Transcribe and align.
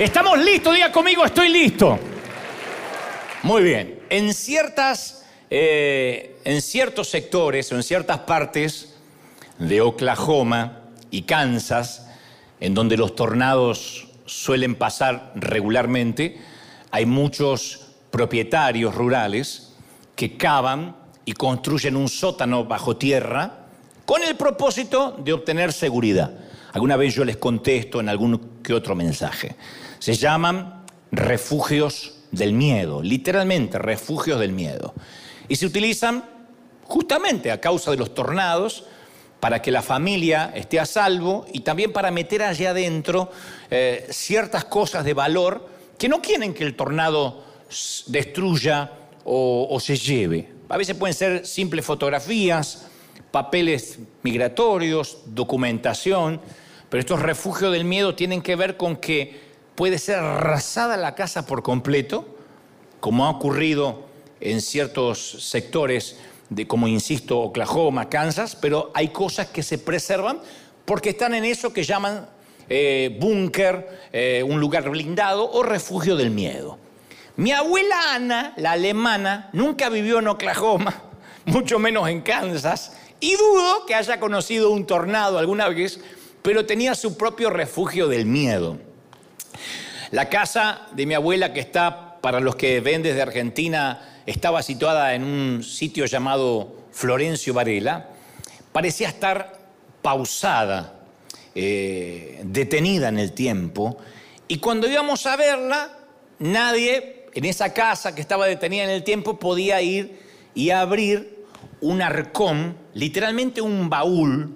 Estamos 0.00 0.38
listos, 0.38 0.74
diga 0.74 0.90
conmigo, 0.90 1.26
estoy 1.26 1.50
listo. 1.50 1.98
Muy 3.42 3.62
bien. 3.62 4.00
En 4.08 4.32
ciertas, 4.32 5.26
eh, 5.50 6.38
en 6.42 6.62
ciertos 6.62 7.10
sectores 7.10 7.70
o 7.70 7.74
en 7.74 7.82
ciertas 7.82 8.20
partes 8.20 8.94
de 9.58 9.82
Oklahoma 9.82 10.84
y 11.10 11.24
Kansas, 11.24 12.08
en 12.60 12.72
donde 12.72 12.96
los 12.96 13.14
tornados 13.14 14.08
suelen 14.24 14.74
pasar 14.74 15.32
regularmente, 15.34 16.40
hay 16.90 17.04
muchos 17.04 17.88
propietarios 18.10 18.94
rurales 18.94 19.74
que 20.16 20.38
cavan 20.38 20.96
y 21.26 21.34
construyen 21.34 21.96
un 21.96 22.08
sótano 22.08 22.64
bajo 22.64 22.96
tierra 22.96 23.66
con 24.06 24.22
el 24.22 24.34
propósito 24.34 25.14
de 25.22 25.34
obtener 25.34 25.74
seguridad. 25.74 26.32
Alguna 26.72 26.96
vez 26.96 27.14
yo 27.14 27.22
les 27.22 27.36
contesto 27.36 28.00
en 28.00 28.08
algún 28.08 28.62
que 28.62 28.72
otro 28.72 28.94
mensaje. 28.94 29.56
Se 30.00 30.14
llaman 30.14 30.82
refugios 31.12 32.14
del 32.32 32.52
miedo, 32.52 33.02
literalmente 33.02 33.78
refugios 33.78 34.40
del 34.40 34.52
miedo. 34.52 34.94
Y 35.48 35.56
se 35.56 35.66
utilizan 35.66 36.24
justamente 36.84 37.52
a 37.52 37.60
causa 37.60 37.90
de 37.90 37.98
los 37.98 38.14
tornados 38.14 38.84
para 39.40 39.62
que 39.62 39.70
la 39.70 39.82
familia 39.82 40.52
esté 40.54 40.80
a 40.80 40.86
salvo 40.86 41.46
y 41.52 41.60
también 41.60 41.92
para 41.92 42.10
meter 42.10 42.42
allá 42.42 42.70
adentro 42.70 43.30
eh, 43.70 44.06
ciertas 44.10 44.64
cosas 44.64 45.04
de 45.04 45.14
valor 45.14 45.68
que 45.98 46.08
no 46.08 46.20
quieren 46.20 46.54
que 46.54 46.64
el 46.64 46.76
tornado 46.76 47.44
destruya 48.06 48.92
o, 49.24 49.68
o 49.70 49.80
se 49.80 49.96
lleve. 49.96 50.52
A 50.68 50.76
veces 50.76 50.96
pueden 50.96 51.14
ser 51.14 51.46
simples 51.46 51.84
fotografías, 51.84 52.86
papeles 53.30 53.98
migratorios, 54.22 55.18
documentación, 55.26 56.40
pero 56.88 57.00
estos 57.00 57.20
refugios 57.20 57.72
del 57.72 57.84
miedo 57.84 58.14
tienen 58.14 58.42
que 58.42 58.56
ver 58.56 58.76
con 58.76 58.96
que 58.96 59.49
puede 59.80 59.96
ser 59.96 60.18
arrasada 60.18 60.98
la 60.98 61.14
casa 61.14 61.46
por 61.46 61.62
completo, 61.62 62.26
como 63.00 63.24
ha 63.24 63.30
ocurrido 63.30 64.02
en 64.38 64.60
ciertos 64.60 65.48
sectores 65.48 66.18
de, 66.50 66.66
como 66.66 66.86
insisto, 66.86 67.38
Oklahoma, 67.38 68.10
Kansas, 68.10 68.56
pero 68.56 68.90
hay 68.92 69.08
cosas 69.08 69.46
que 69.46 69.62
se 69.62 69.78
preservan 69.78 70.38
porque 70.84 71.08
están 71.08 71.34
en 71.34 71.46
eso 71.46 71.72
que 71.72 71.82
llaman 71.82 72.28
eh, 72.68 73.16
búnker, 73.18 74.02
eh, 74.12 74.44
un 74.46 74.60
lugar 74.60 74.90
blindado 74.90 75.50
o 75.50 75.62
refugio 75.62 76.14
del 76.14 76.30
miedo. 76.30 76.76
Mi 77.36 77.52
abuela 77.52 78.14
Ana, 78.14 78.52
la 78.58 78.72
alemana, 78.72 79.48
nunca 79.54 79.88
vivió 79.88 80.18
en 80.18 80.28
Oklahoma, 80.28 81.04
mucho 81.46 81.78
menos 81.78 82.06
en 82.06 82.20
Kansas, 82.20 82.98
y 83.18 83.34
dudo 83.34 83.86
que 83.86 83.94
haya 83.94 84.20
conocido 84.20 84.72
un 84.72 84.84
tornado 84.84 85.38
alguna 85.38 85.70
vez, 85.70 86.00
pero 86.42 86.66
tenía 86.66 86.94
su 86.94 87.16
propio 87.16 87.48
refugio 87.48 88.08
del 88.08 88.26
miedo. 88.26 88.89
La 90.10 90.28
casa 90.28 90.88
de 90.92 91.06
mi 91.06 91.14
abuela, 91.14 91.52
que 91.52 91.60
está, 91.60 92.18
para 92.20 92.40
los 92.40 92.56
que 92.56 92.80
ven 92.80 93.02
desde 93.02 93.22
Argentina, 93.22 94.22
estaba 94.26 94.62
situada 94.62 95.14
en 95.14 95.24
un 95.24 95.62
sitio 95.62 96.06
llamado 96.06 96.74
Florencio 96.92 97.54
Varela, 97.54 98.08
parecía 98.72 99.08
estar 99.08 99.58
pausada, 100.02 101.00
eh, 101.54 102.40
detenida 102.44 103.08
en 103.08 103.18
el 103.18 103.32
tiempo, 103.32 103.98
y 104.48 104.58
cuando 104.58 104.88
íbamos 104.88 105.26
a 105.26 105.36
verla, 105.36 105.96
nadie 106.38 107.26
en 107.32 107.44
esa 107.44 107.72
casa 107.72 108.14
que 108.14 108.20
estaba 108.20 108.46
detenida 108.46 108.84
en 108.84 108.90
el 108.90 109.04
tiempo 109.04 109.38
podía 109.38 109.80
ir 109.80 110.20
y 110.54 110.70
abrir 110.70 111.44
un 111.80 112.02
arcón, 112.02 112.76
literalmente 112.94 113.60
un 113.60 113.88
baúl, 113.88 114.50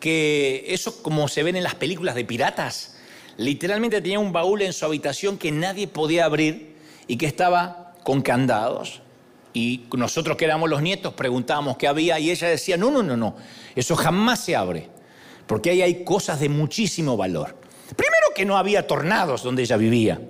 que 0.00 0.64
eso 0.68 1.02
como 1.02 1.28
se 1.28 1.42
ven 1.42 1.56
en 1.56 1.62
las 1.62 1.74
películas 1.74 2.14
de 2.14 2.24
piratas, 2.24 2.95
literalmente 3.36 4.00
tenía 4.00 4.18
un 4.18 4.32
baúl 4.32 4.62
en 4.62 4.72
su 4.72 4.84
habitación 4.84 5.38
que 5.38 5.52
nadie 5.52 5.88
podía 5.88 6.24
abrir 6.24 6.76
y 7.06 7.16
que 7.16 7.26
estaba 7.26 7.94
con 8.02 8.22
candados. 8.22 9.02
Y 9.52 9.84
nosotros 9.96 10.36
que 10.36 10.44
éramos 10.44 10.68
los 10.68 10.82
nietos 10.82 11.14
preguntábamos 11.14 11.76
qué 11.76 11.88
había 11.88 12.18
y 12.18 12.30
ella 12.30 12.48
decía, 12.48 12.76
no, 12.76 12.90
no, 12.90 13.02
no, 13.02 13.16
no, 13.16 13.36
eso 13.74 13.96
jamás 13.96 14.44
se 14.44 14.54
abre, 14.54 14.88
porque 15.46 15.70
ahí 15.70 15.82
hay 15.82 16.04
cosas 16.04 16.40
de 16.40 16.48
muchísimo 16.48 17.16
valor. 17.16 17.56
Primero 17.96 18.26
que 18.34 18.44
no 18.44 18.58
había 18.58 18.86
tornados 18.86 19.42
donde 19.42 19.62
ella 19.62 19.76
vivía, 19.76 20.20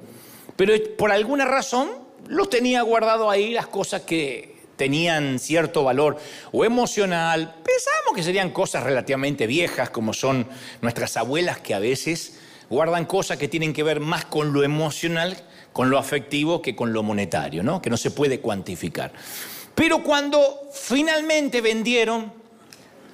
pero 0.57 0.73
por 0.97 1.11
alguna 1.11 1.45
razón 1.45 1.91
los 2.29 2.51
tenía 2.51 2.83
guardado 2.83 3.31
ahí 3.31 3.53
las 3.53 3.67
cosas 3.67 4.03
que 4.03 4.57
tenían 4.77 5.39
cierto 5.39 5.83
valor 5.83 6.19
o 6.53 6.65
emocional. 6.65 7.57
Pensábamos 7.65 8.15
que 8.15 8.23
serían 8.23 8.51
cosas 8.51 8.85
relativamente 8.85 9.47
viejas, 9.47 9.91
como 9.91 10.13
son 10.13 10.47
nuestras 10.83 11.17
abuelas 11.17 11.59
que 11.59 11.75
a 11.75 11.79
veces 11.79 12.39
guardan 12.69 13.05
cosas 13.05 13.39
que 13.39 13.49
tienen 13.49 13.73
que 13.73 13.83
ver 13.83 14.01
más 14.01 14.25
con 14.25 14.53
lo 14.53 14.63
emocional, 14.63 15.37
con 15.73 15.91
lo 15.91 15.99
afectivo, 15.99 16.63
que 16.63 16.75
con 16.75 16.93
lo 16.93 17.03
monetario, 17.03 17.63
¿no? 17.63 17.81
que 17.81 17.91
no 17.91 17.97
se 17.97 18.11
puede 18.11 18.41
cuantificar. 18.41 19.13
Pero 19.75 20.03
cuando 20.03 20.69
finalmente 20.73 21.61
vendieron 21.61 22.33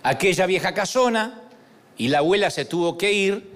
aquella 0.03 0.47
vieja 0.47 0.75
casona 0.75 1.43
y 1.97 2.09
la 2.09 2.19
abuela 2.19 2.51
se 2.51 2.65
tuvo 2.65 2.97
que 2.97 3.13
ir, 3.13 3.51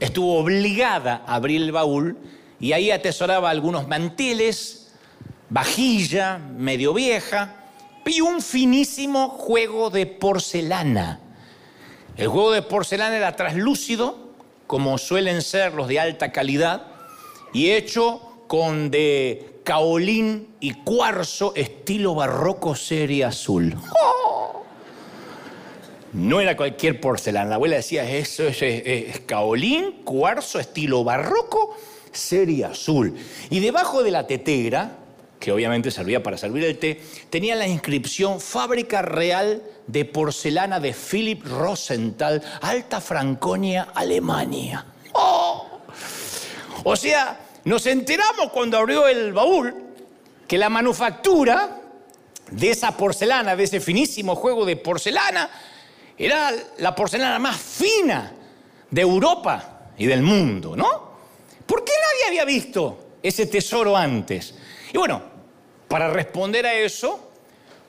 estuvo 0.00 0.38
obligada 0.38 1.22
a 1.26 1.36
abrir 1.36 1.62
el 1.62 1.72
baúl 1.72 2.18
y 2.60 2.72
ahí 2.72 2.90
atesoraba 2.90 3.50
algunos 3.50 3.88
manteles, 3.88 4.92
vajilla 5.50 6.38
medio 6.38 6.92
vieja 6.92 7.64
y 8.06 8.20
un 8.20 8.42
finísimo 8.42 9.28
juego 9.28 9.90
de 9.90 10.06
porcelana. 10.06 11.20
El 12.16 12.28
juego 12.28 12.52
de 12.52 12.62
porcelana 12.62 13.16
era 13.16 13.34
traslúcido, 13.34 14.23
como 14.66 14.98
suelen 14.98 15.42
ser 15.42 15.74
los 15.74 15.88
de 15.88 16.00
alta 16.00 16.32
calidad, 16.32 16.86
y 17.52 17.70
hecho 17.70 18.20
con 18.46 18.90
de 18.90 19.60
caolín 19.64 20.48
y 20.60 20.74
cuarzo 20.74 21.54
estilo 21.54 22.14
barroco 22.14 22.76
serie 22.76 23.24
azul. 23.24 23.76
No 26.12 26.40
era 26.40 26.56
cualquier 26.56 27.00
porcelana, 27.00 27.50
la 27.50 27.54
abuela 27.56 27.76
decía, 27.76 28.08
eso 28.08 28.44
es, 28.44 28.62
es, 28.62 29.20
caolín, 29.20 30.02
cuarzo, 30.04 30.60
estilo 30.60 31.02
barroco, 31.02 31.76
serie 32.12 32.66
azul. 32.66 33.16
Y 33.50 33.58
debajo 33.58 34.04
de 34.04 34.12
la 34.12 34.26
tetera, 34.26 34.98
que 35.40 35.50
obviamente 35.50 35.90
servía 35.90 36.22
para 36.22 36.38
servir 36.38 36.64
el 36.64 36.78
té, 36.78 37.00
tenía 37.30 37.56
la 37.56 37.66
inscripción 37.66 38.40
Fábrica 38.40 39.02
Real 39.02 39.62
de 39.86 40.04
Porcelana 40.04 40.80
de 40.80 40.92
Philip 40.92 41.44
Rosenthal, 41.46 42.42
Alta 42.62 43.00
Franconia, 43.00 43.88
Alemania. 43.94 44.84
¡Oh! 45.12 45.80
O 46.84 46.96
sea, 46.96 47.38
nos 47.64 47.86
enteramos 47.86 48.50
cuando 48.52 48.78
abrió 48.78 49.06
el 49.06 49.32
baúl 49.32 49.74
que 50.46 50.58
la 50.58 50.68
manufactura 50.68 51.80
de 52.50 52.70
esa 52.70 52.96
porcelana, 52.96 53.56
de 53.56 53.64
ese 53.64 53.80
finísimo 53.80 54.36
juego 54.36 54.64
de 54.64 54.76
porcelana, 54.76 55.50
era 56.16 56.52
la 56.78 56.94
porcelana 56.94 57.38
más 57.38 57.56
fina 57.56 58.32
de 58.90 59.00
Europa 59.00 59.88
y 59.96 60.06
del 60.06 60.22
mundo, 60.22 60.76
¿no? 60.76 61.14
¿Por 61.66 61.84
qué 61.84 61.92
nadie 61.92 62.28
había 62.28 62.44
visto 62.44 63.16
ese 63.22 63.46
tesoro 63.46 63.96
antes? 63.96 64.54
Y 64.92 64.98
bueno, 64.98 65.22
para 65.88 66.08
responder 66.10 66.66
a 66.66 66.74
eso, 66.74 67.32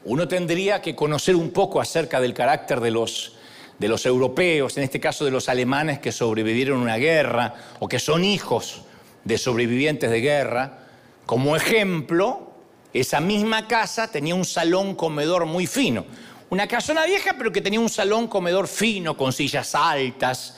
uno 0.05 0.27
tendría 0.27 0.81
que 0.81 0.95
conocer 0.95 1.35
un 1.35 1.51
poco 1.51 1.81
acerca 1.81 2.21
del 2.21 2.33
carácter 2.33 2.79
de 2.79 2.91
los, 2.91 3.33
de 3.79 3.87
los 3.87 4.05
europeos, 4.05 4.77
en 4.77 4.83
este 4.83 4.99
caso 4.99 5.25
de 5.25 5.31
los 5.31 5.49
alemanes 5.49 5.99
que 5.99 6.11
sobrevivieron 6.11 6.79
a 6.79 6.83
una 6.83 6.97
guerra 6.97 7.55
o 7.79 7.87
que 7.87 7.99
son 7.99 8.23
hijos 8.23 8.83
de 9.23 9.37
sobrevivientes 9.37 10.09
de 10.09 10.21
guerra. 10.21 10.79
Como 11.25 11.55
ejemplo, 11.55 12.51
esa 12.93 13.19
misma 13.19 13.67
casa 13.67 14.09
tenía 14.09 14.35
un 14.35 14.45
salón 14.45 14.95
comedor 14.95 15.45
muy 15.45 15.65
fino. 15.65 16.05
Una 16.51 16.67
casona 16.67 17.05
vieja, 17.05 17.33
pero 17.37 17.51
que 17.51 17.61
tenía 17.61 17.79
un 17.79 17.89
salón 17.89 18.27
comedor 18.27 18.67
fino, 18.67 19.17
con 19.17 19.33
sillas 19.33 19.73
altas. 19.73 20.57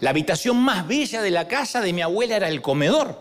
La 0.00 0.10
habitación 0.10 0.58
más 0.58 0.86
bella 0.86 1.22
de 1.22 1.30
la 1.30 1.48
casa 1.48 1.80
de 1.80 1.94
mi 1.94 2.02
abuela 2.02 2.36
era 2.36 2.48
el 2.48 2.60
comedor. 2.60 3.18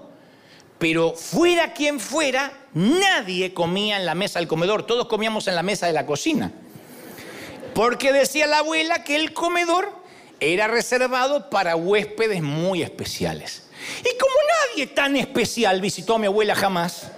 Pero 0.77 1.13
fuera 1.13 1.73
quien 1.73 2.01
fuera, 2.01 2.51
nadie 2.75 3.53
comía 3.53 3.97
en 3.97 4.05
la 4.05 4.13
mesa 4.13 4.37
del 4.37 4.47
comedor, 4.47 4.85
todos 4.85 5.07
comíamos 5.07 5.47
en 5.47 5.55
la 5.55 5.63
mesa 5.63 5.87
de 5.87 5.93
la 5.93 6.05
cocina. 6.05 6.51
Porque 7.73 8.13
decía 8.13 8.45
la 8.45 8.59
abuela 8.59 9.03
que 9.03 9.15
el 9.15 9.33
comedor 9.33 9.91
era 10.39 10.67
reservado 10.67 11.49
para 11.49 11.75
huéspedes 11.75 12.43
muy 12.43 12.83
especiales. 12.83 13.63
Y 13.99 14.17
como 14.17 14.33
nadie 14.71 14.87
tan 14.87 15.15
especial 15.15 15.81
visitó 15.81 16.15
a 16.15 16.19
mi 16.19 16.27
abuela 16.27 16.55
jamás, 16.55 17.11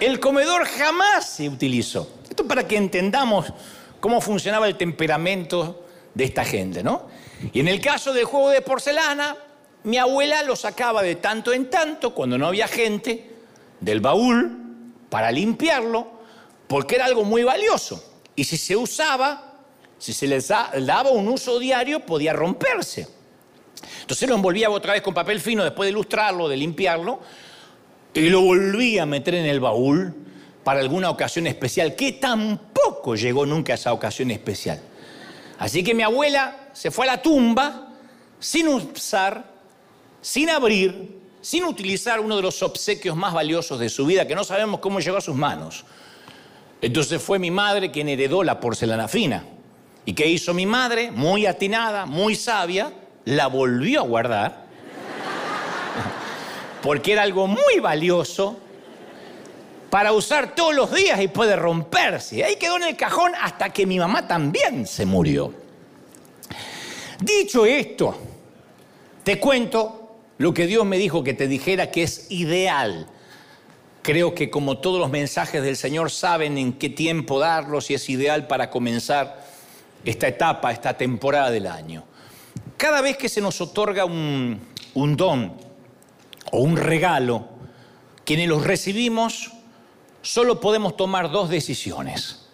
el 0.00 0.20
comedor 0.20 0.66
jamás 0.66 1.28
se 1.28 1.48
utilizó. 1.48 2.08
Esto 2.28 2.46
para 2.46 2.66
que 2.66 2.76
entendamos 2.76 3.52
cómo 4.00 4.20
funcionaba 4.20 4.66
el 4.66 4.76
temperamento 4.76 5.84
de 6.14 6.24
esta 6.24 6.44
gente, 6.44 6.82
¿no? 6.82 7.08
Y 7.52 7.60
en 7.60 7.68
el 7.68 7.80
caso 7.80 8.12
del 8.12 8.24
juego 8.24 8.50
de 8.50 8.60
porcelana, 8.60 9.36
mi 9.84 9.98
abuela 9.98 10.42
lo 10.42 10.56
sacaba 10.56 11.02
de 11.02 11.16
tanto 11.16 11.52
en 11.52 11.70
tanto, 11.70 12.14
cuando 12.14 12.38
no 12.38 12.46
había 12.46 12.66
gente, 12.68 13.33
del 13.84 14.00
baúl 14.00 14.58
para 15.10 15.30
limpiarlo, 15.30 16.08
porque 16.66 16.96
era 16.96 17.04
algo 17.04 17.24
muy 17.24 17.44
valioso. 17.44 18.02
Y 18.34 18.44
si 18.44 18.56
se 18.56 18.76
usaba, 18.76 19.54
si 19.98 20.12
se 20.12 20.26
les 20.26 20.48
daba 20.48 21.10
un 21.10 21.28
uso 21.28 21.58
diario, 21.58 22.00
podía 22.00 22.32
romperse. 22.32 23.06
Entonces 24.00 24.28
lo 24.28 24.34
envolvía 24.34 24.70
otra 24.70 24.94
vez 24.94 25.02
con 25.02 25.14
papel 25.14 25.40
fino 25.40 25.62
después 25.62 25.86
de 25.86 25.90
ilustrarlo, 25.92 26.48
de 26.48 26.56
limpiarlo, 26.56 27.20
y 28.14 28.28
lo 28.28 28.40
volvía 28.40 29.02
a 29.02 29.06
meter 29.06 29.34
en 29.34 29.46
el 29.46 29.60
baúl 29.60 30.14
para 30.62 30.80
alguna 30.80 31.10
ocasión 31.10 31.46
especial, 31.46 31.94
que 31.94 32.12
tampoco 32.12 33.14
llegó 33.16 33.44
nunca 33.44 33.74
a 33.74 33.76
esa 33.76 33.92
ocasión 33.92 34.30
especial. 34.30 34.80
Así 35.58 35.84
que 35.84 35.94
mi 35.94 36.02
abuela 36.02 36.68
se 36.72 36.90
fue 36.90 37.06
a 37.06 37.12
la 37.12 37.22
tumba 37.22 37.92
sin 38.38 38.68
usar, 38.68 39.44
sin 40.20 40.48
abrir, 40.48 41.23
sin 41.44 41.64
utilizar 41.64 42.20
uno 42.20 42.36
de 42.36 42.42
los 42.42 42.62
obsequios 42.62 43.14
más 43.14 43.34
valiosos 43.34 43.78
de 43.78 43.90
su 43.90 44.06
vida, 44.06 44.26
que 44.26 44.34
no 44.34 44.44
sabemos 44.44 44.80
cómo 44.80 44.98
llegó 45.00 45.18
a 45.18 45.20
sus 45.20 45.36
manos. 45.36 45.84
Entonces 46.80 47.22
fue 47.22 47.38
mi 47.38 47.50
madre 47.50 47.90
quien 47.90 48.08
heredó 48.08 48.42
la 48.42 48.58
porcelana 48.58 49.08
fina. 49.08 49.44
¿Y 50.06 50.14
qué 50.14 50.26
hizo 50.26 50.54
mi 50.54 50.64
madre? 50.64 51.10
Muy 51.10 51.44
atinada, 51.44 52.06
muy 52.06 52.34
sabia, 52.34 52.94
la 53.26 53.48
volvió 53.48 54.00
a 54.00 54.04
guardar, 54.04 54.64
porque 56.82 57.12
era 57.12 57.22
algo 57.24 57.46
muy 57.46 57.78
valioso 57.78 58.56
para 59.90 60.12
usar 60.12 60.54
todos 60.54 60.74
los 60.74 60.94
días 60.94 61.20
y 61.20 61.28
puede 61.28 61.56
romperse. 61.56 62.42
Ahí 62.42 62.56
quedó 62.56 62.76
en 62.76 62.84
el 62.84 62.96
cajón 62.96 63.32
hasta 63.38 63.68
que 63.68 63.84
mi 63.84 63.98
mamá 63.98 64.26
también 64.26 64.86
se 64.86 65.04
murió. 65.04 65.52
Dicho 67.20 67.66
esto, 67.66 68.16
te 69.22 69.38
cuento 69.38 70.03
lo 70.38 70.52
que 70.52 70.66
Dios 70.66 70.84
me 70.84 70.98
dijo 70.98 71.22
que 71.22 71.34
te 71.34 71.48
dijera 71.48 71.90
que 71.90 72.02
es 72.02 72.26
ideal. 72.30 73.06
Creo 74.02 74.34
que 74.34 74.50
como 74.50 74.78
todos 74.78 75.00
los 75.00 75.10
mensajes 75.10 75.62
del 75.62 75.76
Señor 75.76 76.10
saben 76.10 76.58
en 76.58 76.72
qué 76.74 76.90
tiempo 76.90 77.38
darlos 77.38 77.90
y 77.90 77.94
es 77.94 78.08
ideal 78.10 78.46
para 78.46 78.70
comenzar 78.70 79.44
esta 80.04 80.28
etapa, 80.28 80.72
esta 80.72 80.96
temporada 80.96 81.50
del 81.50 81.66
año. 81.66 82.04
Cada 82.76 83.00
vez 83.00 83.16
que 83.16 83.28
se 83.28 83.40
nos 83.40 83.60
otorga 83.60 84.04
un, 84.04 84.60
don 84.94 85.54
o 86.52 86.58
un 86.58 86.76
regalo, 86.76 87.48
quienes 88.24 88.48
los 88.48 88.64
recibimos 88.64 89.52
solo 90.20 90.60
podemos 90.60 90.96
tomar 90.96 91.30
dos 91.30 91.48
decisiones. 91.48 92.48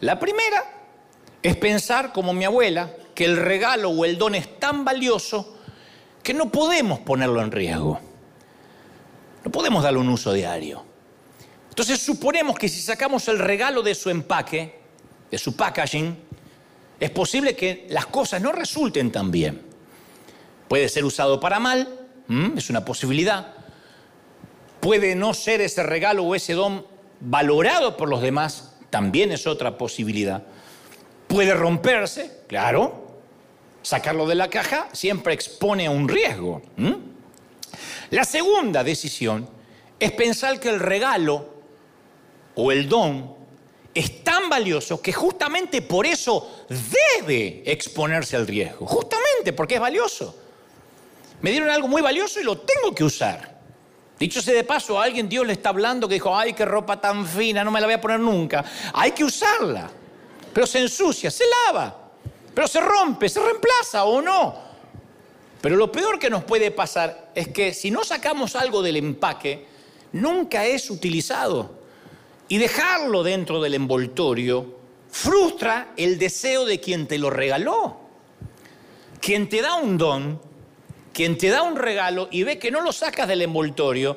La 0.00 0.18
primera 0.18 0.64
es 1.42 1.56
pensar, 1.56 2.12
como 2.12 2.32
mi 2.32 2.44
abuela, 2.44 2.90
que 3.14 3.24
el 3.24 3.36
regalo 3.36 3.90
o 3.90 4.04
el 4.04 4.18
don 4.18 4.34
es 4.34 4.58
tan 4.58 4.84
valioso 4.84 5.59
que 6.22 6.34
no 6.34 6.50
podemos 6.50 7.00
ponerlo 7.00 7.42
en 7.42 7.50
riesgo. 7.50 8.00
No 9.44 9.50
podemos 9.50 9.82
darle 9.82 10.00
un 10.00 10.08
uso 10.08 10.32
diario. 10.32 10.84
Entonces 11.70 12.00
suponemos 12.00 12.58
que 12.58 12.68
si 12.68 12.80
sacamos 12.80 13.26
el 13.28 13.38
regalo 13.38 13.82
de 13.82 13.94
su 13.94 14.10
empaque, 14.10 14.80
de 15.30 15.38
su 15.38 15.56
packaging, 15.56 16.16
es 16.98 17.10
posible 17.10 17.56
que 17.56 17.86
las 17.88 18.06
cosas 18.06 18.42
no 18.42 18.52
resulten 18.52 19.10
tan 19.10 19.30
bien. 19.30 19.62
Puede 20.68 20.88
ser 20.88 21.04
usado 21.04 21.40
para 21.40 21.58
mal, 21.58 22.00
es 22.56 22.70
una 22.70 22.84
posibilidad. 22.84 23.54
Puede 24.80 25.14
no 25.14 25.34
ser 25.34 25.60
ese 25.60 25.82
regalo 25.82 26.24
o 26.24 26.34
ese 26.34 26.52
don 26.52 26.86
valorado 27.20 27.96
por 27.96 28.08
los 28.08 28.22
demás, 28.22 28.76
también 28.90 29.32
es 29.32 29.46
otra 29.46 29.78
posibilidad. 29.78 30.42
Puede 31.26 31.54
romperse, 31.54 32.42
claro. 32.46 33.09
Sacarlo 33.82 34.26
de 34.26 34.34
la 34.34 34.48
caja 34.48 34.88
siempre 34.92 35.34
expone 35.34 35.86
a 35.86 35.90
un 35.90 36.08
riesgo. 36.08 36.62
La 38.10 38.24
segunda 38.24 38.84
decisión 38.84 39.48
es 39.98 40.12
pensar 40.12 40.58
que 40.60 40.68
el 40.68 40.80
regalo 40.80 41.48
o 42.54 42.72
el 42.72 42.88
don 42.88 43.34
es 43.94 44.22
tan 44.22 44.48
valioso 44.48 45.00
que 45.00 45.12
justamente 45.12 45.82
por 45.82 46.06
eso 46.06 46.66
debe 46.68 47.62
exponerse 47.64 48.36
al 48.36 48.46
riesgo. 48.46 48.86
Justamente 48.86 49.52
porque 49.52 49.74
es 49.76 49.80
valioso. 49.80 50.36
Me 51.40 51.50
dieron 51.50 51.70
algo 51.70 51.88
muy 51.88 52.02
valioso 52.02 52.40
y 52.40 52.44
lo 52.44 52.58
tengo 52.58 52.94
que 52.94 53.04
usar. 53.04 53.58
Dicho 54.18 54.42
sea 54.42 54.54
de 54.54 54.64
paso, 54.64 55.00
a 55.00 55.04
alguien 55.04 55.28
Dios 55.28 55.46
le 55.46 55.54
está 55.54 55.70
hablando 55.70 56.06
que 56.06 56.14
dijo, 56.14 56.36
ay, 56.36 56.52
qué 56.52 56.66
ropa 56.66 57.00
tan 57.00 57.26
fina, 57.26 57.64
no 57.64 57.70
me 57.70 57.80
la 57.80 57.86
voy 57.86 57.94
a 57.94 58.00
poner 58.00 58.20
nunca. 58.20 58.62
Hay 58.92 59.12
que 59.12 59.24
usarla. 59.24 59.90
Pero 60.52 60.66
se 60.66 60.80
ensucia, 60.80 61.30
se 61.30 61.44
lava. 61.66 61.99
Pero 62.54 62.68
se 62.68 62.80
rompe, 62.80 63.28
se 63.28 63.40
reemplaza 63.40 64.04
o 64.04 64.20
no. 64.20 64.70
Pero 65.60 65.76
lo 65.76 65.92
peor 65.92 66.18
que 66.18 66.30
nos 66.30 66.44
puede 66.44 66.70
pasar 66.70 67.30
es 67.34 67.48
que 67.48 67.74
si 67.74 67.90
no 67.90 68.02
sacamos 68.04 68.56
algo 68.56 68.82
del 68.82 68.96
empaque, 68.96 69.66
nunca 70.12 70.66
es 70.66 70.90
utilizado. 70.90 71.78
Y 72.48 72.58
dejarlo 72.58 73.22
dentro 73.22 73.60
del 73.60 73.74
envoltorio 73.74 74.80
frustra 75.10 75.92
el 75.96 76.18
deseo 76.18 76.64
de 76.64 76.80
quien 76.80 77.06
te 77.06 77.18
lo 77.18 77.30
regaló. 77.30 77.98
Quien 79.20 79.48
te 79.48 79.60
da 79.60 79.74
un 79.74 79.98
don, 79.98 80.40
quien 81.12 81.36
te 81.36 81.48
da 81.48 81.62
un 81.62 81.76
regalo 81.76 82.28
y 82.30 82.42
ve 82.42 82.58
que 82.58 82.70
no 82.70 82.80
lo 82.80 82.92
sacas 82.92 83.28
del 83.28 83.42
envoltorio, 83.42 84.16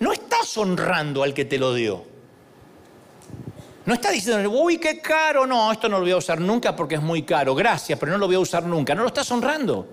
no 0.00 0.12
estás 0.12 0.56
honrando 0.58 1.22
al 1.22 1.32
que 1.32 1.46
te 1.46 1.58
lo 1.58 1.72
dio. 1.72 2.13
No 3.86 3.94
está 3.94 4.10
diciendo, 4.10 4.50
uy, 4.50 4.78
qué 4.78 4.98
caro, 5.00 5.46
no, 5.46 5.70
esto 5.70 5.88
no 5.88 5.98
lo 5.98 6.04
voy 6.04 6.12
a 6.12 6.16
usar 6.16 6.40
nunca 6.40 6.74
porque 6.74 6.94
es 6.94 7.02
muy 7.02 7.22
caro, 7.22 7.54
gracias, 7.54 7.98
pero 7.98 8.12
no 8.12 8.18
lo 8.18 8.26
voy 8.26 8.36
a 8.36 8.40
usar 8.40 8.64
nunca. 8.64 8.94
No 8.94 9.02
lo 9.02 9.08
estás 9.08 9.30
honrando. 9.30 9.86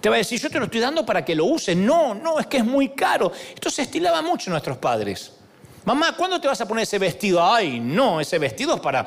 Te 0.00 0.08
va 0.08 0.16
a 0.16 0.18
decir, 0.18 0.40
yo 0.40 0.50
te 0.50 0.58
lo 0.58 0.64
estoy 0.64 0.80
dando 0.80 1.06
para 1.06 1.24
que 1.24 1.34
lo 1.34 1.44
uses. 1.44 1.76
No, 1.76 2.14
no, 2.14 2.40
es 2.40 2.46
que 2.46 2.56
es 2.56 2.64
muy 2.64 2.88
caro. 2.90 3.30
Esto 3.54 3.70
se 3.70 3.82
estilaba 3.82 4.22
mucho 4.22 4.50
en 4.50 4.52
nuestros 4.52 4.78
padres. 4.78 5.32
Mamá, 5.84 6.14
¿cuándo 6.16 6.40
te 6.40 6.48
vas 6.48 6.60
a 6.60 6.66
poner 6.66 6.82
ese 6.82 6.98
vestido? 6.98 7.44
Ay, 7.44 7.80
no, 7.80 8.20
ese 8.20 8.38
vestido 8.38 8.74
es 8.74 8.80
para, 8.80 9.06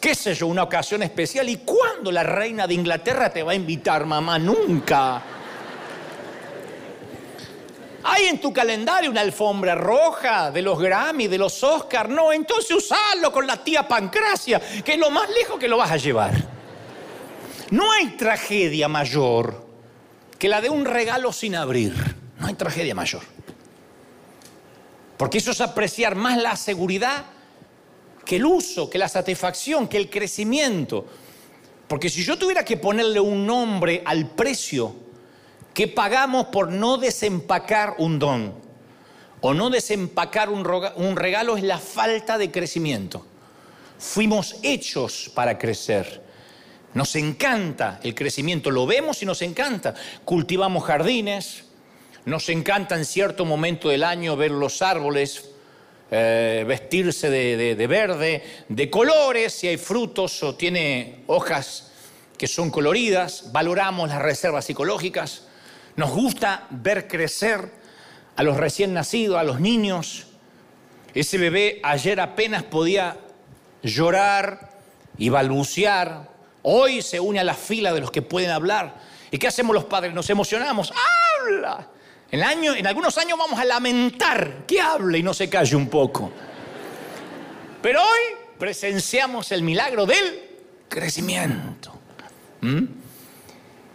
qué 0.00 0.14
sé 0.14 0.34
yo, 0.34 0.48
una 0.48 0.62
ocasión 0.62 1.02
especial. 1.02 1.48
¿Y 1.48 1.58
cuándo 1.58 2.10
la 2.10 2.22
reina 2.22 2.66
de 2.66 2.74
Inglaterra 2.74 3.30
te 3.30 3.42
va 3.42 3.52
a 3.52 3.54
invitar, 3.54 4.04
mamá? 4.04 4.38
Nunca. 4.38 5.22
¿Hay 8.02 8.26
en 8.26 8.40
tu 8.40 8.52
calendario 8.52 9.10
una 9.10 9.20
alfombra 9.20 9.74
roja 9.74 10.50
de 10.50 10.62
los 10.62 10.78
Grammy, 10.78 11.28
de 11.28 11.38
los 11.38 11.62
Oscars? 11.62 12.08
No, 12.08 12.32
entonces 12.32 12.70
usalo 12.70 13.30
con 13.30 13.46
la 13.46 13.62
tía 13.62 13.86
Pancracia, 13.86 14.60
que 14.82 14.92
es 14.92 14.98
lo 14.98 15.10
más 15.10 15.28
lejos 15.30 15.58
que 15.58 15.68
lo 15.68 15.76
vas 15.76 15.90
a 15.90 15.96
llevar. 15.96 16.32
No 17.70 17.92
hay 17.92 18.16
tragedia 18.16 18.88
mayor 18.88 19.66
que 20.38 20.48
la 20.48 20.60
de 20.60 20.70
un 20.70 20.84
regalo 20.84 21.32
sin 21.32 21.54
abrir. 21.54 21.94
No 22.38 22.46
hay 22.46 22.54
tragedia 22.54 22.94
mayor. 22.94 23.22
Porque 25.18 25.38
eso 25.38 25.50
es 25.50 25.60
apreciar 25.60 26.14
más 26.14 26.38
la 26.38 26.56
seguridad 26.56 27.26
que 28.24 28.36
el 28.36 28.46
uso, 28.46 28.88
que 28.88 28.96
la 28.96 29.08
satisfacción, 29.08 29.86
que 29.86 29.98
el 29.98 30.08
crecimiento. 30.08 31.04
Porque 31.86 32.08
si 32.08 32.24
yo 32.24 32.38
tuviera 32.38 32.64
que 32.64 32.78
ponerle 32.78 33.20
un 33.20 33.46
nombre 33.46 34.02
al 34.06 34.30
precio 34.30 35.09
que 35.74 35.88
pagamos 35.88 36.46
por 36.46 36.70
no 36.70 36.96
desempacar 36.96 37.94
un 37.98 38.18
don 38.18 38.54
o 39.40 39.54
no 39.54 39.70
desempacar 39.70 40.50
un 40.50 41.16
regalo 41.16 41.56
es 41.56 41.62
la 41.62 41.78
falta 41.78 42.36
de 42.36 42.50
crecimiento. 42.50 43.24
Fuimos 43.98 44.56
hechos 44.62 45.30
para 45.34 45.58
crecer. 45.58 46.22
Nos 46.92 47.14
encanta 47.16 48.00
el 48.02 48.14
crecimiento, 48.14 48.70
lo 48.70 48.86
vemos 48.86 49.22
y 49.22 49.26
nos 49.26 49.42
encanta. 49.42 49.94
Cultivamos 50.24 50.84
jardines, 50.84 51.64
nos 52.24 52.48
encanta 52.48 52.96
en 52.96 53.04
cierto 53.04 53.44
momento 53.44 53.88
del 53.88 54.04
año 54.04 54.36
ver 54.36 54.50
los 54.50 54.82
árboles 54.82 55.50
eh, 56.12 56.64
vestirse 56.66 57.30
de, 57.30 57.76
de, 57.76 57.86
verde, 57.86 58.42
de 58.68 58.90
colores, 58.90 59.52
si 59.52 59.68
hay 59.68 59.76
frutos 59.76 60.42
o 60.42 60.56
tiene 60.56 61.22
hojas 61.28 61.92
que 62.36 62.48
son 62.48 62.70
coloridas, 62.70 63.52
valoramos 63.52 64.08
las 64.08 64.20
reservas 64.20 64.64
psicológicas, 64.64 65.44
nos 66.00 66.10
gusta 66.10 66.66
ver 66.70 67.06
crecer 67.06 67.70
a 68.34 68.42
los 68.42 68.56
recién 68.56 68.94
nacidos, 68.94 69.38
a 69.38 69.44
los 69.44 69.60
niños. 69.60 70.26
Ese 71.12 71.36
bebé 71.36 71.78
ayer 71.84 72.20
apenas 72.20 72.62
podía 72.62 73.18
llorar 73.82 74.70
y 75.18 75.28
balbucear, 75.28 76.30
hoy 76.62 77.02
se 77.02 77.20
une 77.20 77.38
a 77.38 77.44
la 77.44 77.54
fila 77.54 77.92
de 77.92 78.00
los 78.00 78.10
que 78.10 78.22
pueden 78.22 78.50
hablar. 78.50 78.94
¿Y 79.30 79.38
qué 79.38 79.46
hacemos 79.46 79.74
los 79.74 79.84
padres? 79.84 80.14
Nos 80.14 80.30
emocionamos. 80.30 80.90
¡Habla! 81.42 81.88
En, 82.30 82.40
en 82.40 82.86
algunos 82.86 83.18
años 83.18 83.38
vamos 83.38 83.60
a 83.60 83.64
lamentar 83.66 84.64
que 84.66 84.80
hable 84.80 85.18
y 85.18 85.22
no 85.22 85.34
se 85.34 85.50
calle 85.50 85.76
un 85.76 85.88
poco. 85.88 86.32
Pero 87.82 88.00
hoy 88.00 88.36
presenciamos 88.58 89.52
el 89.52 89.62
milagro 89.62 90.06
del 90.06 90.48
crecimiento. 90.88 91.92
¿Mm? 92.62 92.99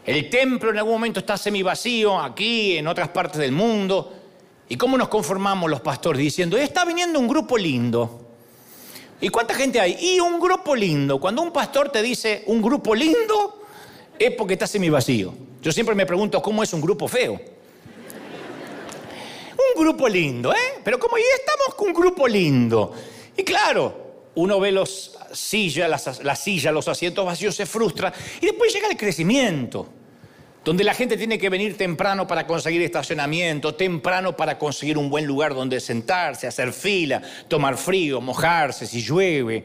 El 0.06 0.30
templo 0.30 0.70
en 0.70 0.78
algún 0.78 0.94
momento 0.94 1.20
está 1.20 1.36
semivacío, 1.36 2.20
aquí, 2.20 2.78
en 2.78 2.88
otras 2.88 3.10
partes 3.10 3.40
del 3.40 3.52
mundo. 3.52 4.14
¿Y 4.70 4.78
cómo 4.78 4.98
nos 4.98 5.08
conformamos 5.08 5.70
los 5.70 5.82
pastores 5.82 6.20
diciendo, 6.20 6.58
está 6.58 6.86
viniendo 6.86 7.20
un 7.20 7.28
grupo 7.28 7.58
lindo? 7.58 8.22
¿Y 9.20 9.30
cuánta 9.30 9.56
gente 9.56 9.80
hay? 9.80 9.98
Y 10.00 10.20
un 10.20 10.40
grupo 10.40 10.76
lindo. 10.76 11.20
Cuando 11.20 11.42
un 11.42 11.52
pastor 11.52 11.90
te 11.90 12.04
dice 12.04 12.44
un 12.48 12.62
grupo 12.62 12.94
lindo, 12.94 13.64
es 14.20 14.32
porque 14.32 14.54
está 14.54 14.68
semivacío. 14.68 15.34
Yo 15.62 15.72
siempre 15.72 15.96
me 15.96 16.06
pregunto, 16.06 16.40
¿cómo 16.42 16.62
es 16.62 16.72
un 16.74 16.82
grupo 16.82 17.08
feo? 17.08 17.34
un 19.76 19.82
grupo 19.84 20.08
lindo, 20.08 20.54
¿eh? 20.54 20.82
Pero 20.84 21.00
como 21.00 21.18
ya 21.18 21.24
estamos 21.40 21.74
con 21.76 21.88
un 21.88 21.94
grupo 21.94 22.28
lindo. 22.28 22.94
Y 23.36 23.44
claro, 23.44 24.06
uno 24.36 24.60
ve 24.60 24.72
los 24.72 25.18
sillas, 25.40 25.90
las, 26.24 26.40
sillas, 26.40 26.74
los 26.74 26.88
asientos 26.88 27.26
vacíos, 27.26 27.56
se 27.56 27.66
frustra. 27.66 28.14
Y 28.42 28.48
después 28.48 28.74
llega 28.74 28.88
el 28.88 28.98
crecimiento. 28.98 29.88
donde 30.64 30.84
la 30.84 30.96
gente 30.96 31.16
tiene 31.16 31.38
que 31.38 31.48
venir 31.48 31.78
temprano 31.78 32.26
para 32.26 32.48
conseguir 32.48 32.82
estacionamiento, 32.82 33.76
temprano 33.76 34.36
para 34.36 34.58
conseguir 34.58 34.98
un 34.98 35.12
buen 35.12 35.28
lugar 35.28 35.54
donde 35.54 35.80
sentarse, 35.80 36.48
hacer 36.48 36.74
fila, 36.74 37.22
tomar 37.48 37.78
frío, 37.78 38.20
mojarse 38.20 38.88
si 38.88 39.00
llueve. 39.04 39.64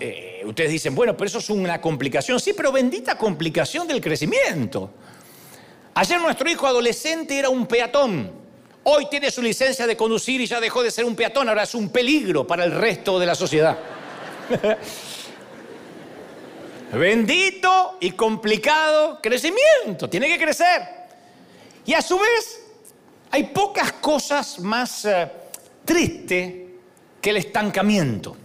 Eh, 0.00 0.42
ustedes 0.46 0.70
dicen, 0.70 0.94
bueno, 0.94 1.14
pero 1.14 1.26
eso 1.28 1.38
es 1.38 1.50
una 1.50 1.80
complicación. 1.80 2.40
Sí, 2.40 2.54
pero 2.56 2.72
bendita 2.72 3.18
complicación 3.18 3.86
del 3.86 4.00
crecimiento. 4.00 4.90
Ayer 5.94 6.20
nuestro 6.20 6.48
hijo 6.50 6.66
adolescente 6.66 7.38
era 7.38 7.48
un 7.48 7.66
peatón. 7.66 8.30
Hoy 8.84 9.08
tiene 9.10 9.30
su 9.30 9.42
licencia 9.42 9.86
de 9.86 9.96
conducir 9.96 10.40
y 10.40 10.46
ya 10.46 10.60
dejó 10.60 10.82
de 10.82 10.90
ser 10.90 11.04
un 11.04 11.16
peatón, 11.16 11.48
ahora 11.48 11.64
es 11.64 11.74
un 11.74 11.88
peligro 11.88 12.46
para 12.46 12.64
el 12.64 12.70
resto 12.70 13.18
de 13.18 13.26
la 13.26 13.34
sociedad. 13.34 13.76
Bendito 16.92 17.98
y 18.00 18.12
complicado 18.12 19.20
crecimiento, 19.20 20.08
tiene 20.08 20.28
que 20.28 20.38
crecer. 20.38 20.82
Y 21.84 21.94
a 21.94 22.02
su 22.02 22.18
vez, 22.18 22.62
hay 23.30 23.44
pocas 23.44 23.92
cosas 23.92 24.58
más 24.60 25.04
eh, 25.04 25.30
tristes 25.84 26.54
que 27.20 27.30
el 27.30 27.38
estancamiento, 27.38 28.36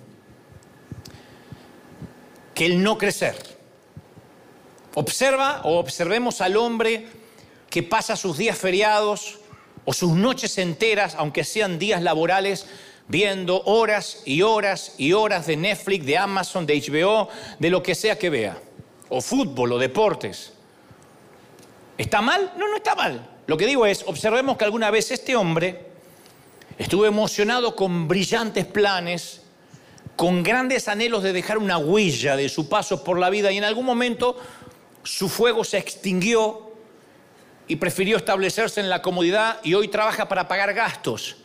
que 2.53 2.65
el 2.65 2.81
no 2.81 2.98
crecer. 2.98 3.36
Observa 4.96 5.62
o 5.63 5.77
observemos 5.77 6.41
al 6.41 6.58
hombre 6.58 7.08
que 7.70 7.84
pasa 7.84 8.15
sus 8.15 8.38
días 8.38 8.58
feriados 8.58 9.39
o 9.86 9.93
sus 9.93 10.12
noches 10.12 10.58
enteras, 10.58 11.15
aunque 11.15 11.43
sean 11.43 11.79
días 11.79 12.01
laborales, 12.01 12.67
viendo 13.12 13.62
horas 13.63 14.24
y 14.24 14.41
horas 14.41 14.96
y 14.98 15.12
horas 15.12 15.46
de 15.46 15.58
Netflix, 15.58 16.06
de 16.06 16.18
Amazon, 16.18 16.65
de 16.65 16.80
HBO, 16.80 17.27
de 17.60 17.70
lo 17.70 17.84
que 17.84 17.94
sea 17.94 18.18
que 18.18 18.30
vea, 18.30 18.58
o 19.10 19.20
fútbol 19.20 19.74
o 19.74 19.77
deportes. 19.77 20.53
¿Está 21.98 22.22
mal? 22.22 22.53
No, 22.58 22.70
no 22.70 22.77
está 22.77 22.96
mal. 22.96 23.30
Lo 23.48 23.58
que 23.58 23.65
digo 23.65 23.86
es, 23.86 24.06
observemos 24.08 24.56
que 24.56 24.63
alguna 24.63 24.89
vez 24.91 25.12
este 25.12 25.36
hombre 25.36 25.88
estuvo 26.77 27.06
emocionado 27.06 27.75
con 27.75 28.08
brillantes 28.08 28.65
planes, 28.65 29.41
con 30.15 30.41
grandes 30.41 30.88
anhelos 30.88 31.22
de 31.22 31.34
dejar 31.34 31.58
una 31.58 31.77
huella 31.77 32.38
de 32.38 32.48
su 32.48 32.70
paso 32.70 33.03
por 33.03 33.20
la 33.20 33.30
vida 33.30 33.51
y 33.51 33.58
en 33.58 33.65
algún 33.65 33.86
momento 33.86 34.38
su 35.03 35.27
fuego 35.27 35.65
se 35.65 35.77
extinguió 35.77 36.72
y 37.68 37.75
prefirió 37.75 38.15
establecerse 38.15 38.80
en 38.80 38.89
la 38.89 39.01
comodidad 39.01 39.60
y 39.63 39.74
hoy 39.74 39.89
trabaja 39.89 40.30
para 40.30 40.48
pagar 40.48 40.74
gastos 40.74 41.41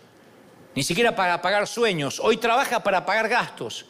ni 0.76 0.82
siquiera 0.82 1.16
para 1.16 1.40
pagar 1.40 1.66
sueños. 1.66 2.20
Hoy 2.20 2.36
trabaja 2.36 2.82
para 2.82 3.06
pagar 3.06 3.28
gastos. 3.28 3.86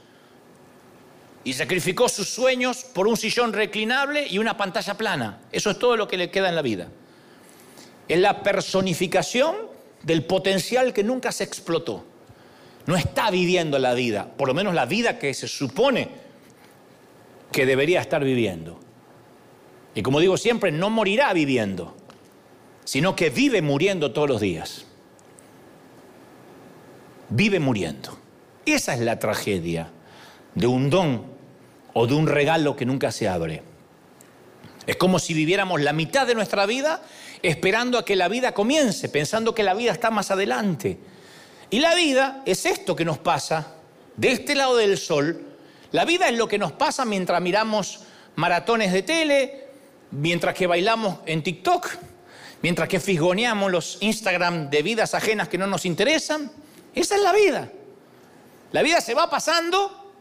Y 1.43 1.53
sacrificó 1.53 2.09
sus 2.09 2.29
sueños 2.29 2.85
por 2.85 3.09
un 3.09 3.17
sillón 3.17 3.53
reclinable 3.53 4.27
y 4.29 4.39
una 4.39 4.57
pantalla 4.57 4.95
plana. 4.95 5.41
Eso 5.51 5.71
es 5.71 5.79
todo 5.81 5.97
lo 5.97 6.07
que 6.07 6.17
le 6.17 6.31
queda 6.31 6.49
en 6.49 6.55
la 6.55 6.63
vida. 6.63 6.89
Es 8.09 8.19
la 8.21 8.43
personificación 8.43 9.57
del 10.05 10.25
potencial 10.25 10.93
que 10.93 11.03
nunca 11.03 11.33
se 11.33 11.43
explotó. 11.43 12.05
No 12.87 12.97
está 12.97 13.33
viviendo 13.33 13.81
la 13.81 13.95
vida, 13.95 14.29
por 14.37 14.47
lo 14.47 14.55
menos 14.55 14.73
la 14.73 14.87
vida 14.87 15.19
que 15.19 15.35
se 15.35 15.49
supone 15.49 16.09
que 17.51 17.67
debería 17.67 18.01
estar 18.01 18.23
viviendo. 18.23 18.79
Y 19.97 20.03
como 20.03 20.21
digo 20.21 20.37
siempre, 20.37 20.71
no 20.71 20.91
morirá 20.91 21.33
viviendo, 21.33 21.97
sino 22.85 23.17
que 23.17 23.31
vive 23.31 23.61
muriendo 23.61 24.13
todos 24.13 24.29
los 24.29 24.41
días 24.41 24.86
vive 27.29 27.61
muriendo. 27.61 28.19
Esa 28.65 28.95
es 28.95 29.01
la 29.01 29.19
tragedia 29.19 29.91
de 30.55 30.67
un 30.67 30.91
don 30.91 31.25
o 31.93 32.07
de 32.07 32.15
un 32.15 32.27
regalo 32.27 32.77
que 32.77 32.85
nunca 32.85 33.13
se 33.13 33.29
abre. 33.29 33.63
Es 34.87 34.97
como 34.97 35.19
si 35.19 35.35
viviéramos 35.35 35.81
la 35.81 35.93
mitad 35.93 36.27
de 36.27 36.35
nuestra 36.35 36.67
vida 36.67 37.03
esperando 37.43 37.99
a 37.99 38.05
que 38.05 38.17
la 38.17 38.29
vida 38.29 38.53
comience, 38.53 39.09
pensando 39.09 39.55
que 39.55 39.63
la 39.63 39.75
vida 39.75 39.93
está 39.93 40.11
más 40.11 40.31
adelante. 40.31 40.99
Y 41.71 41.81
la 41.81 41.95
vida 41.95 42.43
es 42.47 42.67
esto 42.67 42.95
que 42.95 43.05
nos 43.05 43.19
pasa 43.19 43.75
de 44.17 44.33
este 44.33 44.55
lado 44.55 44.77
del 44.77 44.97
sol. 44.99 45.43
La 45.93 46.05
vida 46.05 46.29
es 46.29 46.37
lo 46.37 46.49
que 46.49 46.59
nos 46.59 46.73
pasa 46.73 47.05
mientras 47.05 47.41
miramos 47.41 48.01
maratones 48.37 48.93
de 48.93 49.03
tele, 49.03 49.65
mientras 50.13 50.55
que 50.55 50.67
bailamos 50.67 51.19
en 51.27 51.43
TikTok, 51.43 51.89
mientras 52.63 52.89
que 52.89 53.01
fisgoneamos 53.01 53.71
los 53.71 53.99
Instagram 54.01 54.71
de 54.71 54.83
vidas 54.83 55.15
ajenas 55.15 55.49
que 55.49 55.59
no 55.59 55.67
nos 55.67 55.85
interesan. 55.85 56.51
Esa 56.97 57.15
es 57.15 57.23
la 57.23 57.33
vida. 57.33 57.71
La 58.73 58.83
vida 58.83 59.01
se 59.01 59.15
va 59.15 59.29
pasando 59.29 60.15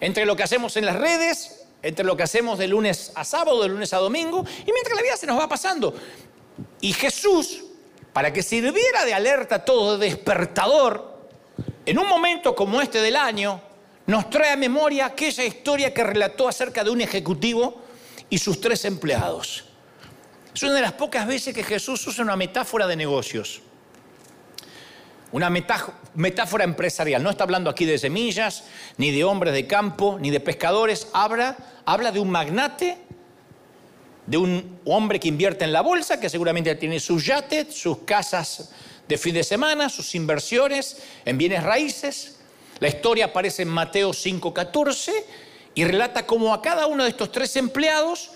entre 0.00 0.26
lo 0.26 0.34
que 0.34 0.42
hacemos 0.42 0.76
en 0.76 0.84
las 0.84 0.96
redes, 0.96 1.64
entre 1.80 2.04
lo 2.04 2.16
que 2.16 2.24
hacemos 2.24 2.58
de 2.58 2.66
lunes 2.66 3.12
a 3.14 3.24
sábado, 3.24 3.62
de 3.62 3.68
lunes 3.68 3.92
a 3.92 3.98
domingo, 3.98 4.44
y 4.66 4.72
mientras 4.72 4.96
la 4.96 5.02
vida 5.02 5.16
se 5.16 5.28
nos 5.28 5.38
va 5.38 5.48
pasando. 5.48 5.94
Y 6.80 6.92
Jesús, 6.92 7.62
para 8.12 8.32
que 8.32 8.42
sirviera 8.42 9.04
de 9.04 9.14
alerta 9.14 9.64
todo, 9.64 9.96
de 9.96 10.08
despertador, 10.08 11.20
en 11.86 11.98
un 11.98 12.08
momento 12.08 12.56
como 12.56 12.82
este 12.82 13.00
del 13.00 13.14
año, 13.14 13.62
nos 14.06 14.28
trae 14.28 14.50
a 14.50 14.56
memoria 14.56 15.06
aquella 15.06 15.44
historia 15.44 15.94
que 15.94 16.02
relató 16.02 16.48
acerca 16.48 16.82
de 16.82 16.90
un 16.90 17.00
ejecutivo 17.00 17.80
y 18.28 18.38
sus 18.38 18.60
tres 18.60 18.84
empleados. 18.84 19.66
Es 20.52 20.62
una 20.64 20.74
de 20.74 20.80
las 20.80 20.92
pocas 20.94 21.28
veces 21.28 21.54
que 21.54 21.62
Jesús 21.62 22.04
usa 22.08 22.24
una 22.24 22.36
metáfora 22.36 22.88
de 22.88 22.96
negocios 22.96 23.62
una 25.32 25.50
metáfora 25.50 26.64
empresarial. 26.64 27.22
No 27.22 27.30
está 27.30 27.44
hablando 27.44 27.70
aquí 27.70 27.84
de 27.84 27.98
semillas, 27.98 28.64
ni 28.98 29.10
de 29.10 29.24
hombres 29.24 29.54
de 29.54 29.66
campo, 29.66 30.18
ni 30.20 30.30
de 30.30 30.40
pescadores. 30.40 31.08
Habla, 31.12 31.56
habla 31.86 32.12
de 32.12 32.20
un 32.20 32.30
magnate, 32.30 32.98
de 34.26 34.36
un 34.36 34.78
hombre 34.84 35.18
que 35.18 35.28
invierte 35.28 35.64
en 35.64 35.72
la 35.72 35.80
bolsa, 35.80 36.20
que 36.20 36.28
seguramente 36.28 36.74
tiene 36.76 37.00
sus 37.00 37.26
yates, 37.26 37.74
sus 37.74 37.98
casas 37.98 38.70
de 39.08 39.18
fin 39.18 39.34
de 39.34 39.42
semana, 39.42 39.88
sus 39.88 40.14
inversiones 40.14 41.02
en 41.24 41.38
bienes 41.38 41.62
raíces. 41.62 42.38
La 42.78 42.88
historia 42.88 43.26
aparece 43.26 43.62
en 43.62 43.68
Mateo 43.68 44.12
5:14 44.12 45.12
y 45.74 45.84
relata 45.84 46.26
cómo 46.26 46.52
a 46.52 46.60
cada 46.60 46.86
uno 46.86 47.04
de 47.04 47.10
estos 47.10 47.32
tres 47.32 47.56
empleados 47.56 48.32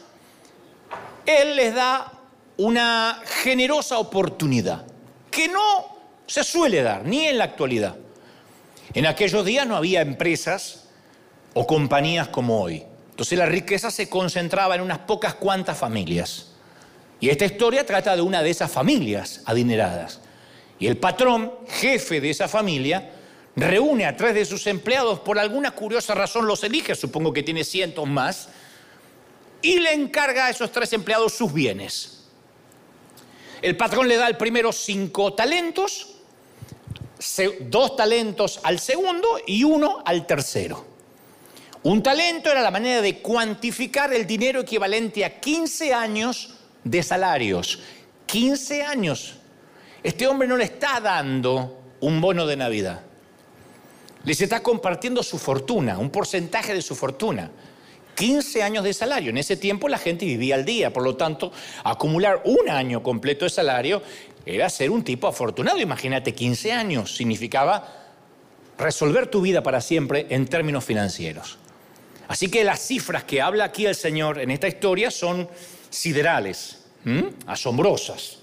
él 1.26 1.56
les 1.56 1.74
da 1.74 2.12
una 2.56 3.20
generosa 3.42 3.98
oportunidad 3.98 4.86
que 5.30 5.48
no 5.48 5.95
se 6.26 6.44
suele 6.44 6.82
dar, 6.82 7.04
ni 7.04 7.26
en 7.26 7.38
la 7.38 7.44
actualidad. 7.44 7.96
En 8.94 9.06
aquellos 9.06 9.44
días 9.44 9.66
no 9.66 9.76
había 9.76 10.00
empresas 10.00 10.88
o 11.54 11.66
compañías 11.66 12.28
como 12.28 12.60
hoy. 12.60 12.84
Entonces 13.10 13.38
la 13.38 13.46
riqueza 13.46 13.90
se 13.90 14.08
concentraba 14.08 14.74
en 14.74 14.82
unas 14.82 14.98
pocas 15.00 15.34
cuantas 15.34 15.78
familias. 15.78 16.52
Y 17.20 17.30
esta 17.30 17.46
historia 17.46 17.86
trata 17.86 18.14
de 18.14 18.22
una 18.22 18.42
de 18.42 18.50
esas 18.50 18.70
familias 18.70 19.40
adineradas. 19.46 20.20
Y 20.78 20.86
el 20.86 20.98
patrón, 20.98 21.52
jefe 21.66 22.20
de 22.20 22.30
esa 22.30 22.48
familia, 22.48 23.10
reúne 23.54 24.04
a 24.04 24.16
tres 24.16 24.34
de 24.34 24.44
sus 24.44 24.66
empleados, 24.66 25.20
por 25.20 25.38
alguna 25.38 25.70
curiosa 25.70 26.14
razón 26.14 26.46
los 26.46 26.62
elige, 26.62 26.94
supongo 26.94 27.32
que 27.32 27.42
tiene 27.42 27.64
cientos 27.64 28.06
más, 28.06 28.50
y 29.62 29.80
le 29.80 29.94
encarga 29.94 30.46
a 30.46 30.50
esos 30.50 30.70
tres 30.70 30.92
empleados 30.92 31.32
sus 31.32 31.52
bienes. 31.52 32.24
El 33.62 33.76
patrón 33.78 34.06
le 34.06 34.16
da 34.16 34.26
al 34.26 34.36
primero 34.36 34.70
cinco 34.72 35.32
talentos, 35.32 36.15
dos 37.60 37.96
talentos 37.96 38.60
al 38.62 38.78
segundo 38.78 39.38
y 39.46 39.64
uno 39.64 40.02
al 40.04 40.26
tercero. 40.26 40.84
Un 41.82 42.02
talento 42.02 42.50
era 42.50 42.62
la 42.62 42.70
manera 42.70 43.00
de 43.00 43.18
cuantificar 43.18 44.12
el 44.12 44.26
dinero 44.26 44.60
equivalente 44.60 45.24
a 45.24 45.38
15 45.38 45.94
años 45.94 46.54
de 46.82 47.02
salarios. 47.02 47.80
15 48.26 48.82
años. 48.82 49.36
Este 50.02 50.26
hombre 50.26 50.48
no 50.48 50.56
le 50.56 50.64
está 50.64 51.00
dando 51.00 51.80
un 52.00 52.20
bono 52.20 52.46
de 52.46 52.56
Navidad. 52.56 53.02
Les 54.24 54.40
está 54.40 54.62
compartiendo 54.62 55.22
su 55.22 55.38
fortuna, 55.38 55.98
un 55.98 56.10
porcentaje 56.10 56.74
de 56.74 56.82
su 56.82 56.96
fortuna. 56.96 57.50
15 58.16 58.62
años 58.62 58.82
de 58.82 58.92
salario. 58.92 59.30
En 59.30 59.38
ese 59.38 59.56
tiempo 59.56 59.88
la 59.88 59.98
gente 59.98 60.24
vivía 60.24 60.56
al 60.56 60.64
día, 60.64 60.92
por 60.92 61.04
lo 61.04 61.16
tanto, 61.16 61.52
acumular 61.84 62.42
un 62.44 62.68
año 62.68 63.02
completo 63.02 63.44
de 63.44 63.50
salario 63.50 64.02
era 64.46 64.70
ser 64.70 64.90
un 64.90 65.02
tipo 65.02 65.26
afortunado. 65.26 65.78
Imagínate, 65.78 66.32
15 66.32 66.72
años 66.72 67.16
significaba 67.16 68.04
resolver 68.78 69.26
tu 69.26 69.40
vida 69.40 69.62
para 69.62 69.80
siempre 69.80 70.26
en 70.30 70.46
términos 70.46 70.84
financieros. 70.84 71.58
Así 72.28 72.48
que 72.48 72.64
las 72.64 72.80
cifras 72.80 73.24
que 73.24 73.40
habla 73.42 73.64
aquí 73.64 73.86
el 73.86 73.94
Señor 73.94 74.38
en 74.38 74.50
esta 74.50 74.68
historia 74.68 75.10
son 75.10 75.48
siderales, 75.90 76.84
asombrosas. 77.46 78.38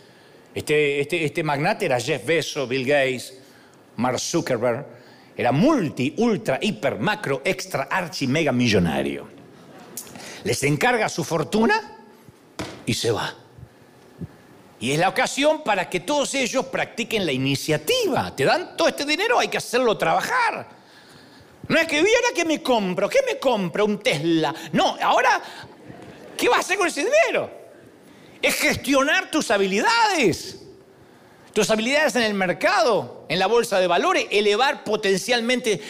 Este, 0.53 1.01
este, 1.01 1.25
este, 1.25 1.43
magnate 1.43 1.85
era 1.85 1.99
Jeff 1.99 2.25
Bezos, 2.25 2.69
Bill 2.69 2.85
Gates, 2.85 3.33
Mark 3.97 4.19
Zuckerberg, 4.19 4.85
era 5.35 5.51
multi, 5.51 6.13
ultra, 6.17 6.59
hiper, 6.61 6.99
macro, 6.99 7.41
extra, 7.43 7.83
archi, 7.83 8.27
mega 8.27 8.51
millonario. 8.51 9.27
Les 10.43 10.63
encarga 10.63 11.09
su 11.09 11.23
fortuna 11.23 11.97
y 12.85 12.93
se 12.93 13.11
va. 13.11 13.42
Y 14.83 14.91
es 14.91 14.99
la 14.99 15.07
ocasión 15.07 15.63
para 15.63 15.89
que 15.89 16.01
todos 16.01 16.33
ellos 16.35 16.65
practiquen 16.65 17.25
la 17.25 17.31
iniciativa. 17.31 18.35
Te 18.35 18.43
dan 18.43 18.75
todo 18.75 18.89
este 18.89 19.05
dinero, 19.05 19.39
hay 19.39 19.47
que 19.47 19.57
hacerlo 19.57 19.97
trabajar. 19.97 20.67
No 21.69 21.79
es 21.79 21.87
que 21.87 22.03
viera 22.03 22.27
que 22.35 22.43
me 22.43 22.61
compro, 22.61 23.07
¿qué 23.07 23.19
me 23.25 23.39
compro? 23.39 23.85
Un 23.85 23.99
Tesla. 23.99 24.53
No, 24.73 24.97
ahora, 25.01 25.41
¿qué 26.35 26.49
vas 26.49 26.57
a 26.57 26.61
hacer 26.61 26.77
con 26.77 26.87
ese 26.87 27.05
dinero? 27.05 27.63
es 28.43 28.55
gestionar 28.55 29.31
tus 29.31 29.49
habilidades. 29.49 30.59
Tus 31.53 31.69
habilidades 31.69 32.15
en 32.17 32.23
el 32.23 32.33
mercado, 32.33 33.25
en 33.29 33.39
la 33.39 33.47
bolsa 33.47 33.79
de 33.79 33.87
valores, 33.87 34.27
elevar 34.29 34.83
potencialmente 34.83 35.81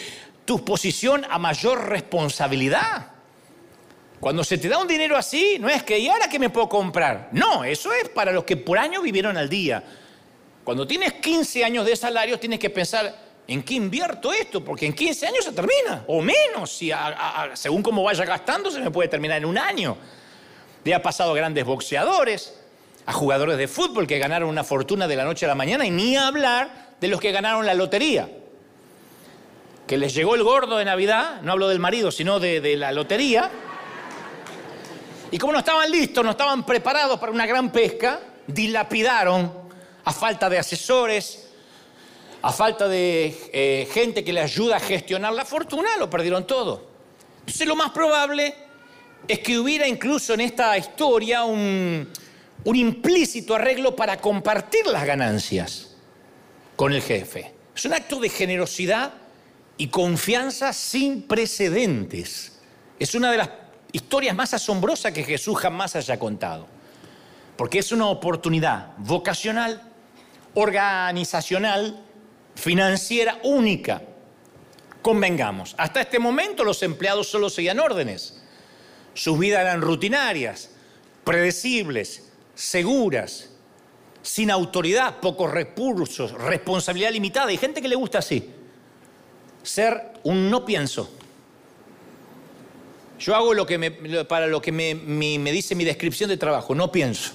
tu 0.44 0.64
posición 0.64 1.26
a 1.28 1.38
mayor 1.38 1.88
responsabilidad. 1.88 3.13
Cuando 4.20 4.42
se 4.42 4.56
te 4.58 4.68
da 4.68 4.78
un 4.78 4.88
dinero 4.88 5.16
así, 5.16 5.58
no 5.60 5.68
es 5.68 5.82
que, 5.82 5.98
¿y 5.98 6.08
ahora 6.08 6.28
qué 6.28 6.38
me 6.38 6.50
puedo 6.50 6.68
comprar? 6.68 7.28
No, 7.32 7.62
eso 7.64 7.92
es 7.92 8.08
para 8.08 8.32
los 8.32 8.44
que 8.44 8.56
por 8.56 8.78
año 8.78 9.02
vivieron 9.02 9.36
al 9.36 9.48
día. 9.48 9.82
Cuando 10.64 10.86
tienes 10.86 11.14
15 11.14 11.62
años 11.62 11.84
de 11.84 11.94
salario, 11.94 12.38
tienes 12.38 12.58
que 12.58 12.70
pensar, 12.70 13.14
¿en 13.46 13.62
qué 13.62 13.74
invierto 13.74 14.32
esto? 14.32 14.64
Porque 14.64 14.86
en 14.86 14.94
15 14.94 15.26
años 15.26 15.44
se 15.44 15.52
termina, 15.52 16.04
o 16.06 16.22
menos, 16.22 16.72
si 16.72 16.90
según 17.52 17.82
cómo 17.82 18.02
vaya 18.02 18.24
gastando, 18.24 18.70
se 18.70 18.80
me 18.80 18.90
puede 18.90 19.08
terminar 19.08 19.38
en 19.38 19.44
un 19.44 19.58
año. 19.58 19.96
Le 20.82 20.94
ha 20.94 21.02
pasado 21.02 21.32
a 21.32 21.36
grandes 21.36 21.64
boxeadores, 21.64 22.58
a 23.04 23.12
jugadores 23.12 23.58
de 23.58 23.68
fútbol 23.68 24.06
que 24.06 24.18
ganaron 24.18 24.48
una 24.48 24.64
fortuna 24.64 25.06
de 25.06 25.16
la 25.16 25.24
noche 25.24 25.44
a 25.44 25.48
la 25.48 25.54
mañana 25.54 25.84
y 25.84 25.90
ni 25.90 26.16
hablar 26.16 26.94
de 26.98 27.08
los 27.08 27.20
que 27.20 27.32
ganaron 27.32 27.66
la 27.66 27.74
lotería. 27.74 28.30
Que 29.86 29.98
les 29.98 30.14
llegó 30.14 30.34
el 30.34 30.42
gordo 30.42 30.78
de 30.78 30.86
Navidad, 30.86 31.42
no 31.42 31.52
hablo 31.52 31.68
del 31.68 31.78
marido, 31.78 32.10
sino 32.10 32.40
de, 32.40 32.62
de 32.62 32.76
la 32.76 32.92
lotería. 32.92 33.50
Y 35.30 35.38
como 35.38 35.52
no 35.52 35.58
estaban 35.58 35.90
listos, 35.90 36.24
no 36.24 36.32
estaban 36.32 36.64
preparados 36.64 37.18
para 37.18 37.32
una 37.32 37.46
gran 37.46 37.72
pesca, 37.72 38.20
dilapidaron 38.46 39.52
a 40.04 40.12
falta 40.12 40.48
de 40.48 40.58
asesores, 40.58 41.48
a 42.42 42.52
falta 42.52 42.86
de 42.86 43.34
eh, 43.52 43.88
gente 43.90 44.22
que 44.22 44.32
le 44.32 44.40
ayuda 44.40 44.76
a 44.76 44.80
gestionar 44.80 45.32
la 45.32 45.44
fortuna, 45.44 45.96
lo 45.98 46.10
perdieron 46.10 46.46
todo. 46.46 46.86
Entonces 47.40 47.66
lo 47.66 47.74
más 47.74 47.90
probable 47.90 48.54
es 49.26 49.38
que 49.38 49.58
hubiera 49.58 49.88
incluso 49.88 50.34
en 50.34 50.42
esta 50.42 50.76
historia 50.76 51.44
un, 51.44 52.08
un 52.64 52.76
implícito 52.76 53.54
arreglo 53.54 53.96
para 53.96 54.18
compartir 54.18 54.86
las 54.86 55.06
ganancias 55.06 55.96
con 56.76 56.92
el 56.92 57.02
jefe. 57.02 57.52
Es 57.74 57.84
un 57.84 57.94
acto 57.94 58.20
de 58.20 58.28
generosidad 58.28 59.14
y 59.76 59.88
confianza 59.88 60.72
sin 60.72 61.22
precedentes. 61.22 62.58
Es 62.98 63.14
una 63.14 63.30
de 63.30 63.38
las 63.38 63.48
historias 63.94 64.34
más 64.34 64.52
asombrosas 64.52 65.12
que 65.12 65.22
Jesús 65.22 65.56
jamás 65.56 65.94
haya 65.94 66.18
contado. 66.18 66.66
Porque 67.56 67.78
es 67.78 67.92
una 67.92 68.08
oportunidad 68.08 68.88
vocacional, 68.98 69.80
organizacional, 70.54 72.02
financiera 72.56 73.38
única. 73.44 74.02
Convengamos, 75.00 75.76
hasta 75.78 76.00
este 76.00 76.18
momento 76.18 76.64
los 76.64 76.82
empleados 76.82 77.28
solo 77.28 77.48
seguían 77.48 77.78
órdenes. 77.78 78.42
Sus 79.14 79.38
vidas 79.38 79.60
eran 79.60 79.80
rutinarias, 79.80 80.70
predecibles, 81.22 82.32
seguras, 82.56 83.50
sin 84.22 84.50
autoridad, 84.50 85.20
pocos 85.20 85.52
recursos, 85.52 86.32
responsabilidad 86.32 87.12
limitada. 87.12 87.46
Hay 87.46 87.58
gente 87.58 87.80
que 87.80 87.88
le 87.88 87.94
gusta 87.94 88.18
así, 88.18 88.50
ser 89.62 90.14
un 90.24 90.50
no 90.50 90.64
pienso. 90.64 91.12
Yo 93.18 93.34
hago 93.34 93.54
lo 93.54 93.66
que 93.66 93.78
me, 93.78 93.90
para 94.24 94.46
lo 94.46 94.60
que 94.60 94.72
me, 94.72 94.94
dice 95.52 95.74
mi 95.74 95.84
descripción 95.84 96.28
de 96.28 96.36
trabajo, 96.36 96.74
no 96.74 96.90
pienso. 96.90 97.32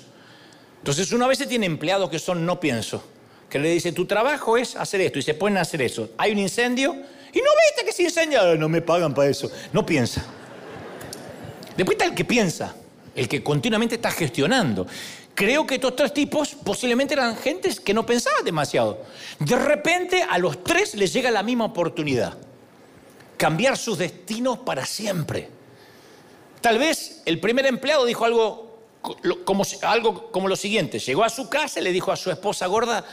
Entonces 0.78 1.12
uno 1.12 1.26
a 1.26 1.28
veces 1.28 1.48
tiene 1.48 1.66
empleados 1.66 2.10
que 2.10 2.20
son 2.20 2.46
no 2.46 2.60
pienso, 2.60 3.04
que 3.50 3.60
le 3.60 3.70
dice, 3.72 3.92
tu 3.92 4.06
trabajo 4.06 4.58
es 4.58 4.76
hacer 4.76 5.02
esto 5.02 5.20
y 5.20 5.22
se 5.22 5.34
ponen 5.34 5.58
a 5.58 5.62
hacer 5.62 5.82
eso. 5.82 6.10
Hay 6.18 6.32
un 6.32 6.40
incendio 6.40 6.92
y 6.92 7.40
no 7.40 7.50
viste 7.68 7.86
que 7.86 7.92
se 7.92 8.04
incendia, 8.04 8.56
no 8.56 8.70
me 8.70 8.82
pagan 8.82 9.14
para 9.14 9.30
eso. 9.30 9.52
No 9.74 9.86
piensa. 9.86 10.26
Después 11.76 11.96
está 11.96 12.06
el 12.06 12.16
que 12.16 12.26
piensa 12.26 12.76
el 13.20 13.28
que 13.28 13.44
continuamente 13.44 13.96
está 13.96 14.12
gestionando. 14.12 14.88
Creo 15.36 15.66
que 15.66 15.76
estos 15.76 15.96
tres 15.96 16.14
tipos 16.14 16.56
posiblemente 16.56 17.14
eran 17.14 17.36
gentes 17.36 17.80
que 17.80 17.94
no 17.94 18.06
pensaban 18.06 18.46
demasiado. 18.46 19.04
De 19.40 19.56
repente 19.58 20.24
a 20.24 20.38
los 20.38 20.64
tres 20.64 20.96
les 20.96 21.12
llega 21.12 21.30
la 21.30 21.44
misma 21.44 21.66
oportunidad. 21.66 22.38
Cambiar 23.38 23.78
sus 23.78 23.98
destinos 23.98 24.60
para 24.60 24.86
siempre. 24.86 25.50
Tal 26.62 26.78
vez 26.78 27.22
el 27.26 27.40
primer 27.40 27.66
empleado 27.66 28.06
dijo 28.06 28.26
algo 28.26 28.80
como, 29.46 29.64
algo 29.84 30.32
como 30.32 30.48
lo 30.48 30.56
siguiente. 30.56 31.00
Llegó 31.00 31.24
a 31.24 31.30
su 31.30 31.50
casa 31.50 31.80
y 31.80 31.84
le 31.84 31.92
dijo 31.92 32.12
a 32.12 32.18
su 32.18 32.30
esposa 32.32 32.68
gorda, 32.68 33.06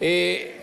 eh, 0.00 0.62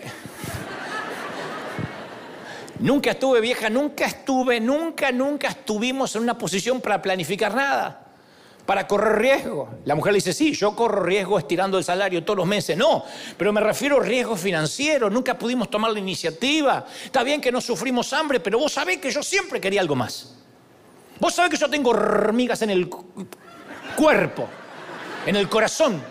nunca 2.80 3.10
estuve 3.10 3.40
vieja, 3.40 3.68
nunca 3.68 4.06
estuve, 4.06 4.60
nunca, 4.60 5.12
nunca 5.12 5.48
estuvimos 5.48 6.16
en 6.16 6.22
una 6.22 6.38
posición 6.38 6.80
para 6.80 7.02
planificar 7.02 7.54
nada 7.54 8.02
para 8.66 8.86
correr 8.86 9.18
riesgo. 9.20 9.68
La 9.84 9.94
mujer 9.94 10.12
le 10.12 10.16
dice, 10.16 10.32
sí, 10.32 10.52
yo 10.52 10.74
corro 10.74 11.04
riesgo 11.04 11.38
estirando 11.38 11.78
el 11.78 11.84
salario 11.84 12.24
todos 12.24 12.38
los 12.38 12.46
meses. 12.46 12.76
No, 12.76 13.04
pero 13.38 13.52
me 13.52 13.60
refiero 13.60 14.00
a 14.00 14.04
riesgo 14.04 14.36
financiero. 14.36 15.08
Nunca 15.08 15.38
pudimos 15.38 15.70
tomar 15.70 15.92
la 15.92 16.00
iniciativa. 16.00 16.84
Está 17.04 17.22
bien 17.22 17.40
que 17.40 17.52
no 17.52 17.60
sufrimos 17.60 18.12
hambre, 18.12 18.40
pero 18.40 18.58
vos 18.58 18.72
sabés 18.72 18.98
que 18.98 19.10
yo 19.10 19.22
siempre 19.22 19.60
quería 19.60 19.80
algo 19.80 19.94
más. 19.94 20.34
Vos 21.18 21.34
sabés 21.34 21.50
que 21.50 21.56
yo 21.56 21.68
tengo 21.70 21.90
hormigas 21.90 22.62
en 22.62 22.70
el 22.70 22.88
cuerpo, 23.96 24.48
en 25.24 25.36
el 25.36 25.48
corazón. 25.48 26.02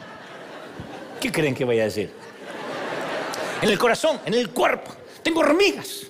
¿Qué 1.19 1.31
creen 1.31 1.55
que 1.55 1.65
voy 1.65 1.79
a 1.79 1.85
decir? 1.85 2.11
En 3.61 3.69
el 3.69 3.77
corazón, 3.77 4.19
en 4.25 4.33
el 4.33 4.49
cuerpo. 4.49 4.91
Tengo 5.23 5.41
hormigas. 5.41 6.07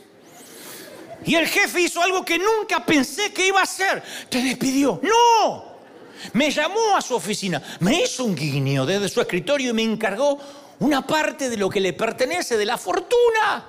Y 1.26 1.36
el 1.36 1.48
jefe 1.48 1.82
hizo 1.82 2.02
algo 2.02 2.24
que 2.24 2.38
nunca 2.38 2.86
pensé 2.86 3.34
que 3.34 3.48
iba 3.48 3.60
a 3.60 3.64
hacer. 3.64 4.04
Te 4.30 4.42
despidió. 4.42 5.00
No. 5.02 5.76
Me 6.34 6.50
llamó 6.50 6.96
a 6.96 7.02
su 7.02 7.16
oficina, 7.16 7.62
me 7.82 8.02
hizo 8.02 8.24
un 8.24 8.36
guiño 8.36 8.86
desde 8.86 9.10
su 9.10 9.22
escritorio 9.22 9.72
y 9.72 9.74
me 9.74 9.84
encargó 9.84 10.40
una 10.80 11.06
parte 11.06 11.50
de 11.50 11.58
lo 11.58 11.70
que 11.70 11.80
le 11.80 11.94
pertenece, 11.94 12.58
de 12.58 12.66
la 12.66 12.78
fortuna. 12.78 13.66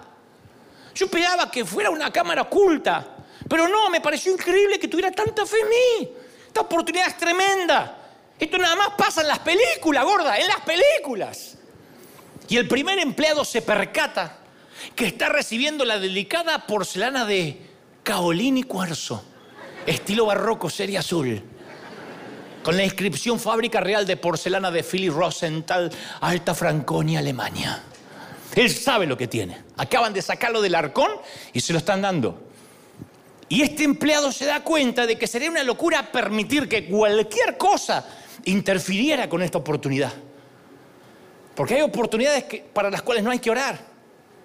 Yo 0.94 1.06
esperaba 1.06 1.50
que 1.50 1.64
fuera 1.64 1.90
una 1.90 2.10
cámara 2.10 2.42
oculta, 2.42 3.15
pero 3.48 3.68
no, 3.68 3.90
me 3.90 4.00
pareció 4.00 4.32
increíble 4.32 4.78
que 4.78 4.88
tuviera 4.88 5.10
tanta 5.10 5.46
fe 5.46 5.56
en 5.60 5.68
mí. 5.68 6.10
Esta 6.46 6.62
oportunidad 6.62 7.08
es 7.08 7.16
tremenda. 7.16 7.98
Esto 8.38 8.58
nada 8.58 8.76
más 8.76 8.88
pasa 8.96 9.22
en 9.22 9.28
las 9.28 9.38
películas, 9.38 10.04
gorda, 10.04 10.36
en 10.38 10.48
las 10.48 10.60
películas. 10.60 11.56
Y 12.48 12.56
el 12.56 12.68
primer 12.68 12.98
empleado 12.98 13.44
se 13.44 13.62
percata 13.62 14.38
que 14.94 15.06
está 15.06 15.28
recibiendo 15.28 15.84
la 15.84 15.98
delicada 15.98 16.66
porcelana 16.66 17.24
de 17.24 17.60
caolín 18.02 18.58
y 18.58 18.62
cuarzo, 18.62 19.24
estilo 19.86 20.26
barroco, 20.26 20.70
serie 20.70 20.98
azul 20.98 21.42
con 22.66 22.76
la 22.76 22.82
inscripción 22.82 23.38
Fábrica 23.38 23.78
Real 23.78 24.04
de 24.04 24.16
Porcelana 24.16 24.72
de 24.72 24.82
Philly 24.82 25.08
Rosenthal, 25.08 25.88
Alta 26.20 26.52
Franconia, 26.52 27.20
Alemania. 27.20 27.80
Él 28.56 28.68
sabe 28.70 29.06
lo 29.06 29.16
que 29.16 29.28
tiene. 29.28 29.62
Acaban 29.76 30.12
de 30.12 30.20
sacarlo 30.20 30.60
del 30.60 30.74
arcón 30.74 31.12
y 31.52 31.60
se 31.60 31.72
lo 31.72 31.78
están 31.78 32.02
dando. 32.02 32.45
Y 33.48 33.62
este 33.62 33.84
empleado 33.84 34.32
se 34.32 34.44
da 34.44 34.62
cuenta 34.62 35.06
de 35.06 35.16
que 35.16 35.26
sería 35.26 35.50
una 35.50 35.62
locura 35.62 36.10
permitir 36.10 36.68
que 36.68 36.86
cualquier 36.86 37.56
cosa 37.56 38.04
interfiriera 38.44 39.28
con 39.28 39.42
esta 39.42 39.58
oportunidad. 39.58 40.12
Porque 41.54 41.74
hay 41.74 41.82
oportunidades 41.82 42.44
para 42.72 42.90
las 42.90 43.02
cuales 43.02 43.22
no 43.22 43.30
hay 43.30 43.38
que 43.38 43.50
orar. 43.50 43.78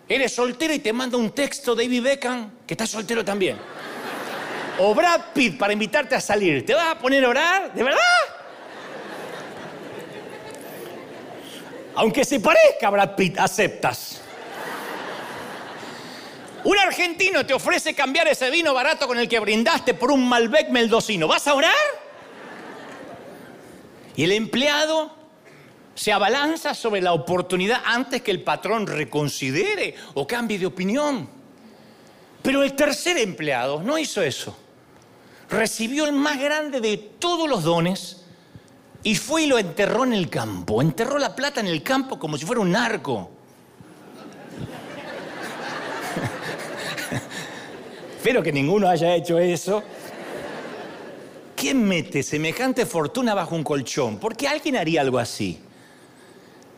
Eres 0.07 0.33
soltero 0.33 0.73
y 0.73 0.79
te 0.79 0.93
manda 0.93 1.17
un 1.17 1.31
texto 1.31 1.75
David 1.75 2.03
Beckham, 2.03 2.51
que 2.67 2.73
está 2.73 2.85
soltero 2.85 3.23
también 3.25 3.57
o 4.83 4.95
Brad 4.95 5.21
Pitt 5.33 5.57
para 5.57 5.73
invitarte 5.73 6.15
a 6.15 6.21
salir, 6.21 6.65
¿te 6.65 6.73
vas 6.73 6.95
a 6.95 6.97
poner 6.97 7.23
a 7.23 7.29
orar? 7.29 7.73
¿De 7.73 7.83
verdad? 7.83 7.99
Aunque 11.95 12.23
se 12.23 12.39
parezca 12.39 12.87
a 12.87 12.89
Brad 12.89 13.15
Pitt, 13.15 13.37
aceptas. 13.37 14.21
Un 16.63 16.77
argentino 16.77 17.45
te 17.45 17.53
ofrece 17.53 17.93
cambiar 17.93 18.27
ese 18.27 18.49
vino 18.49 18.73
barato 18.73 19.07
con 19.07 19.17
el 19.17 19.27
que 19.27 19.39
brindaste 19.39 19.93
por 19.93 20.11
un 20.11 20.27
Malbec 20.27 20.69
meldocino. 20.69 21.27
¿Vas 21.27 21.47
a 21.47 21.55
orar? 21.55 21.73
Y 24.15 24.23
el 24.23 24.31
empleado 24.31 25.15
se 25.95 26.11
abalanza 26.11 26.73
sobre 26.73 27.01
la 27.01 27.13
oportunidad 27.13 27.81
antes 27.85 28.21
que 28.21 28.31
el 28.31 28.43
patrón 28.43 28.87
reconsidere 28.87 29.95
o 30.13 30.27
cambie 30.27 30.59
de 30.59 30.65
opinión. 30.65 31.29
Pero 32.41 32.63
el 32.63 32.73
tercer 32.75 33.17
empleado 33.17 33.81
no 33.81 33.97
hizo 33.97 34.21
eso 34.21 34.55
recibió 35.51 36.05
el 36.05 36.13
más 36.13 36.39
grande 36.39 36.79
de 36.79 36.97
todos 36.97 37.47
los 37.47 37.63
dones 37.63 38.23
y 39.03 39.15
fue 39.15 39.43
y 39.43 39.47
lo 39.47 39.59
enterró 39.59 40.05
en 40.05 40.13
el 40.13 40.29
campo. 40.29 40.81
Enterró 40.81 41.19
la 41.19 41.35
plata 41.35 41.59
en 41.59 41.67
el 41.67 41.83
campo 41.83 42.17
como 42.17 42.37
si 42.37 42.45
fuera 42.45 42.61
un 42.61 42.71
narco. 42.71 43.29
Espero 48.21 48.43
que 48.43 48.51
ninguno 48.51 48.87
haya 48.87 49.15
hecho 49.15 49.39
eso. 49.39 49.81
¿Quién 51.55 51.83
mete 51.83 52.21
semejante 52.21 52.85
fortuna 52.85 53.33
bajo 53.33 53.55
un 53.55 53.63
colchón? 53.63 54.19
¿Por 54.19 54.37
qué 54.37 54.47
alguien 54.47 54.75
haría 54.75 55.01
algo 55.01 55.17
así? 55.17 55.57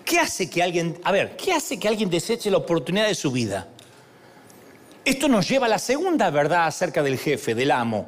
¿Qué 0.05 0.19
hace 0.19 0.49
que 0.49 0.63
alguien, 0.63 0.97
a 1.03 1.11
ver, 1.11 1.35
qué 1.35 1.51
hace 1.51 1.77
que 1.77 1.89
alguien 1.89 2.09
deseche 2.09 2.49
la 2.49 2.59
oportunidad 2.59 3.09
de 3.09 3.13
su 3.15 3.29
vida? 3.29 3.67
Esto 5.03 5.27
nos 5.27 5.49
lleva 5.49 5.65
a 5.65 5.69
la 5.69 5.79
segunda 5.79 6.29
verdad 6.29 6.65
acerca 6.65 7.03
del 7.03 7.17
jefe, 7.17 7.53
del 7.53 7.71
amo 7.71 8.07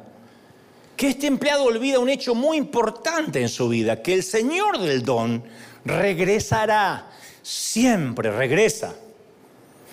que 0.96 1.08
este 1.08 1.26
empleado 1.26 1.64
olvida 1.64 1.98
un 1.98 2.08
hecho 2.08 2.34
muy 2.34 2.56
importante 2.56 3.42
en 3.42 3.50
su 3.50 3.68
vida, 3.68 4.00
que 4.00 4.14
el 4.14 4.22
Señor 4.22 4.78
del 4.78 5.02
don 5.02 5.44
regresará, 5.84 7.10
siempre 7.42 8.30
regresa, 8.30 8.94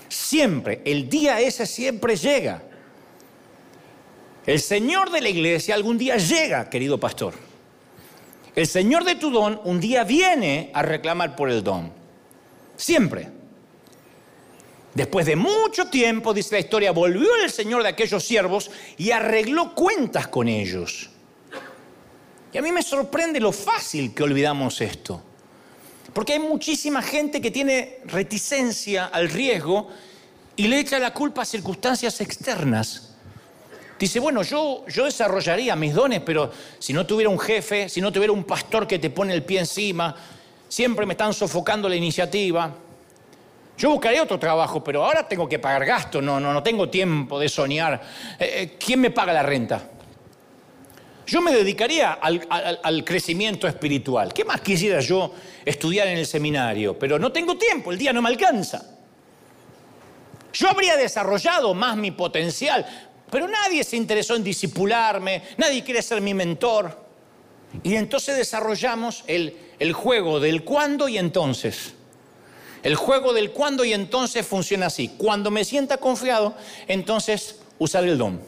siempre, 0.08 0.82
el 0.86 1.10
día 1.10 1.42
ese 1.42 1.66
siempre 1.66 2.16
llega. 2.16 2.70
El 4.46 4.60
Señor 4.60 5.10
de 5.10 5.22
la 5.22 5.30
iglesia 5.30 5.74
algún 5.74 5.98
día 5.98 6.18
llega, 6.18 6.70
querido 6.70 7.00
pastor. 7.00 7.34
El 8.56 8.68
Señor 8.68 9.06
de 9.06 9.16
tu 9.16 9.32
don 9.32 9.60
un 9.64 9.80
día 9.80 10.04
viene 10.04 10.70
a 10.74 10.82
reclamar 10.82 11.36
por 11.36 11.50
el 11.50 11.64
don. 11.64 11.92
Siempre. 12.76 13.30
Después 14.94 15.26
de 15.26 15.36
mucho 15.36 15.88
tiempo, 15.88 16.34
dice 16.34 16.56
la 16.56 16.60
historia, 16.60 16.92
volvió 16.92 17.36
el 17.42 17.50
Señor 17.50 17.82
de 17.84 17.90
aquellos 17.90 18.24
siervos 18.24 18.70
y 18.98 19.12
arregló 19.12 19.74
cuentas 19.74 20.28
con 20.28 20.48
ellos. 20.48 21.10
Y 22.52 22.58
a 22.58 22.62
mí 22.62 22.72
me 22.72 22.84
sorprende 22.84 23.40
lo 23.40 23.52
fácil 23.52 24.14
que 24.14 24.24
olvidamos 24.24 24.82
esto. 24.82 25.24
Porque 26.14 26.34
hay 26.34 26.40
muchísima 26.40 27.02
gente 27.02 27.42
que 27.42 27.50
tiene 27.50 28.02
reticencia 28.06 29.06
al 29.06 29.30
riesgo 29.30 29.88
y 30.56 30.68
le 30.68 30.80
echa 30.80 31.00
la 31.00 31.14
culpa 31.14 31.42
a 31.42 31.46
circunstancias 31.46 32.22
externas. 32.22 33.13
Dice, 34.04 34.20
bueno, 34.20 34.42
yo, 34.42 34.84
yo 34.90 35.06
desarrollaría 35.06 35.78
mis 35.78 35.94
dones, 35.94 36.20
pero 36.20 36.52
si 36.78 36.92
no 36.92 37.06
tuviera 37.06 37.30
un 37.30 37.40
jefe, 37.40 37.88
si 37.88 38.02
no 38.02 38.12
tuviera 38.12 38.34
un 38.34 38.44
pastor 38.44 38.86
que 38.86 39.00
te 39.00 39.10
pone 39.10 39.34
el 39.34 39.44
pie 39.44 39.60
encima, 39.60 40.14
siempre 40.68 41.06
me 41.06 41.14
están 41.14 41.34
sofocando 41.34 41.88
la 41.88 41.96
iniciativa. 41.96 42.70
Yo 43.78 43.92
buscaré 43.92 44.20
otro 44.20 44.38
trabajo, 44.38 44.84
pero 44.84 45.06
ahora 45.06 45.26
tengo 45.26 45.48
que 45.48 45.58
pagar 45.58 45.86
gastos, 45.86 46.22
no, 46.22 46.38
no, 46.38 46.52
no 46.52 46.62
tengo 46.62 46.90
tiempo 46.90 47.40
de 47.40 47.48
soñar. 47.48 48.02
Eh, 48.38 48.52
eh, 48.54 48.78
¿Quién 48.78 49.00
me 49.00 49.10
paga 49.10 49.32
la 49.32 49.42
renta? 49.42 49.90
Yo 51.26 51.40
me 51.40 51.54
dedicaría 51.54 52.12
al, 52.12 52.46
al, 52.50 53.06
crecimiento 53.06 53.70
espiritual. 53.70 54.34
¿Qué 54.34 54.44
más 54.44 54.60
quisiera 54.60 55.00
yo 55.00 55.32
estudiar 55.64 56.10
en 56.10 56.18
el 56.18 56.26
seminario? 56.26 57.00
Pero 57.00 57.18
no 57.18 57.32
tengo 57.32 57.56
tiempo, 57.58 57.94
el 57.94 57.98
día 57.98 58.12
no 58.12 58.22
me 58.22 58.28
alcanza. 58.28 58.84
Yo 60.52 60.70
habría 60.70 60.98
desarrollado 60.98 61.74
más 61.74 61.96
mi 61.96 62.12
potencial, 62.12 62.86
pero 63.34 63.48
nadie 63.48 63.84
se 63.84 63.98
interesó 63.98 64.36
en 64.36 64.44
disipularme, 64.44 65.42
nadie 65.58 65.84
quiere 65.84 66.04
ser 66.04 66.22
mi 66.22 66.36
mentor. 66.36 66.96
Y 67.82 67.96
entonces 67.96 68.38
desarrollamos 68.38 69.24
el, 69.26 69.58
el 69.80 69.92
juego 69.92 70.40
del 70.40 70.64
cuándo 70.64 71.10
y 71.10 71.18
entonces. 71.18 71.96
El 72.84 72.94
juego 72.94 73.34
del 73.34 73.50
cuándo 73.50 73.84
y 73.84 73.92
entonces 73.92 74.46
funciona 74.46 74.86
así. 74.86 75.16
Cuando 75.18 75.50
me 75.50 75.66
sienta 75.66 75.98
confiado, 75.98 76.54
entonces 76.88 77.60
usar 77.80 78.04
el 78.04 78.20
don. 78.20 78.40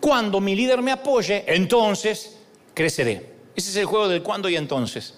Cuando 0.00 0.38
mi 0.38 0.54
líder 0.54 0.82
me 0.82 0.92
apoye, 0.92 1.42
entonces 1.46 2.36
creceré. 2.74 3.32
Ese 3.56 3.70
es 3.70 3.76
el 3.76 3.86
juego 3.86 4.06
del 4.06 4.22
cuándo 4.22 4.50
y 4.50 4.56
entonces. 4.56 5.14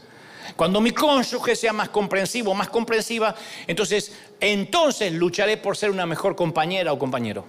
Cuando 0.54 0.80
mi 0.80 0.92
cónyuge 0.92 1.56
sea 1.56 1.72
más 1.72 1.88
comprensivo, 1.88 2.54
más 2.54 2.68
comprensiva, 2.68 3.34
entonces, 3.66 4.12
entonces 4.38 5.12
lucharé 5.12 5.56
por 5.56 5.76
ser 5.76 5.90
una 5.90 6.06
mejor 6.06 6.36
compañera 6.36 6.92
o 6.92 6.98
compañero. 7.00 7.44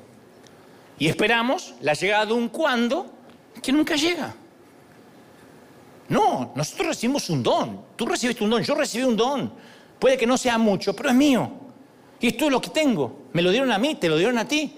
Y 0.97 1.07
esperamos 1.07 1.73
la 1.81 1.93
llegada 1.93 2.25
de 2.27 2.33
un 2.33 2.49
cuándo 2.49 3.11
que 3.61 3.71
nunca 3.71 3.95
llega. 3.95 4.35
No, 6.07 6.53
nosotros 6.55 6.89
recibimos 6.89 7.29
un 7.29 7.41
don. 7.41 7.81
Tú 7.95 8.05
recibiste 8.05 8.43
un 8.43 8.49
don, 8.49 8.63
yo 8.63 8.75
recibí 8.75 9.03
un 9.03 9.17
don. 9.17 9.51
Puede 9.99 10.17
que 10.17 10.27
no 10.27 10.37
sea 10.37 10.57
mucho, 10.57 10.95
pero 10.95 11.09
es 11.09 11.15
mío. 11.15 11.51
Y 12.19 12.27
esto 12.27 12.45
es 12.45 12.51
lo 12.51 12.61
que 12.61 12.69
tengo. 12.69 13.23
Me 13.33 13.41
lo 13.41 13.51
dieron 13.51 13.71
a 13.71 13.77
mí, 13.77 13.95
te 13.95 14.07
lo 14.07 14.17
dieron 14.17 14.37
a 14.37 14.47
ti. 14.47 14.75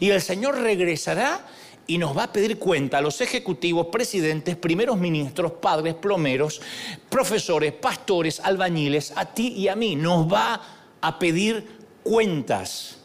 Y 0.00 0.10
el 0.10 0.20
Señor 0.20 0.58
regresará 0.58 1.46
y 1.86 1.98
nos 1.98 2.16
va 2.16 2.24
a 2.24 2.32
pedir 2.32 2.58
cuenta 2.58 2.98
a 2.98 3.00
los 3.00 3.20
ejecutivos, 3.20 3.86
presidentes, 3.86 4.56
primeros 4.56 4.96
ministros, 4.98 5.52
padres, 5.52 5.94
plomeros, 5.94 6.60
profesores, 7.08 7.72
pastores, 7.72 8.40
albañiles, 8.40 9.12
a 9.16 9.26
ti 9.26 9.48
y 9.48 9.68
a 9.68 9.76
mí. 9.76 9.96
Nos 9.96 10.30
va 10.30 10.60
a 11.00 11.18
pedir 11.18 11.66
cuentas. 12.02 12.98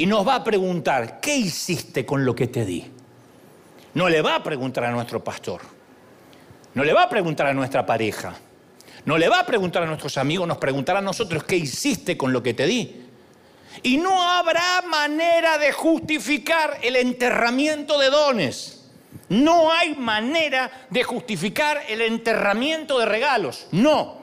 Y 0.00 0.06
nos 0.06 0.26
va 0.26 0.36
a 0.36 0.42
preguntar, 0.42 1.20
¿qué 1.20 1.36
hiciste 1.36 2.06
con 2.06 2.24
lo 2.24 2.34
que 2.34 2.46
te 2.46 2.64
di? 2.64 2.90
No 3.92 4.08
le 4.08 4.22
va 4.22 4.36
a 4.36 4.42
preguntar 4.42 4.84
a 4.84 4.90
nuestro 4.90 5.22
pastor. 5.22 5.60
No 6.72 6.84
le 6.84 6.94
va 6.94 7.02
a 7.02 7.08
preguntar 7.10 7.48
a 7.48 7.52
nuestra 7.52 7.84
pareja. 7.84 8.32
No 9.04 9.18
le 9.18 9.28
va 9.28 9.40
a 9.40 9.44
preguntar 9.44 9.82
a 9.82 9.86
nuestros 9.86 10.16
amigos, 10.16 10.48
nos 10.48 10.56
preguntará 10.56 11.00
a 11.00 11.02
nosotros 11.02 11.44
qué 11.44 11.56
hiciste 11.56 12.16
con 12.16 12.32
lo 12.32 12.42
que 12.42 12.54
te 12.54 12.64
di. 12.64 13.08
Y 13.82 13.98
no 13.98 14.22
habrá 14.22 14.80
manera 14.88 15.58
de 15.58 15.70
justificar 15.70 16.78
el 16.82 16.96
enterramiento 16.96 17.98
de 17.98 18.08
dones. 18.08 18.88
No 19.28 19.70
hay 19.70 19.96
manera 19.96 20.70
de 20.88 21.02
justificar 21.02 21.82
el 21.90 22.00
enterramiento 22.00 22.98
de 22.98 23.04
regalos. 23.04 23.66
No. 23.70 24.16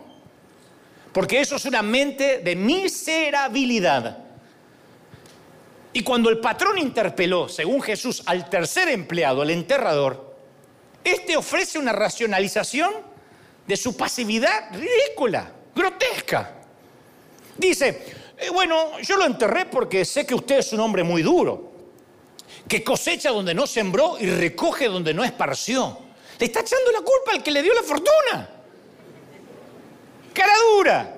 Porque 1.13 1.39
eso 1.39 1.57
es 1.57 1.65
una 1.65 1.83
mente 1.83 2.39
de 2.39 2.55
miserabilidad. 2.55 4.25
Y 5.97 6.03
cuando 6.03 6.29
el 6.29 6.38
patrón 6.38 6.77
interpeló, 6.77 7.49
según 7.49 7.81
Jesús, 7.81 8.21
al 8.27 8.51
tercer 8.51 8.88
empleado, 8.88 9.41
el 9.41 9.49
enterrador, 9.49 10.38
este 11.03 11.36
ofrece 11.36 11.79
una 11.79 11.91
racionalización 11.91 12.93
de 13.65 13.75
su 13.75 13.97
pasividad 13.97 14.69
ridícula, 14.73 15.51
grotesca. 15.75 16.53
Dice, 17.57 18.13
eh, 18.38 18.51
bueno, 18.51 18.99
yo 18.99 19.17
lo 19.17 19.25
enterré 19.25 19.65
porque 19.65 20.05
sé 20.05 20.23
que 20.23 20.36
usted 20.36 20.60
es 20.60 20.71
un 20.71 20.81
hombre 20.81 21.03
muy 21.03 21.23
duro, 21.23 21.71
que 22.67 22.83
cosecha 22.83 23.31
donde 23.31 23.55
no 23.55 23.65
sembró 23.65 24.17
y 24.19 24.27
recoge 24.27 24.89
donde 24.89 25.15
no 25.15 25.23
esparció. 25.23 25.97
Le 26.38 26.45
está 26.45 26.60
echando 26.60 26.91
la 26.91 26.99
culpa 26.99 27.31
al 27.31 27.41
que 27.41 27.49
le 27.49 27.63
dio 27.63 27.73
la 27.73 27.81
fortuna. 27.81 28.49
Cara 30.31 30.53
dura. 30.75 31.15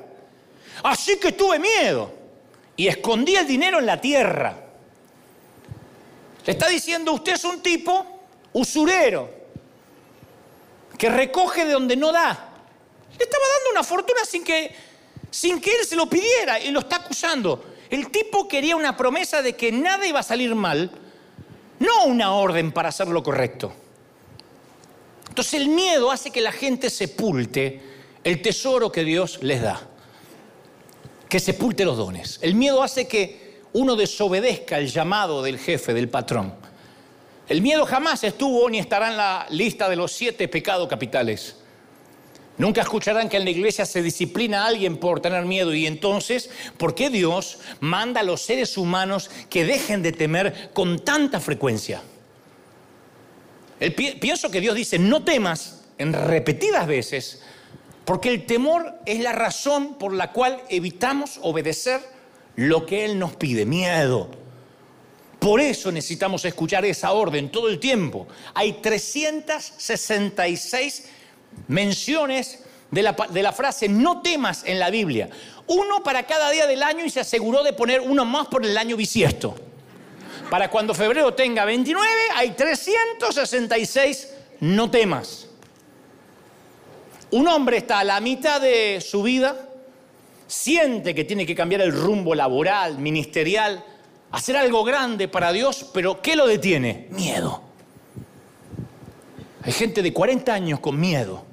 Así 0.84 1.20
que 1.20 1.34
tuve 1.34 1.60
miedo 1.60 2.14
y 2.78 2.88
escondí 2.88 3.36
el 3.36 3.46
dinero 3.46 3.80
en 3.80 3.86
la 3.86 4.00
tierra. 4.00 4.68
Está 6.50 6.68
diciendo, 6.68 7.14
usted 7.14 7.34
es 7.34 7.44
un 7.44 7.62
tipo 7.62 8.04
usurero, 8.54 9.30
que 10.98 11.08
recoge 11.08 11.64
de 11.64 11.74
donde 11.74 11.96
no 11.96 12.12
da. 12.12 12.54
Le 13.16 13.24
estaba 13.24 13.44
dando 13.58 13.72
una 13.74 13.84
fortuna 13.84 14.26
sin 14.26 14.44
que, 14.44 14.74
sin 15.30 15.62
que 15.62 15.70
él 15.70 15.86
se 15.86 15.96
lo 15.96 16.10
pidiera 16.10 16.60
y 16.60 16.72
lo 16.72 16.80
está 16.80 16.96
acusando. 16.96 17.76
El 17.92 18.10
tipo 18.10 18.48
quería 18.48 18.76
una 18.76 18.98
promesa 18.98 19.44
de 19.44 19.56
que 19.56 19.72
nada 19.72 20.08
iba 20.08 20.22
a 20.22 20.24
salir 20.24 20.56
mal, 20.56 20.90
no 21.78 22.06
una 22.06 22.34
orden 22.34 22.72
para 22.72 22.90
hacer 22.90 23.10
lo 23.10 23.22
correcto. 23.22 23.72
Entonces 25.28 25.54
el 25.54 25.68
miedo 25.68 26.10
hace 26.10 26.32
que 26.32 26.42
la 26.42 26.52
gente 26.52 26.90
sepulte 26.90 27.80
el 28.24 28.42
tesoro 28.42 28.92
que 28.92 29.04
Dios 29.04 29.38
les 29.44 29.62
da, 29.62 29.88
que 31.30 31.40
sepulte 31.40 31.86
los 31.86 31.98
dones. 31.98 32.40
El 32.42 32.56
miedo 32.56 32.82
hace 32.82 33.08
que 33.08 33.49
uno 33.74 33.96
desobedezca 33.96 34.78
el 34.78 34.88
llamado 34.88 35.42
del 35.44 35.60
jefe, 35.60 35.94
del 35.94 36.10
patrón. 36.10 36.54
El 37.48 37.62
miedo 37.62 37.86
jamás 37.86 38.24
estuvo 38.24 38.70
ni 38.70 38.80
estará 38.80 39.10
en 39.10 39.18
la 39.18 39.48
lista 39.50 39.90
de 39.90 39.96
los 39.96 40.12
siete 40.12 40.48
pecados 40.48 40.88
capitales. 40.88 41.56
Nunca 42.60 42.82
escucharán 42.82 43.30
que 43.30 43.38
en 43.38 43.46
la 43.46 43.52
iglesia 43.52 43.86
se 43.86 44.04
disciplina 44.04 44.64
a 44.64 44.68
alguien 44.68 44.98
por 44.98 45.22
tener 45.22 45.46
miedo 45.46 45.74
y 45.74 45.88
entonces, 45.88 46.50
¿por 46.78 46.94
qué 46.94 47.10
Dios 47.10 47.60
manda 47.80 48.20
a 48.20 48.24
los 48.24 48.42
seres 48.42 48.78
humanos 48.78 49.32
que 49.50 49.64
dejen 49.64 50.04
de 50.04 50.12
temer 50.12 50.70
con 50.74 51.00
tanta 51.00 51.40
frecuencia? 51.40 52.02
pienso 54.20 54.52
que 54.52 54.60
Dios 54.60 54.76
dice, 54.76 55.00
no 55.00 55.24
temas 55.24 55.86
en 55.98 56.12
repetidas 56.12 56.86
veces, 56.86 57.42
porque 58.04 58.30
el 58.30 58.46
temor 58.46 59.00
es 59.06 59.22
la 59.22 59.32
razón 59.32 59.98
por 59.98 60.14
la 60.14 60.34
cual 60.34 60.62
evitamos 60.70 61.40
obedecer 61.42 62.02
lo 62.60 62.86
que 62.86 63.06
Él 63.06 63.18
nos 63.18 63.36
pide, 63.38 63.66
miedo. 63.66 64.30
Por 65.40 65.62
eso 65.62 65.94
necesitamos 65.94 66.44
escuchar 66.44 66.84
esa 66.84 67.14
orden 67.14 67.50
todo 67.50 67.70
el 67.70 67.80
tiempo. 67.80 68.28
Hay 68.54 68.82
366 68.82 71.06
menciones 71.70 72.60
de 72.92 73.02
la, 73.02 73.16
de 73.30 73.42
la, 73.42 73.54
frase 73.54 73.88
no 73.88 74.22
temas 74.22 74.64
en 74.66 74.78
la 74.78 74.90
Biblia. 74.90 75.30
Uno 75.68 76.04
para 76.04 76.24
cada 76.24 76.52
día 76.52 76.68
del 76.68 76.84
año 76.84 77.06
y 77.06 77.10
se 77.10 77.22
aseguró 77.22 77.64
de 77.64 77.72
poner 77.72 78.02
uno 78.02 78.26
más 78.26 78.48
por 78.48 78.66
el 78.66 78.78
año 78.78 78.98
bisiesto. 78.98 79.56
Para 80.50 80.70
cuando 80.70 80.94
febrero 80.94 81.34
tenga 81.34 81.64
29 81.64 82.06
hay 82.36 82.52
366 82.52 84.34
no 84.60 84.92
temas. 84.92 85.48
Un 87.32 87.48
hombre 87.48 87.78
está 87.78 88.00
a 88.00 88.04
la 88.04 88.20
mitad 88.20 88.60
de 88.60 89.00
su 89.00 89.24
vida, 89.24 89.69
siente 90.50 91.14
que 91.14 91.24
tiene 91.24 91.46
que 91.46 91.54
cambiar 91.54 91.82
el 91.82 91.94
rumbo 91.94 92.34
laboral, 92.34 92.98
ministerial, 92.98 93.86
hacer 94.32 94.58
algo 94.58 94.84
grande 94.84 95.28
para 95.28 95.54
Dios, 95.54 95.92
pero 95.94 96.22
¿qué 96.22 96.36
lo 96.36 96.48
detiene? 96.48 97.08
Miedo. 97.12 97.62
Hay 99.62 99.72
gente 99.72 100.02
de 100.02 100.12
40 100.12 100.52
años 100.52 100.80
con 100.80 101.00
miedo 101.00 101.46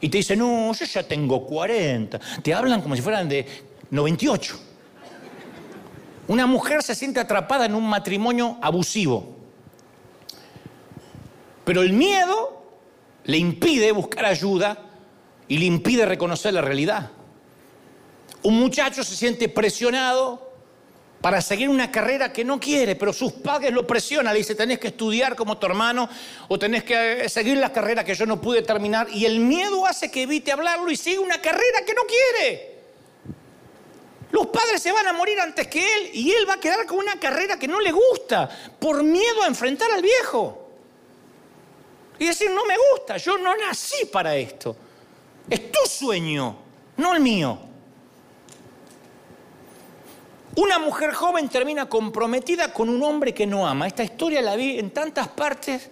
y 0.00 0.08
te 0.08 0.18
dice, 0.18 0.36
no, 0.36 0.72
yo 0.72 0.86
ya 0.86 1.02
tengo 1.02 1.44
40. 1.44 2.20
Te 2.42 2.54
hablan 2.54 2.80
como 2.80 2.94
si 2.94 3.02
fueran 3.02 3.28
de 3.28 3.44
98. 3.90 4.60
Una 6.28 6.46
mujer 6.46 6.82
se 6.84 6.94
siente 6.94 7.18
atrapada 7.18 7.66
en 7.66 7.74
un 7.74 7.88
matrimonio 7.88 8.56
abusivo. 8.62 9.36
Pero 11.64 11.82
el 11.82 11.92
miedo 11.92 12.62
le 13.24 13.38
impide 13.38 13.90
buscar 13.90 14.26
ayuda 14.26 14.78
y 15.48 15.58
le 15.58 15.64
impide 15.64 16.06
reconocer 16.06 16.54
la 16.54 16.60
realidad. 16.60 17.10
Un 18.42 18.58
muchacho 18.58 19.02
se 19.02 19.16
siente 19.16 19.48
presionado 19.48 20.48
para 21.20 21.40
seguir 21.40 21.68
una 21.68 21.90
carrera 21.90 22.32
que 22.32 22.44
no 22.44 22.60
quiere, 22.60 22.94
pero 22.94 23.12
sus 23.12 23.32
padres 23.32 23.72
lo 23.72 23.86
presionan, 23.86 24.32
le 24.32 24.38
dice, 24.38 24.54
tenés 24.54 24.78
que 24.78 24.88
estudiar 24.88 25.34
como 25.34 25.58
tu 25.58 25.66
hermano 25.66 26.08
o 26.46 26.58
tenés 26.58 26.84
que 26.84 27.24
eh, 27.24 27.28
seguir 27.28 27.58
la 27.58 27.72
carrera 27.72 28.04
que 28.04 28.14
yo 28.14 28.24
no 28.24 28.40
pude 28.40 28.62
terminar 28.62 29.08
y 29.12 29.24
el 29.24 29.40
miedo 29.40 29.84
hace 29.84 30.10
que 30.10 30.22
evite 30.22 30.52
hablarlo 30.52 30.90
y 30.90 30.96
siga 30.96 31.20
una 31.20 31.40
carrera 31.40 31.84
que 31.84 31.94
no 31.94 32.02
quiere. 32.02 32.78
Los 34.30 34.46
padres 34.48 34.80
se 34.80 34.92
van 34.92 35.06
a 35.08 35.12
morir 35.12 35.40
antes 35.40 35.66
que 35.66 35.80
él 35.80 36.10
y 36.12 36.30
él 36.32 36.48
va 36.48 36.54
a 36.54 36.60
quedar 36.60 36.86
con 36.86 36.98
una 36.98 37.18
carrera 37.18 37.58
que 37.58 37.66
no 37.66 37.80
le 37.80 37.90
gusta 37.90 38.48
por 38.78 39.02
miedo 39.02 39.42
a 39.42 39.46
enfrentar 39.46 39.90
al 39.90 40.02
viejo. 40.02 40.66
Y 42.20 42.26
decir, 42.26 42.50
no 42.50 42.64
me 42.64 42.74
gusta, 42.92 43.16
yo 43.16 43.38
no 43.38 43.56
nací 43.56 44.04
para 44.06 44.36
esto. 44.36 44.76
Es 45.48 45.72
tu 45.72 45.88
sueño, 45.88 46.58
no 46.96 47.14
el 47.14 47.20
mío. 47.20 47.67
Una 50.58 50.80
mujer 50.80 51.14
joven 51.14 51.48
termina 51.48 51.88
comprometida 51.88 52.72
con 52.72 52.88
un 52.88 53.00
hombre 53.04 53.32
que 53.32 53.46
no 53.46 53.64
ama. 53.64 53.86
Esta 53.86 54.02
historia 54.02 54.42
la 54.42 54.56
vi 54.56 54.76
en 54.80 54.90
tantas 54.90 55.28
partes. 55.28 55.88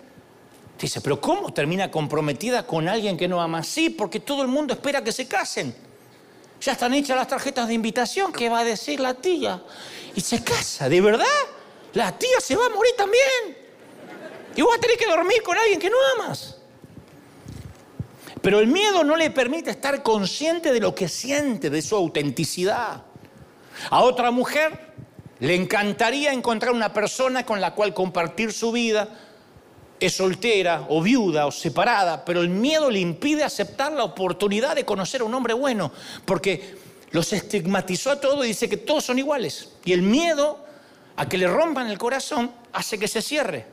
Dice, 0.76 1.00
pero 1.00 1.20
¿cómo 1.20 1.54
termina 1.54 1.88
comprometida 1.88 2.66
con 2.66 2.88
alguien 2.88 3.16
que 3.16 3.28
no 3.28 3.40
ama? 3.40 3.62
Sí, 3.62 3.90
porque 3.90 4.18
todo 4.18 4.42
el 4.42 4.48
mundo 4.48 4.74
espera 4.74 5.04
que 5.04 5.12
se 5.12 5.28
casen. 5.28 5.72
Ya 6.60 6.72
están 6.72 6.94
hechas 6.94 7.16
las 7.16 7.28
tarjetas 7.28 7.68
de 7.68 7.74
invitación. 7.74 8.32
¿Qué 8.32 8.48
va 8.48 8.58
a 8.58 8.64
decir 8.64 8.98
la 8.98 9.14
tía? 9.14 9.62
Y 10.16 10.20
se 10.20 10.42
casa, 10.42 10.88
¿de 10.88 11.00
verdad? 11.00 11.24
La 11.92 12.10
tía 12.18 12.40
se 12.40 12.56
va 12.56 12.66
a 12.66 12.70
morir 12.70 12.94
también. 12.96 13.56
Y 14.56 14.62
vos 14.62 14.80
tener 14.80 14.98
que 14.98 15.06
dormir 15.06 15.44
con 15.44 15.56
alguien 15.56 15.78
que 15.78 15.90
no 15.90 15.96
amas. 16.16 16.56
Pero 18.42 18.58
el 18.58 18.66
miedo 18.66 19.04
no 19.04 19.14
le 19.14 19.30
permite 19.30 19.70
estar 19.70 20.02
consciente 20.02 20.72
de 20.72 20.80
lo 20.80 20.92
que 20.92 21.06
siente, 21.06 21.70
de 21.70 21.82
su 21.82 21.94
autenticidad. 21.94 23.05
A 23.90 24.02
otra 24.02 24.30
mujer 24.30 24.94
le 25.40 25.54
encantaría 25.54 26.32
encontrar 26.32 26.72
una 26.72 26.92
persona 26.92 27.44
con 27.44 27.60
la 27.60 27.74
cual 27.74 27.94
compartir 27.94 28.52
su 28.52 28.72
vida. 28.72 29.08
Es 29.98 30.14
soltera 30.14 30.86
o 30.88 31.00
viuda 31.00 31.46
o 31.46 31.50
separada, 31.50 32.24
pero 32.24 32.42
el 32.42 32.50
miedo 32.50 32.90
le 32.90 33.00
impide 33.00 33.44
aceptar 33.44 33.92
la 33.92 34.04
oportunidad 34.04 34.74
de 34.74 34.84
conocer 34.84 35.22
a 35.22 35.24
un 35.24 35.32
hombre 35.32 35.54
bueno, 35.54 35.90
porque 36.24 36.76
los 37.12 37.32
estigmatizó 37.32 38.10
a 38.10 38.20
todos 38.20 38.44
y 38.44 38.48
dice 38.48 38.68
que 38.68 38.76
todos 38.76 39.04
son 39.04 39.18
iguales. 39.18 39.70
Y 39.84 39.92
el 39.92 40.02
miedo 40.02 40.64
a 41.16 41.28
que 41.28 41.38
le 41.38 41.46
rompan 41.46 41.88
el 41.88 41.96
corazón 41.96 42.50
hace 42.72 42.98
que 42.98 43.08
se 43.08 43.22
cierre. 43.22 43.64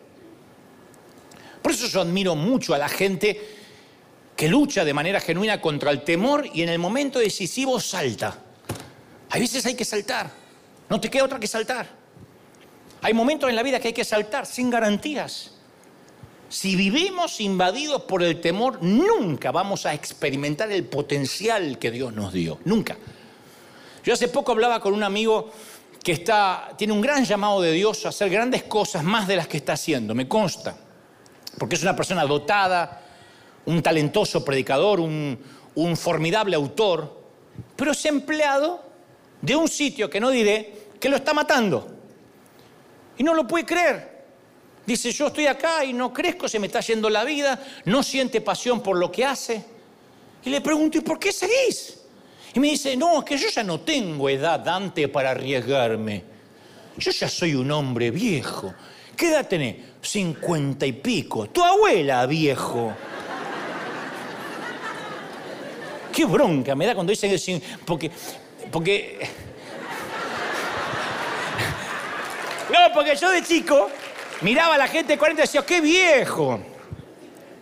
Por 1.62 1.72
eso 1.72 1.88
yo 1.88 2.02
admiro 2.02 2.36
mucho 2.36 2.74
a 2.74 2.78
la 2.78 2.90
gente 2.90 3.40
que 4.36 4.48
lucha 4.48 4.84
de 4.84 4.94
manera 4.94 5.20
genuina 5.20 5.62
contra 5.62 5.92
el 5.92 6.04
temor 6.04 6.46
y 6.54 6.62
en 6.62 6.70
el 6.70 6.80
momento 6.80 7.20
decisivo 7.20 7.80
salta. 7.80 8.38
Hay 9.34 9.42
veces 9.42 9.66
hay 9.66 9.74
que 9.74 9.84
saltar. 9.84 10.30
No 10.90 11.02
te 11.02 11.10
queda 11.10 11.24
otra 11.24 11.40
que 11.40 11.48
saltar. 11.48 11.88
Hay 13.02 13.16
momentos 13.16 13.50
en 13.50 13.56
la 13.56 13.64
vida 13.64 13.80
que 13.80 13.88
hay 13.88 13.94
que 13.94 14.06
saltar 14.06 14.46
sin 14.46 14.70
garantías. 14.70 15.56
Si 16.50 16.76
vivimos 16.76 17.42
invadidos 17.42 18.04
por 18.04 18.22
el 18.22 18.40
temor, 18.40 18.84
nunca 18.84 19.52
vamos 19.52 19.88
a 19.88 19.94
experimentar 19.96 20.72
el 20.72 20.86
potencial 20.86 21.80
que 21.80 21.90
Dios 21.90 22.14
nos 22.14 22.32
dio. 22.32 22.60
Nunca. 22.66 22.96
Yo 24.04 24.14
hace 24.14 24.28
poco 24.28 24.52
hablaba 24.52 24.80
con 24.80 24.94
un 24.94 25.02
amigo 25.02 25.50
que 26.04 26.12
está, 26.12 26.70
tiene 26.78 26.94
un 26.94 27.02
gran 27.02 27.26
llamado 27.26 27.60
de 27.60 27.72
Dios 27.72 28.06
a 28.06 28.10
hacer 28.10 28.30
grandes 28.30 28.62
cosas 28.62 29.04
más 29.04 29.28
de 29.28 29.38
las 29.38 29.48
que 29.48 29.58
está 29.58 29.74
haciendo, 29.74 30.14
me 30.14 30.28
consta. 30.28 30.78
Porque 31.58 31.74
es 31.74 31.82
una 31.82 31.96
persona 31.96 32.24
dotada, 32.24 33.02
un 33.66 33.82
talentoso 33.82 34.46
predicador, 34.46 35.00
un, 35.00 35.40
un 35.74 35.98
formidable 35.98 36.56
autor, 36.56 37.20
pero 37.76 37.94
es 37.94 38.06
empleado 38.06 38.93
de 39.44 39.56
un 39.58 39.68
sitio 39.68 40.10
que 40.10 40.22
no 40.22 40.30
diré, 40.30 40.74
que 41.00 41.10
lo 41.10 41.18
está 41.18 41.34
matando. 41.34 41.86
Y 43.18 43.24
no 43.24 43.34
lo 43.34 43.46
puede 43.46 43.66
creer. 43.66 44.24
Dice, 44.86 45.12
yo 45.12 45.28
estoy 45.28 45.48
acá 45.48 45.84
y 45.84 45.92
no 45.92 46.14
crezco, 46.14 46.48
se 46.48 46.60
me 46.60 46.68
está 46.68 46.80
yendo 46.80 47.10
la 47.10 47.26
vida, 47.26 47.62
no 47.86 48.02
siente 48.02 48.40
pasión 48.40 48.82
por 48.82 48.98
lo 48.98 49.12
que 49.12 49.26
hace. 49.26 49.64
Y 50.46 50.50
le 50.50 50.62
pregunto, 50.62 50.98
¿y 50.98 51.02
por 51.02 51.20
qué 51.20 51.34
seguís? 51.34 52.00
Y 52.54 52.60
me 52.60 52.70
dice, 52.70 52.96
no, 52.96 53.20
es 53.20 53.26
que 53.26 53.38
yo 53.38 53.50
ya 53.50 53.64
no 53.64 53.82
tengo 53.82 54.30
edad, 54.30 54.62
Dante, 54.62 55.10
para 55.10 55.32
arriesgarme. 55.32 56.24
Yo 56.98 57.12
ya 57.12 57.28
soy 57.28 57.54
un 57.54 57.70
hombre 57.72 58.12
viejo. 58.12 58.74
¿Qué 59.16 59.28
edad 59.28 59.48
tenés? 59.48 59.76
Cincuenta 60.02 60.86
y 60.86 60.94
pico. 60.94 61.48
Tu 61.50 61.62
abuela, 61.62 62.26
viejo. 62.26 62.94
Qué 66.14 66.26
bronca 66.26 66.76
me 66.76 66.86
da 66.86 66.94
cuando 66.94 67.12
dicen 67.12 67.62
porque 67.86 68.12
porque. 68.72 69.28
No, 72.72 72.94
porque 72.94 73.16
yo 73.16 73.30
de 73.30 73.44
chico 73.44 73.90
miraba 74.42 74.76
a 74.76 74.78
la 74.78 74.88
gente 74.88 75.14
de 75.14 75.20
40 75.20 75.42
y 75.42 75.46
decía, 75.46 75.66
¡qué 75.66 75.80
viejo! 75.82 76.60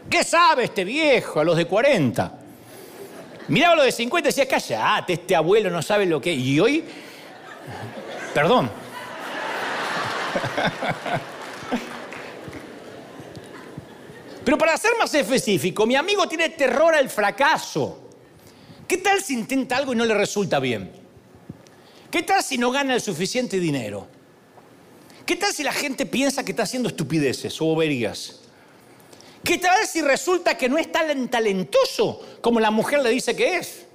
¿Qué 0.10 0.24
sabe 0.24 0.66
este 0.66 0.84
viejo 0.84 1.40
a 1.40 1.44
los 1.44 1.58
de 1.58 1.66
40? 1.66 2.40
Miraba 3.48 3.74
a 3.74 3.76
los 3.78 3.86
de 3.86 3.92
50 3.92 4.30
y 4.30 4.32
decía, 4.32 4.48
callate, 4.48 5.14
este 5.14 5.36
abuelo 5.36 5.70
no 5.70 5.82
sabe 5.82 6.06
lo 6.06 6.22
que. 6.22 6.32
Y 6.32 6.60
hoy. 6.60 6.86
Perdón. 8.34 8.70
Pero 14.44 14.58
para 14.58 14.78
ser 14.78 14.92
más 14.98 15.14
específico, 15.14 15.86
mi 15.86 15.96
amigo 15.96 16.28
tiene 16.28 16.50
terror 16.50 16.96
al 16.96 17.10
fracaso. 17.10 18.11
¿Qué 18.92 18.98
tal 18.98 19.24
si 19.24 19.36
intenta 19.36 19.78
algo 19.78 19.94
y 19.94 19.96
no 19.96 20.04
le 20.04 20.14
resulta 20.14 20.60
bien? 20.60 20.92
¿Qué 22.12 22.24
tal 22.24 22.44
si 22.44 22.58
no 22.58 22.72
gana 22.72 22.94
el 22.94 23.00
suficiente 23.00 23.58
dinero? 23.58 24.06
¿Qué 25.26 25.38
tal 25.38 25.54
si 25.54 25.64
la 25.64 25.72
gente 25.72 26.06
piensa 26.06 26.44
que 26.44 26.52
está 26.52 26.64
haciendo 26.64 26.90
estupideces 26.90 27.62
o 27.62 27.68
boberías? 27.68 28.42
¿Qué 29.46 29.60
tal 29.60 29.88
si 29.88 30.02
resulta 30.02 30.58
que 30.58 30.68
no 30.68 30.78
es 30.78 30.92
tan 30.92 31.30
talentoso 31.30 32.22
como 32.42 32.60
la 32.60 32.70
mujer 32.70 33.02
le 33.02 33.12
dice 33.12 33.34
que 33.34 33.60
es? 33.60 33.86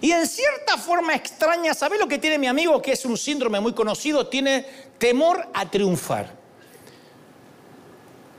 Y 0.00 0.10
en 0.10 0.26
cierta 0.26 0.78
forma 0.78 1.14
extraña, 1.14 1.72
¿sabe 1.72 1.96
lo 1.96 2.08
que 2.08 2.18
tiene 2.18 2.38
mi 2.38 2.48
amigo? 2.48 2.82
Que 2.82 2.94
es 2.94 3.04
un 3.04 3.16
síndrome 3.16 3.60
muy 3.60 3.72
conocido, 3.72 4.26
tiene 4.26 4.66
temor 4.98 5.48
a 5.54 5.70
triunfar. 5.70 6.36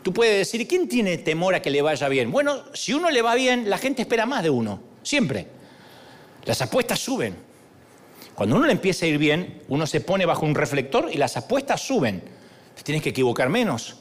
Tú 0.01 0.11
puedes 0.11 0.39
decir, 0.39 0.59
¿y 0.59 0.67
quién 0.67 0.89
tiene 0.89 1.19
temor 1.19 1.55
a 1.55 1.61
que 1.61 1.69
le 1.69 1.81
vaya 1.81 2.09
bien? 2.09 2.33
Bueno, 2.33 2.65
si 2.73 2.93
uno 2.93 3.09
le 3.09 3.21
va 3.21 3.33
bien, 3.35 3.69
la 3.69 3.77
gente 3.77 4.01
espera 4.01 4.25
más 4.25 4.43
de 4.43 4.49
uno, 4.49 4.91
siempre. 5.03 5.47
Las 6.45 6.61
apuestas 6.61 6.99
suben. 6.99 7.35
Cuando 8.35 8.55
uno 8.55 8.65
le 8.65 8.71
empieza 8.71 9.05
a 9.05 9.09
ir 9.09 9.17
bien, 9.17 9.61
uno 9.67 9.85
se 9.85 10.01
pone 10.01 10.25
bajo 10.25 10.45
un 10.45 10.55
reflector 10.55 11.09
y 11.11 11.17
las 11.17 11.37
apuestas 11.37 11.81
suben. 11.81 12.23
Te 12.75 12.83
tienes 12.83 13.03
que 13.03 13.09
equivocar 13.09 13.49
menos. 13.49 13.97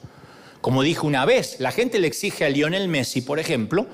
Como 0.63 0.83
dije 0.83 1.07
una 1.07 1.25
vez, 1.25 1.61
la 1.61 1.73
gente 1.73 1.99
le 1.99 2.07
exige 2.07 2.45
a 2.45 2.49
Lionel 2.49 2.89
Messi, 2.89 3.21
por 3.21 3.39
ejemplo, 3.39 3.87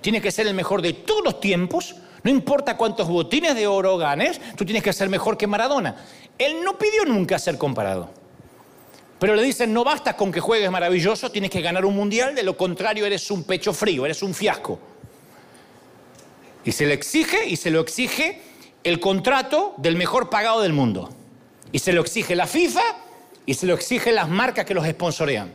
tiene 0.00 0.22
que 0.22 0.30
ser 0.30 0.46
el 0.46 0.54
mejor 0.54 0.80
de 0.80 0.92
todos 0.92 1.22
los 1.22 1.40
tiempos, 1.40 1.96
no 2.22 2.30
importa 2.30 2.76
cuántos 2.76 3.08
botines 3.08 3.54
de 3.54 3.66
oro 3.66 3.98
ganes, 3.98 4.40
tú 4.56 4.64
tienes 4.64 4.82
que 4.82 4.92
ser 4.92 5.08
mejor 5.08 5.36
que 5.36 5.46
Maradona. 5.46 5.96
Él 6.38 6.62
no 6.64 6.78
pidió 6.78 7.04
nunca 7.04 7.38
ser 7.38 7.58
comparado. 7.58 8.10
Pero 9.18 9.34
le 9.34 9.42
dicen, 9.42 9.72
no 9.72 9.84
basta 9.84 10.16
con 10.16 10.32
que 10.32 10.40
juegues 10.40 10.70
maravilloso, 10.70 11.30
tienes 11.30 11.50
que 11.50 11.60
ganar 11.60 11.84
un 11.84 11.94
mundial, 11.94 12.34
de 12.34 12.42
lo 12.42 12.56
contrario 12.56 13.04
eres 13.06 13.30
un 13.30 13.44
pecho 13.44 13.72
frío, 13.72 14.04
eres 14.04 14.22
un 14.22 14.34
fiasco. 14.34 14.78
Y 16.64 16.72
se 16.72 16.86
le 16.86 16.94
exige 16.94 17.46
y 17.46 17.56
se 17.56 17.70
lo 17.70 17.80
exige 17.80 18.40
el 18.84 19.00
contrato 19.00 19.74
del 19.78 19.96
mejor 19.96 20.30
pagado 20.30 20.60
del 20.62 20.72
mundo. 20.72 21.10
Y 21.72 21.78
se 21.78 21.92
lo 21.92 22.00
exige 22.00 22.36
la 22.36 22.46
FIFA 22.46 22.82
y 23.46 23.54
se 23.54 23.66
lo 23.66 23.74
exige 23.74 24.12
las 24.12 24.28
marcas 24.28 24.64
que 24.64 24.74
los 24.74 24.86
sponsorean. 24.86 25.52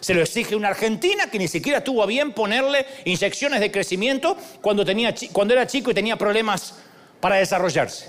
Se 0.00 0.14
lo 0.14 0.22
exige 0.22 0.56
una 0.56 0.68
Argentina 0.68 1.30
que 1.30 1.38
ni 1.38 1.48
siquiera 1.48 1.84
tuvo 1.84 2.02
a 2.02 2.06
bien 2.06 2.32
ponerle 2.32 2.86
inyecciones 3.04 3.60
de 3.60 3.70
crecimiento 3.70 4.36
cuando, 4.62 4.84
tenía, 4.84 5.14
cuando 5.32 5.52
era 5.52 5.66
chico 5.66 5.90
y 5.90 5.94
tenía 5.94 6.16
problemas 6.16 6.76
para 7.20 7.36
desarrollarse. 7.36 8.08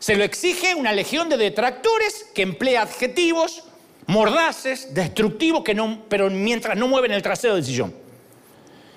Se 0.00 0.16
lo 0.16 0.24
exige 0.24 0.74
una 0.74 0.92
legión 0.92 1.28
de 1.28 1.36
detractores 1.36 2.26
que 2.34 2.42
emplea 2.42 2.82
adjetivos 2.82 3.62
mordaces, 4.06 4.94
destructivos, 4.94 5.62
que 5.62 5.74
no, 5.74 6.04
pero 6.08 6.28
mientras 6.30 6.76
no 6.76 6.88
mueven 6.88 7.12
el 7.12 7.22
trasero 7.22 7.54
del 7.54 7.64
sillón. 7.64 7.94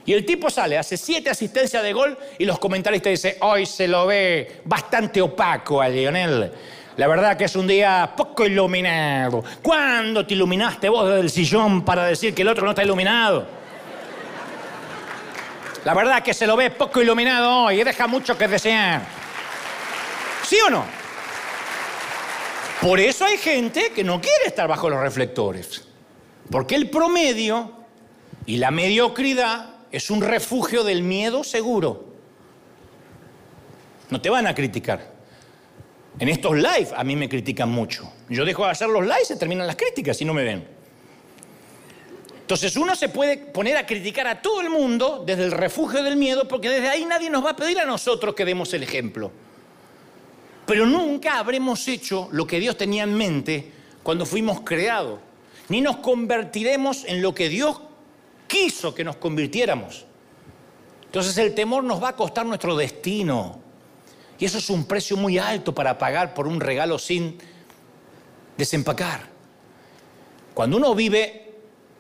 Y 0.06 0.14
el 0.14 0.26
tipo 0.26 0.50
sale, 0.50 0.78
hace 0.78 0.98
siete 0.98 1.32
asistencias 1.32 1.82
de 1.82 1.92
gol 1.92 2.18
y 2.38 2.46
los 2.46 2.60
comentaristas 2.60 3.12
dicen, 3.12 3.36
hoy 3.42 3.66
se 3.66 3.88
lo 3.88 4.06
ve 4.06 4.62
bastante 4.66 5.22
opaco 5.22 5.82
a 5.82 5.90
Lionel. 5.90 6.52
La 6.98 7.08
verdad 7.08 7.36
que 7.36 7.46
es 7.46 7.56
un 7.56 7.68
día 7.68 8.14
poco 8.16 8.46
iluminado. 8.46 9.44
¿Cuándo 9.62 10.26
te 10.26 10.36
iluminaste 10.36 10.88
vos 10.90 11.08
desde 11.08 11.22
el 11.22 11.30
sillón 11.30 11.84
para 11.84 12.06
decir 12.06 12.34
que 12.34 12.44
el 12.44 12.48
otro 12.48 12.64
no 12.64 12.72
está 12.72 12.84
iluminado? 12.84 13.48
La 15.84 15.94
verdad 15.94 16.24
que 16.24 16.34
se 16.34 16.48
lo 16.48 16.56
ve 16.56 16.72
poco 16.72 17.02
iluminado 17.02 17.66
hoy 17.66 17.82
y 17.82 17.84
deja 17.84 18.08
mucho 18.08 18.38
que 18.38 18.48
desear. 18.48 19.02
¿Sí 20.44 20.58
o 20.68 20.70
no? 20.70 20.86
Por 22.82 23.00
eso 23.00 23.26
hay 23.26 23.38
gente 23.38 23.92
que 23.94 24.04
no 24.04 24.22
quiere 24.22 24.46
estar 24.46 24.68
bajo 24.68 24.90
los 24.90 25.00
reflectores. 25.00 25.84
Porque 26.50 26.76
el 26.76 26.90
promedio 26.90 27.72
Y 28.48 28.58
la 28.58 28.70
mediocridad 28.70 29.75
es 29.96 30.10
un 30.10 30.22
refugio 30.22 30.84
del 30.84 31.04
miedo 31.04 31.44
seguro. 31.44 32.14
No 34.10 34.22
te 34.22 34.30
van 34.30 34.46
a 34.46 34.54
criticar. 34.54 35.14
En 36.20 36.30
estos 36.30 36.56
live 36.56 36.90
a 36.96 37.04
mí 37.04 37.16
me 37.16 37.30
critican 37.30 37.72
mucho. 37.72 38.12
Yo 38.30 38.46
dejo 38.46 38.66
de 38.66 38.72
hacer 38.72 38.90
los 38.90 39.04
lives 39.04 39.24
y 39.24 39.26
se 39.26 39.36
terminan 39.38 39.68
las 39.68 39.76
críticas 39.76 40.20
y 40.22 40.26
no 40.26 40.34
me 40.34 40.44
ven. 40.44 40.68
Entonces 42.42 42.76
uno 42.76 42.96
se 42.96 43.10
puede 43.10 43.38
poner 43.38 43.78
a 43.78 43.86
criticar 43.86 44.28
a 44.28 44.42
todo 44.42 44.62
el 44.62 44.70
mundo 44.70 45.24
desde 45.26 45.46
el 45.46 45.52
refugio 45.52 46.04
del 46.04 46.16
miedo 46.16 46.48
porque 46.48 46.70
desde 46.70 46.90
ahí 46.90 47.06
nadie 47.06 47.30
nos 47.30 47.44
va 47.44 47.52
a 47.52 47.56
pedir 47.56 47.80
a 47.80 47.86
nosotros 47.86 48.36
que 48.36 48.46
demos 48.46 48.74
el 48.74 48.84
ejemplo. 48.84 49.32
Pero 50.66 50.86
nunca 50.86 51.40
habremos 51.40 51.88
hecho 51.88 52.28
lo 52.32 52.46
que 52.46 52.60
Dios 52.60 52.78
tenía 52.78 53.04
en 53.04 53.14
mente 53.14 53.72
cuando 54.04 54.26
fuimos 54.26 54.62
creados. 54.62 55.20
Ni 55.70 55.82
nos 55.82 55.98
convertiremos 55.98 57.06
en 57.06 57.22
lo 57.22 57.34
que 57.34 57.50
Dios 57.50 57.80
quiso 58.48 58.94
que 58.94 59.04
nos 59.04 59.18
convirtiéramos. 59.18 60.06
Entonces 61.06 61.38
el 61.38 61.56
temor 61.56 61.84
nos 61.84 62.04
va 62.04 62.10
a 62.10 62.16
costar 62.16 62.46
nuestro 62.46 62.76
destino. 62.76 63.60
Y 64.38 64.46
eso 64.46 64.58
es 64.58 64.70
un 64.70 64.86
precio 64.86 65.16
muy 65.16 65.38
alto 65.38 65.74
para 65.74 65.98
pagar 65.98 66.34
por 66.34 66.48
un 66.48 66.60
regalo 66.60 67.00
sin 67.00 67.38
desempacar. 68.58 69.22
Cuando 70.54 70.78
uno 70.78 70.94
vive 70.94 71.54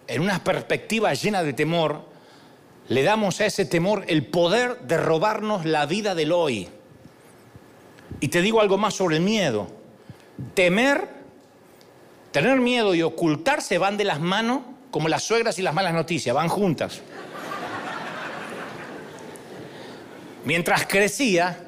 en 0.08 0.22
una 0.22 0.44
perspectiva 0.44 1.14
llena 1.14 1.44
de 1.44 1.54
temor, 1.54 2.04
le 2.88 3.04
damos 3.04 3.40
a 3.42 3.46
ese 3.46 3.66
temor 3.66 4.04
el 4.08 4.28
poder 4.28 4.82
de 4.82 4.98
robarnos 4.98 5.66
la 5.66 5.86
vida 5.86 6.14
del 6.14 6.32
hoy. 6.32 6.68
Y 8.20 8.28
te 8.28 8.42
digo 8.42 8.62
algo 8.62 8.78
más 8.78 8.94
sobre 8.94 9.18
el 9.18 9.24
miedo. 9.24 9.68
Temer, 10.54 11.08
tener 12.32 12.60
miedo 12.60 12.94
y 12.94 13.02
ocultarse 13.02 13.78
van 13.78 13.98
de 13.98 14.04
las 14.04 14.20
manos 14.20 14.60
como 14.96 15.10
las 15.10 15.24
suegras 15.24 15.60
y 15.60 15.62
las 15.62 15.74
malas 15.74 15.94
noticias, 15.94 16.34
van 16.34 16.48
juntas. 16.48 17.02
Mientras 20.46 20.86
crecía, 20.86 21.66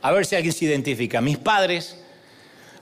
a 0.00 0.10
ver 0.10 0.24
si 0.24 0.36
alguien 0.36 0.54
se 0.54 0.64
identifica. 0.64 1.20
Mis 1.20 1.36
padres 1.36 1.98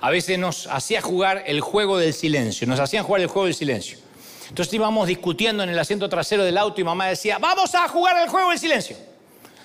a 0.01 0.11
veces 0.11 0.39
nos 0.39 0.69
hacían 0.69 1.03
jugar 1.03 1.43
el 1.45 1.61
juego 1.61 1.99
del 1.99 2.15
silencio, 2.15 2.69
nos 2.69 2.79
hacían 2.79 3.03
jugar 3.03 3.23
el 3.23 3.27
juego 3.27 3.47
del 3.47 3.55
silencio. 3.57 3.99
Entonces 4.49 4.73
íbamos 4.73 5.09
discutiendo 5.09 5.65
en 5.65 5.71
el 5.71 5.79
asiento 5.81 6.09
trasero 6.09 6.45
del 6.45 6.57
auto 6.57 6.81
y 6.81 6.85
mamá 6.85 7.09
decía, 7.09 7.39
vamos 7.39 7.75
a 7.75 7.89
jugar 7.89 8.17
el 8.23 8.29
juego 8.29 8.51
del 8.51 8.61
silencio. 8.61 8.97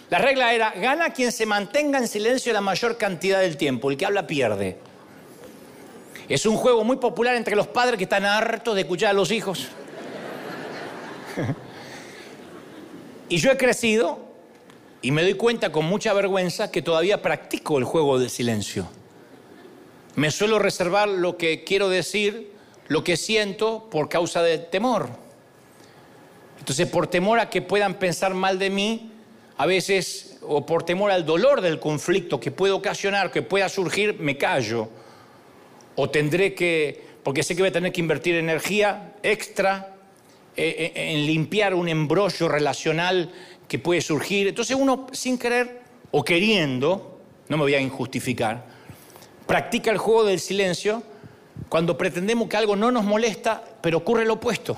La 0.10 0.18
regla 0.18 0.56
era, 0.56 0.72
gana 0.72 1.12
quien 1.12 1.32
se 1.32 1.46
mantenga 1.46 2.00
en 2.00 2.08
silencio 2.08 2.52
la 2.52 2.62
mayor 2.62 2.98
cantidad 2.98 3.42
del 3.42 3.58
tiempo, 3.58 3.92
el 3.92 3.98
que 3.98 4.08
habla 4.08 4.26
pierde. 4.26 4.80
Es 6.28 6.48
un 6.48 6.58
juego 6.58 6.84
muy 6.84 6.98
popular 6.98 7.36
entre 7.36 7.56
los 7.56 7.68
padres 7.68 8.00
que 8.00 8.06
están 8.06 8.26
hartos 8.26 8.74
de 8.74 8.82
escuchar 8.82 9.12
a 9.12 9.14
los 9.14 9.30
hijos. 9.30 9.70
y 13.30 13.38
yo 13.38 13.52
he 13.52 13.58
crecido 13.58 14.20
y 15.02 15.12
me 15.12 15.22
doy 15.22 15.36
cuenta 15.36 15.72
con 15.72 15.86
mucha 15.86 16.14
vergüenza 16.14 16.72
que 16.72 16.82
todavía 16.82 17.22
practico 17.22 17.78
el 17.78 17.84
juego 17.84 18.18
del 18.20 18.30
silencio. 18.30 18.88
Me 20.16 20.32
suelo 20.32 20.60
reservar 20.60 21.08
lo 21.10 21.38
que 21.38 21.64
quiero 21.64 21.90
decir, 21.90 22.52
lo 22.88 23.04
que 23.04 23.18
siento 23.18 23.90
por 23.92 24.10
causa 24.10 24.42
del 24.42 24.66
temor. 24.68 25.10
Entonces, 26.58 26.88
por 26.88 27.08
temor 27.08 27.40
a 27.40 27.50
que 27.50 27.62
puedan 27.62 27.96
pensar 28.00 28.34
mal 28.34 28.58
de 28.58 28.70
mí, 28.70 29.12
a 29.58 29.66
veces, 29.66 30.40
o 30.42 30.66
por 30.66 30.84
temor 30.84 31.12
al 31.12 31.26
dolor 31.26 31.62
del 31.62 31.80
conflicto 31.80 32.40
que 32.40 32.52
puede 32.52 32.74
ocasionar, 32.74 33.32
que 33.32 33.42
pueda 33.42 33.70
surgir, 33.70 34.20
me 34.20 34.38
callo. 34.38 34.90
O 35.96 36.10
tendré 36.10 36.56
que, 36.56 37.04
porque 37.24 37.44
sé 37.44 37.56
que 37.56 37.62
voy 37.62 37.70
a 37.70 37.74
tener 37.74 37.92
que 37.92 38.02
invertir 38.02 38.36
energía 38.36 39.14
extra 39.22 39.95
eh, 40.58 40.92
en 40.96 41.26
limpiar 41.26 41.74
un 41.74 41.90
embrollo 41.90 42.48
relacional 42.48 43.32
que 43.68 43.80
puede 43.80 44.02
surgir. 44.02 44.48
Entonces 44.48 44.78
uno 44.80 45.08
sin 45.12 45.38
querer 45.38 45.82
o 46.12 46.24
queriendo, 46.24 47.20
no 47.50 47.58
me 47.58 47.64
voy 47.64 47.76
a 47.76 47.80
injustificar, 47.80 48.66
practica 49.46 49.92
el 49.92 49.98
juego 49.98 50.24
del 50.24 50.40
silencio 50.40 51.04
cuando 51.70 51.98
pretendemos 51.98 52.48
que 52.48 52.58
algo 52.58 52.76
no 52.76 52.92
nos 52.92 53.04
molesta, 53.04 53.64
pero 53.82 54.00
ocurre 54.00 54.26
lo 54.26 54.34
opuesto. 54.34 54.78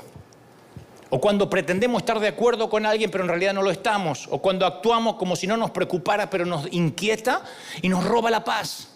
O 1.09 1.21
cuando 1.21 1.49
pretendemos 1.49 2.01
estar 2.01 2.19
de 2.19 2.27
acuerdo 2.27 2.69
con 2.69 2.85
alguien, 2.85 3.09
pero 3.09 3.23
en 3.23 3.29
realidad 3.29 3.53
no 3.53 3.61
lo 3.61 3.71
estamos. 3.71 4.27
O 4.29 4.41
cuando 4.41 4.65
actuamos 4.65 5.15
como 5.15 5.35
si 5.35 5.47
no 5.47 5.55
nos 5.55 5.71
preocupara, 5.71 6.29
pero 6.29 6.45
nos 6.45 6.67
inquieta 6.71 7.43
y 7.81 7.87
nos 7.87 8.03
roba 8.03 8.29
la 8.29 8.43
paz. 8.43 8.89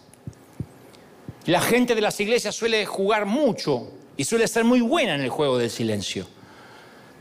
La 1.46 1.62
gente 1.62 1.96
de 1.96 2.02
las 2.02 2.20
iglesias 2.20 2.54
suele 2.54 2.86
jugar 2.86 3.26
mucho 3.26 3.92
y 4.18 4.26
suele 4.26 4.48
ser 4.48 4.64
muy 4.66 4.82
buena 4.82 5.16
en 5.16 5.22
el 5.22 5.30
juego 5.30 5.58
del 5.58 5.70
silencio. 5.70 6.28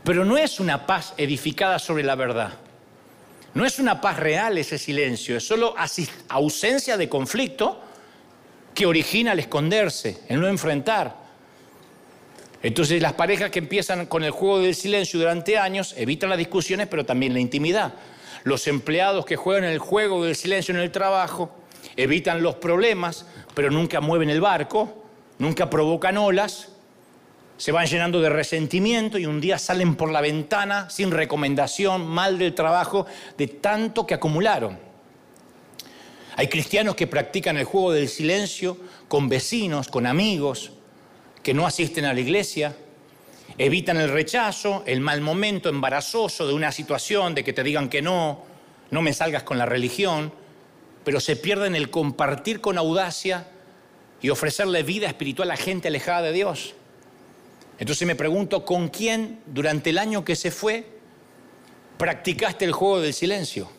Pero 0.03 0.25
no 0.25 0.37
es 0.37 0.59
una 0.59 0.85
paz 0.85 1.13
edificada 1.17 1.79
sobre 1.79 2.03
la 2.03 2.15
verdad. 2.15 2.53
No 3.53 3.65
es 3.65 3.79
una 3.79 3.99
paz 3.99 4.17
real 4.17 4.57
ese 4.57 4.77
silencio, 4.77 5.35
es 5.35 5.45
solo 5.45 5.75
ausencia 6.29 6.95
de 6.95 7.09
conflicto 7.09 7.81
que 8.73 8.85
origina 8.85 9.33
el 9.33 9.39
esconderse, 9.39 10.21
el 10.29 10.39
no 10.39 10.47
enfrentar. 10.47 11.17
Entonces 12.63 13.01
las 13.01 13.13
parejas 13.13 13.51
que 13.51 13.59
empiezan 13.59 14.05
con 14.05 14.23
el 14.23 14.31
juego 14.31 14.59
del 14.59 14.75
silencio 14.75 15.19
durante 15.19 15.57
años 15.57 15.93
evitan 15.97 16.29
las 16.29 16.37
discusiones, 16.37 16.87
pero 16.87 17.05
también 17.05 17.33
la 17.33 17.39
intimidad. 17.39 17.93
Los 18.43 18.67
empleados 18.67 19.25
que 19.25 19.35
juegan 19.35 19.65
el 19.65 19.79
juego 19.79 20.23
del 20.23 20.35
silencio 20.35 20.73
en 20.73 20.79
el 20.79 20.91
trabajo 20.91 21.51
evitan 21.97 22.41
los 22.41 22.55
problemas, 22.55 23.25
pero 23.53 23.69
nunca 23.69 23.99
mueven 23.99 24.29
el 24.29 24.41
barco, 24.41 25.05
nunca 25.39 25.69
provocan 25.69 26.17
olas, 26.17 26.70
se 27.61 27.71
van 27.71 27.85
llenando 27.85 28.19
de 28.21 28.29
resentimiento 28.31 29.19
y 29.19 29.27
un 29.27 29.39
día 29.39 29.59
salen 29.59 29.95
por 29.95 30.11
la 30.11 30.19
ventana 30.19 30.89
sin 30.89 31.11
recomendación, 31.11 32.07
mal 32.07 32.39
del 32.39 32.55
trabajo, 32.55 33.05
de 33.37 33.45
tanto 33.45 34.07
que 34.07 34.15
acumularon. 34.15 34.79
Hay 36.37 36.47
cristianos 36.47 36.95
que 36.95 37.05
practican 37.05 37.57
el 37.57 37.65
juego 37.65 37.91
del 37.91 38.09
silencio 38.09 38.77
con 39.07 39.29
vecinos, 39.29 39.89
con 39.89 40.07
amigos, 40.07 40.71
que 41.43 41.53
no 41.53 41.67
asisten 41.67 42.05
a 42.05 42.15
la 42.15 42.19
iglesia, 42.19 42.75
evitan 43.59 43.97
el 43.97 44.09
rechazo, 44.09 44.81
el 44.87 44.99
mal 44.99 45.21
momento 45.21 45.69
embarazoso 45.69 46.47
de 46.47 46.55
una 46.55 46.71
situación, 46.71 47.35
de 47.35 47.43
que 47.43 47.53
te 47.53 47.61
digan 47.61 47.89
que 47.89 48.01
no, 48.01 48.43
no 48.89 49.03
me 49.03 49.13
salgas 49.13 49.43
con 49.43 49.59
la 49.59 49.67
religión, 49.67 50.33
pero 51.03 51.19
se 51.19 51.35
pierden 51.35 51.75
el 51.75 51.91
compartir 51.91 52.59
con 52.59 52.79
audacia 52.79 53.49
y 54.19 54.31
ofrecerle 54.31 54.81
vida 54.81 55.05
espiritual 55.05 55.51
a 55.51 55.57
gente 55.57 55.89
alejada 55.89 56.23
de 56.23 56.31
Dios. 56.31 56.73
Entonces 57.81 58.05
me 58.07 58.15
pregunto, 58.15 58.63
¿con 58.63 58.89
quién 58.89 59.39
durante 59.47 59.89
el 59.89 59.97
año 59.97 60.23
que 60.23 60.35
se 60.35 60.51
fue 60.51 60.85
practicaste 61.97 62.63
el 62.63 62.73
juego 62.73 62.99
del 62.99 63.11
silencio? 63.11 63.71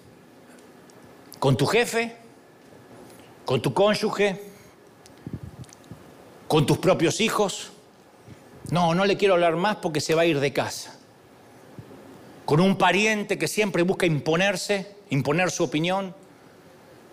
¿Con 1.38 1.57
tu 1.57 1.67
jefe? 1.67 2.17
¿Con 3.45 3.62
tu 3.62 3.73
cónyuge? 3.73 4.43
¿Con 6.49 6.67
tus 6.67 6.79
propios 6.79 7.21
hijos? 7.21 7.71
No, 8.73 8.93
no 8.93 9.05
le 9.05 9.17
quiero 9.17 9.35
hablar 9.35 9.55
más 9.55 9.77
porque 9.77 10.01
se 10.01 10.17
va 10.17 10.23
a 10.23 10.27
ir 10.27 10.41
de 10.41 10.53
casa. 10.53 10.99
¿Con 12.45 12.59
un 12.59 12.77
pariente 12.77 13.38
que 13.38 13.47
siempre 13.47 13.85
busca 13.85 14.05
imponerse, 14.05 14.97
imponer 15.11 15.53
su 15.53 15.62
opinión? 15.62 16.12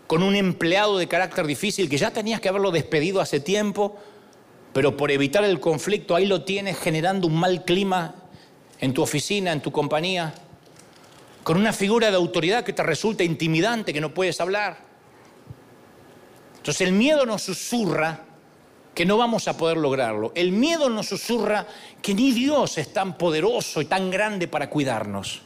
¿Con 0.08 0.24
un 0.24 0.36
empleado 0.36 0.98
de 0.98 1.08
carácter 1.08 1.46
difícil 1.46 1.88
que 1.88 2.00
ya 2.00 2.10
tenías 2.10 2.42
que 2.42 2.50
haberlo 2.50 2.72
despedido 2.72 3.22
hace 3.22 3.40
tiempo? 3.40 3.96
Pero 4.74 4.96
por 4.96 5.12
evitar 5.12 5.44
el 5.44 5.60
conflicto 5.60 6.16
ahí 6.16 6.26
lo 6.26 6.44
tienes 6.44 6.78
generando 6.78 7.28
un 7.28 7.40
mal 7.40 7.66
clima 7.66 8.16
en 8.80 8.94
tu 8.94 9.02
oficina, 9.02 9.52
en 9.52 9.62
tu 9.62 9.72
compañía, 9.72 10.34
con 11.44 11.58
una 11.58 11.74
figura 11.74 12.10
de 12.10 12.18
autoridad 12.18 12.64
que 12.64 12.74
te 12.74 12.84
resulta 12.84 13.24
intimidante, 13.24 13.94
que 13.94 14.02
no 14.02 14.14
puedes 14.14 14.40
hablar. 14.40 14.78
Entonces 16.58 16.88
el 16.88 16.94
miedo 16.94 17.26
nos 17.26 17.42
susurra 17.42 18.26
que 18.94 19.06
no 19.06 19.18
vamos 19.18 19.48
a 19.48 19.58
poder 19.58 19.78
lograrlo. 19.78 20.32
El 20.36 20.52
miedo 20.52 20.90
nos 20.90 21.08
susurra 21.08 21.66
que 22.02 22.14
ni 22.14 22.32
Dios 22.32 22.78
es 22.78 22.92
tan 22.92 23.18
poderoso 23.18 23.82
y 23.82 23.86
tan 23.86 24.12
grande 24.12 24.48
para 24.48 24.70
cuidarnos. 24.70 25.42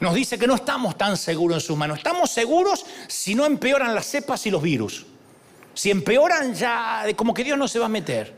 Nos 0.00 0.14
dice 0.14 0.38
que 0.38 0.46
no 0.46 0.56
estamos 0.56 0.98
tan 0.98 1.16
seguros 1.16 1.56
en 1.56 1.66
sus 1.66 1.76
manos. 1.76 1.98
Estamos 1.98 2.30
seguros 2.30 2.84
si 3.06 3.34
no 3.34 3.46
empeoran 3.46 3.94
las 3.94 4.06
cepas 4.06 4.44
y 4.46 4.50
los 4.50 4.60
virus. 4.60 5.06
Si 5.74 5.90
empeoran 5.90 6.54
ya, 6.54 7.04
como 7.16 7.32
que 7.32 7.44
Dios 7.44 7.58
no 7.58 7.68
se 7.68 7.78
va 7.78 7.86
a 7.86 7.88
meter. 7.88 8.34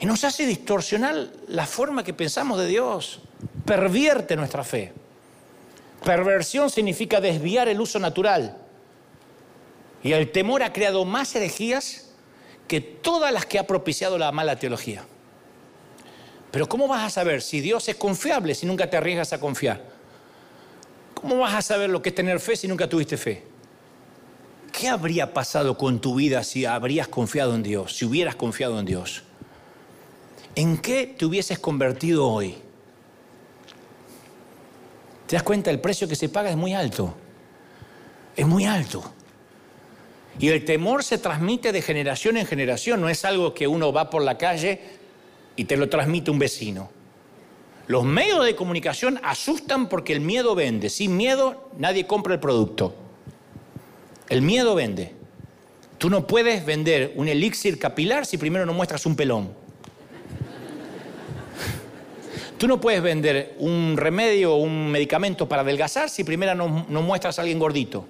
Y 0.00 0.06
nos 0.06 0.24
hace 0.24 0.46
distorsionar 0.46 1.28
la 1.48 1.66
forma 1.66 2.04
que 2.04 2.14
pensamos 2.14 2.58
de 2.58 2.66
Dios. 2.66 3.20
Pervierte 3.64 4.36
nuestra 4.36 4.64
fe. 4.64 4.92
Perversión 6.04 6.70
significa 6.70 7.20
desviar 7.20 7.68
el 7.68 7.80
uso 7.80 7.98
natural. 7.98 8.56
Y 10.02 10.12
el 10.12 10.30
temor 10.30 10.62
ha 10.62 10.72
creado 10.72 11.04
más 11.04 11.34
herejías 11.34 12.10
que 12.68 12.80
todas 12.80 13.32
las 13.32 13.46
que 13.46 13.58
ha 13.58 13.66
propiciado 13.66 14.18
la 14.18 14.30
mala 14.30 14.58
teología. 14.58 15.04
Pero 16.50 16.68
¿cómo 16.68 16.86
vas 16.86 17.04
a 17.04 17.10
saber 17.10 17.42
si 17.42 17.60
Dios 17.60 17.88
es 17.88 17.96
confiable 17.96 18.54
si 18.54 18.66
nunca 18.66 18.88
te 18.88 18.96
arriesgas 18.96 19.32
a 19.32 19.40
confiar? 19.40 19.82
¿Cómo 21.14 21.38
vas 21.38 21.54
a 21.54 21.62
saber 21.62 21.90
lo 21.90 22.00
que 22.00 22.10
es 22.10 22.14
tener 22.14 22.38
fe 22.40 22.56
si 22.56 22.68
nunca 22.68 22.88
tuviste 22.88 23.16
fe? 23.16 23.42
¿Qué 24.72 24.88
habría 24.88 25.32
pasado 25.32 25.76
con 25.76 26.00
tu 26.00 26.14
vida 26.14 26.42
si 26.44 26.64
habrías 26.64 27.08
confiado 27.08 27.54
en 27.54 27.62
Dios, 27.62 27.96
si 27.96 28.04
hubieras 28.04 28.36
confiado 28.36 28.78
en 28.78 28.86
Dios? 28.86 29.22
¿En 30.54 30.78
qué 30.78 31.06
te 31.06 31.24
hubieses 31.24 31.58
convertido 31.58 32.28
hoy? 32.28 32.56
¿Te 35.26 35.36
das 35.36 35.42
cuenta? 35.42 35.70
El 35.70 35.80
precio 35.80 36.08
que 36.08 36.16
se 36.16 36.28
paga 36.28 36.50
es 36.50 36.56
muy 36.56 36.74
alto. 36.74 37.14
Es 38.34 38.46
muy 38.46 38.64
alto. 38.64 39.02
Y 40.38 40.48
el 40.48 40.64
temor 40.64 41.04
se 41.04 41.18
transmite 41.18 41.72
de 41.72 41.82
generación 41.82 42.36
en 42.36 42.46
generación, 42.46 43.00
no 43.00 43.08
es 43.08 43.24
algo 43.24 43.54
que 43.54 43.66
uno 43.66 43.92
va 43.92 44.08
por 44.08 44.22
la 44.22 44.38
calle 44.38 44.80
y 45.56 45.64
te 45.64 45.76
lo 45.76 45.88
transmite 45.88 46.30
un 46.30 46.38
vecino. 46.38 46.90
Los 47.88 48.04
medios 48.04 48.44
de 48.44 48.54
comunicación 48.54 49.18
asustan 49.22 49.88
porque 49.88 50.12
el 50.12 50.20
miedo 50.20 50.54
vende. 50.54 50.90
Sin 50.90 51.16
miedo 51.16 51.70
nadie 51.78 52.06
compra 52.06 52.34
el 52.34 52.40
producto. 52.40 52.94
El 54.28 54.42
miedo 54.42 54.74
vende. 54.74 55.12
Tú 55.96 56.10
no 56.10 56.26
puedes 56.26 56.64
vender 56.64 57.12
un 57.16 57.28
elixir 57.28 57.78
capilar 57.78 58.26
si 58.26 58.38
primero 58.38 58.66
no 58.66 58.72
muestras 58.72 59.04
un 59.06 59.16
pelón. 59.16 59.52
Tú 62.58 62.66
no 62.66 62.80
puedes 62.80 63.00
vender 63.00 63.54
un 63.58 63.96
remedio 63.96 64.54
o 64.54 64.56
un 64.56 64.90
medicamento 64.90 65.48
para 65.48 65.62
adelgazar 65.62 66.10
si 66.10 66.24
primero 66.24 66.54
no, 66.54 66.68
muestras 67.02 67.38
a 67.38 67.42
alguien 67.42 67.58
gordito. 67.58 68.04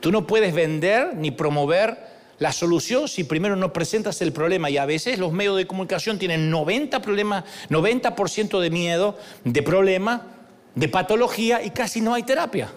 Tú 0.00 0.12
no 0.12 0.26
puedes 0.26 0.54
vender 0.54 1.16
ni 1.16 1.30
promover 1.30 1.98
la 2.38 2.52
solución 2.52 3.08
si 3.08 3.24
primero 3.24 3.56
no 3.56 3.72
presentas 3.72 4.20
el 4.22 4.32
problema. 4.32 4.70
Y 4.70 4.76
a 4.76 4.86
veces 4.86 5.18
los 5.18 5.32
medios 5.32 5.56
de 5.56 5.66
comunicación 5.66 6.18
tienen 6.18 6.50
90 6.50 7.02
problemas, 7.02 7.44
90% 7.70 8.60
de 8.60 8.70
miedo, 8.70 9.18
de 9.44 9.62
problema, 9.62 10.26
de 10.74 10.88
patología 10.88 11.62
y 11.62 11.70
casi 11.70 12.00
no 12.00 12.14
hay 12.14 12.22
terapia. 12.22 12.70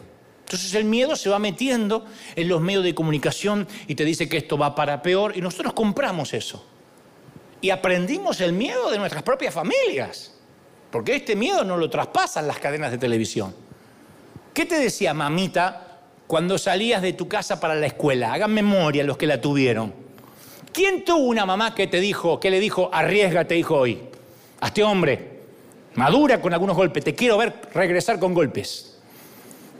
Entonces 0.52 0.74
el 0.74 0.84
miedo 0.84 1.16
se 1.16 1.30
va 1.30 1.40
metiendo 1.40 2.06
en 2.36 2.50
los 2.50 2.60
medios 2.60 2.84
de 2.84 2.94
comunicación 2.94 3.66
y 3.88 3.96
te 3.96 4.04
dice 4.04 4.28
que 4.28 4.36
esto 4.36 4.58
va 4.58 4.76
para 4.76 5.02
peor 5.02 5.32
y 5.38 5.40
nosotros 5.40 5.72
compramos 5.72 6.34
eso. 6.34 6.66
Y 7.62 7.70
aprendimos 7.70 8.42
el 8.42 8.52
miedo 8.52 8.92
de 8.92 8.98
nuestras 8.98 9.24
propias 9.24 9.54
familias, 9.54 10.34
porque 10.92 11.16
este 11.16 11.38
miedo 11.38 11.64
no 11.64 11.78
lo 11.78 11.90
traspasan 11.90 12.48
las 12.48 12.60
cadenas 12.60 12.92
de 12.92 12.98
televisión. 12.98 13.56
¿Qué 14.54 14.66
te 14.66 14.76
decía 14.76 15.14
mamita 15.14 16.02
cuando 16.28 16.58
salías 16.58 17.02
de 17.02 17.14
tu 17.14 17.30
casa 17.30 17.62
para 17.62 17.76
la 17.76 17.88
escuela? 17.88 18.34
Hagan 18.34 18.54
memoria 18.54 19.06
los 19.06 19.16
que 19.16 19.28
la 19.28 19.40
tuvieron. 19.40 19.94
¿Quién 20.74 21.06
tuvo 21.06 21.28
una 21.28 21.46
mamá 21.46 21.74
que 21.74 21.88
te 21.88 22.02
dijo, 22.02 22.42
que 22.42 22.52
le 22.52 22.60
dijo, 22.60 22.90
arriesgate, 22.92 23.58
hijo 23.58 23.78
hoy? 23.78 24.02
A 24.60 24.68
este 24.68 24.84
hombre, 24.84 25.44
madura 25.96 26.42
con 26.42 26.54
algunos 26.54 26.76
golpes, 26.76 27.06
te 27.06 27.16
quiero 27.16 27.38
ver 27.38 27.54
regresar 27.74 28.20
con 28.20 28.34
golpes. 28.34 28.91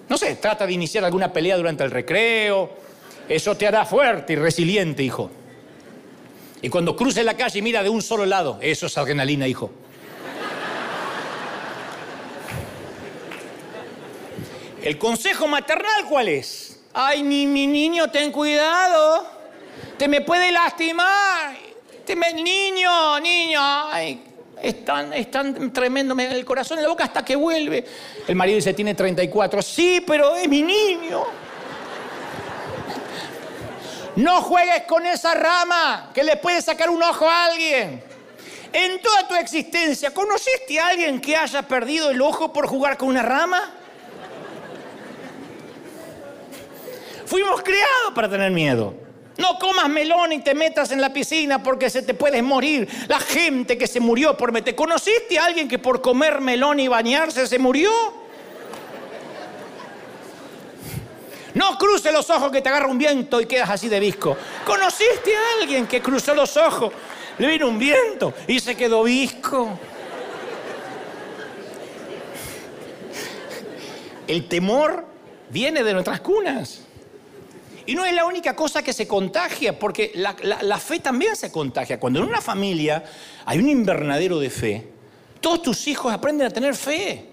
No 0.10 0.18
sé, 0.18 0.36
trata 0.36 0.66
de 0.66 0.74
iniciar 0.74 1.06
alguna 1.06 1.32
pelea 1.32 1.58
durante 1.58 1.84
el 1.84 1.92
recreo. 1.92 2.70
Eso 3.30 3.56
te 3.56 3.68
hará 3.68 3.86
fuerte 3.86 4.34
y 4.34 4.36
resiliente, 4.36 5.04
hijo. 5.04 5.32
Y 6.62 6.70
cuando 6.70 6.96
cruce 6.96 7.24
la 7.24 7.36
calle 7.36 7.60
y 7.60 7.62
mira 7.62 7.82
de 7.82 7.90
un 7.90 8.02
solo 8.02 8.26
lado, 8.26 8.60
eso 8.62 8.88
es 8.88 8.98
adrenalina, 8.98 9.48
hijo. 9.48 9.72
¿El 14.84 14.98
consejo 14.98 15.48
maternal 15.48 16.06
cuál 16.10 16.28
es? 16.28 16.80
Ay, 16.94 17.24
mi, 17.24 17.46
mi 17.46 17.68
niño, 17.68 18.10
ten 18.10 18.32
cuidado. 18.32 19.28
Te 19.98 20.08
me 20.08 20.22
puede 20.22 20.52
lastimar. 20.52 21.56
Te 22.06 22.16
me, 22.16 22.34
niño, 22.34 23.20
niño. 23.20 23.60
Ay, 23.62 24.24
es 24.64 24.84
tan, 24.86 25.72
tremendo, 25.74 26.14
me- 26.16 26.32
el 26.32 26.46
corazón 26.46 26.78
en 26.78 26.84
la 26.84 26.90
boca 26.90 27.04
hasta 27.06 27.24
que 27.26 27.36
vuelve. 27.36 27.86
El 28.28 28.36
marido 28.36 28.56
dice, 28.58 28.74
tiene 28.74 28.94
34. 28.96 29.62
Sí, 29.62 30.04
pero 30.06 30.36
es 30.36 30.48
mi 30.48 30.62
niño. 30.62 31.24
No 34.16 34.42
juegues 34.42 34.84
con 34.88 35.06
esa 35.06 35.34
rama 35.34 36.12
que 36.14 36.24
le 36.24 36.36
puede 36.38 36.62
sacar 36.62 36.90
un 36.90 37.02
ojo 37.02 37.30
a 37.30 37.46
alguien. 37.46 38.04
En 38.74 39.02
toda 39.02 39.28
tu 39.28 39.36
existencia, 39.36 40.14
¿conociste 40.14 40.80
a 40.80 40.88
alguien 40.88 41.20
que 41.20 41.36
haya 41.36 41.62
perdido 41.64 42.10
el 42.10 42.22
ojo 42.22 42.52
por 42.54 42.68
jugar 42.68 42.98
con 42.98 43.10
una 43.10 43.22
rama? 43.22 43.74
Fuimos 47.26 47.62
creados 47.62 48.14
para 48.14 48.30
tener 48.30 48.52
miedo. 48.52 48.94
No 49.42 49.58
comas 49.58 49.90
melón 49.90 50.32
y 50.34 50.40
te 50.40 50.54
metas 50.54 50.92
en 50.92 51.02
la 51.02 51.12
piscina 51.12 51.64
porque 51.64 51.90
se 51.90 52.04
te 52.04 52.14
puedes 52.14 52.44
morir. 52.44 52.88
La 53.08 53.20
gente 53.20 53.76
que 53.76 53.88
se 53.88 54.00
murió 54.00 54.38
por 54.38 54.52
meter. 54.52 54.76
¿Conociste 54.76 55.40
a 55.40 55.46
alguien 55.46 55.68
que 55.68 55.80
por 55.80 56.00
comer 56.00 56.40
melón 56.42 56.80
y 56.80 56.88
bañarse 56.88 57.48
se 57.48 57.58
murió? 57.58 57.90
No 61.56 61.76
cruce 61.80 62.12
los 62.12 62.30
ojos 62.30 62.52
que 62.52 62.62
te 62.62 62.70
agarra 62.70 62.86
un 62.86 63.00
viento 63.00 63.42
y 63.42 63.48
quedas 63.48 63.72
así 63.72 63.90
de 63.90 64.00
visco. 64.00 64.38
¿Conociste 64.64 65.36
a 65.36 65.60
alguien 65.60 65.88
que 65.88 66.04
cruzó 66.04 66.36
los 66.36 66.56
ojos? 66.56 66.94
Le 67.40 67.48
vino 67.48 67.68
un 67.68 67.80
viento 67.80 68.36
y 68.48 68.60
se 68.60 68.76
quedó 68.76 69.02
visco. 69.02 69.80
El 74.28 74.48
temor 74.48 75.04
viene 75.50 75.84
de 75.84 75.94
nuestras 75.94 76.22
cunas. 76.22 76.81
Y 77.86 77.96
no 77.96 78.06
es 78.06 78.14
la 78.14 78.26
única 78.26 78.56
cosa 78.56 78.84
que 78.84 78.94
se 78.94 79.08
contagia, 79.08 79.78
porque 79.78 80.12
la, 80.16 80.80
fe 80.80 81.00
también 81.00 81.36
se 81.36 81.52
contagia. 81.52 82.00
Cuando 82.00 82.20
en 82.20 82.26
una 82.26 82.42
familia 82.42 83.04
hay 83.46 83.60
un 83.60 83.70
invernadero 83.70 84.40
de 84.40 84.50
fe, 84.50 84.88
todos 85.40 85.62
tus 85.62 85.88
hijos 85.88 86.14
aprenden 86.14 86.48
a 86.48 86.50
tener 86.50 86.76
fe. 86.76 87.28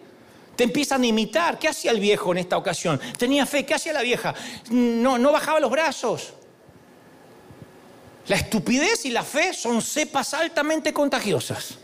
Te 0.56 0.64
empiezan 0.64 1.02
a 1.02 1.06
imitar. 1.06 1.58
¿Qué 1.58 1.68
hacía 1.68 1.90
el 1.90 2.00
viejo 2.00 2.32
en 2.32 2.38
esta 2.38 2.56
ocasión? 2.56 3.00
Tenía 3.16 3.46
fe. 3.46 3.64
¿Qué 3.64 3.74
hacía 3.74 3.92
la 3.92 4.02
vieja? 4.02 4.34
No, 4.70 5.18
no 5.18 5.32
bajaba 5.32 5.60
los 5.60 5.70
brazos. 5.70 6.32
La 8.26 8.36
estupidez 8.36 9.04
y 9.06 9.10
la 9.10 9.22
fe 9.22 9.54
son 9.54 9.80
cepas 9.80 10.34
altamente 10.34 10.92
contagiosas. 10.92 11.78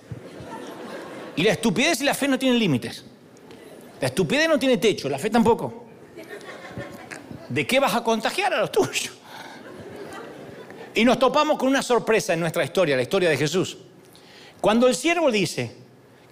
Y 1.36 1.42
la 1.42 1.52
estupidez 1.52 2.00
y 2.00 2.04
la 2.04 2.14
fe 2.14 2.28
no 2.28 2.38
tienen 2.38 2.58
límites. 2.58 3.04
La 4.00 4.08
estupidez 4.08 4.48
no 4.48 4.58
tiene 4.58 4.76
techo, 4.78 5.08
la 5.08 5.18
fe 5.18 5.30
tampoco. 5.30 5.83
¿De 7.48 7.66
qué 7.66 7.80
vas 7.80 7.94
a 7.94 8.02
contagiar 8.02 8.54
a 8.54 8.60
los 8.60 8.72
tuyos? 8.72 9.12
Y 10.94 11.04
nos 11.04 11.18
topamos 11.18 11.58
con 11.58 11.68
una 11.68 11.82
sorpresa 11.82 12.34
en 12.34 12.40
nuestra 12.40 12.64
historia, 12.64 12.96
la 12.96 13.02
historia 13.02 13.28
de 13.28 13.36
Jesús. 13.36 13.76
Cuando 14.60 14.86
el 14.86 14.94
siervo 14.94 15.30
dice 15.30 15.76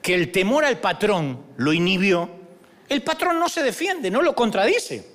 que 0.01 0.15
el 0.15 0.31
temor 0.31 0.65
al 0.65 0.79
patrón 0.79 1.47
lo 1.57 1.73
inhibió, 1.73 2.31
el 2.89 3.03
patrón 3.03 3.39
no 3.39 3.49
se 3.49 3.63
defiende, 3.63 4.11
no 4.11 4.23
lo 4.23 4.35
contradice. 4.35 5.13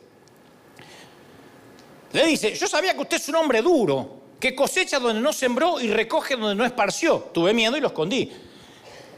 Le 2.11 2.25
dice, 2.25 2.55
yo 2.55 2.67
sabía 2.67 2.93
que 2.93 3.01
usted 3.01 3.17
es 3.17 3.29
un 3.29 3.35
hombre 3.35 3.61
duro, 3.61 4.21
que 4.39 4.53
cosecha 4.53 4.99
donde 4.99 5.21
no 5.21 5.33
sembró 5.33 5.79
y 5.79 5.89
recoge 5.89 6.35
donde 6.35 6.55
no 6.55 6.65
esparció. 6.65 7.29
Tuve 7.33 7.53
miedo 7.53 7.77
y 7.77 7.81
lo 7.81 7.87
escondí. 7.87 8.31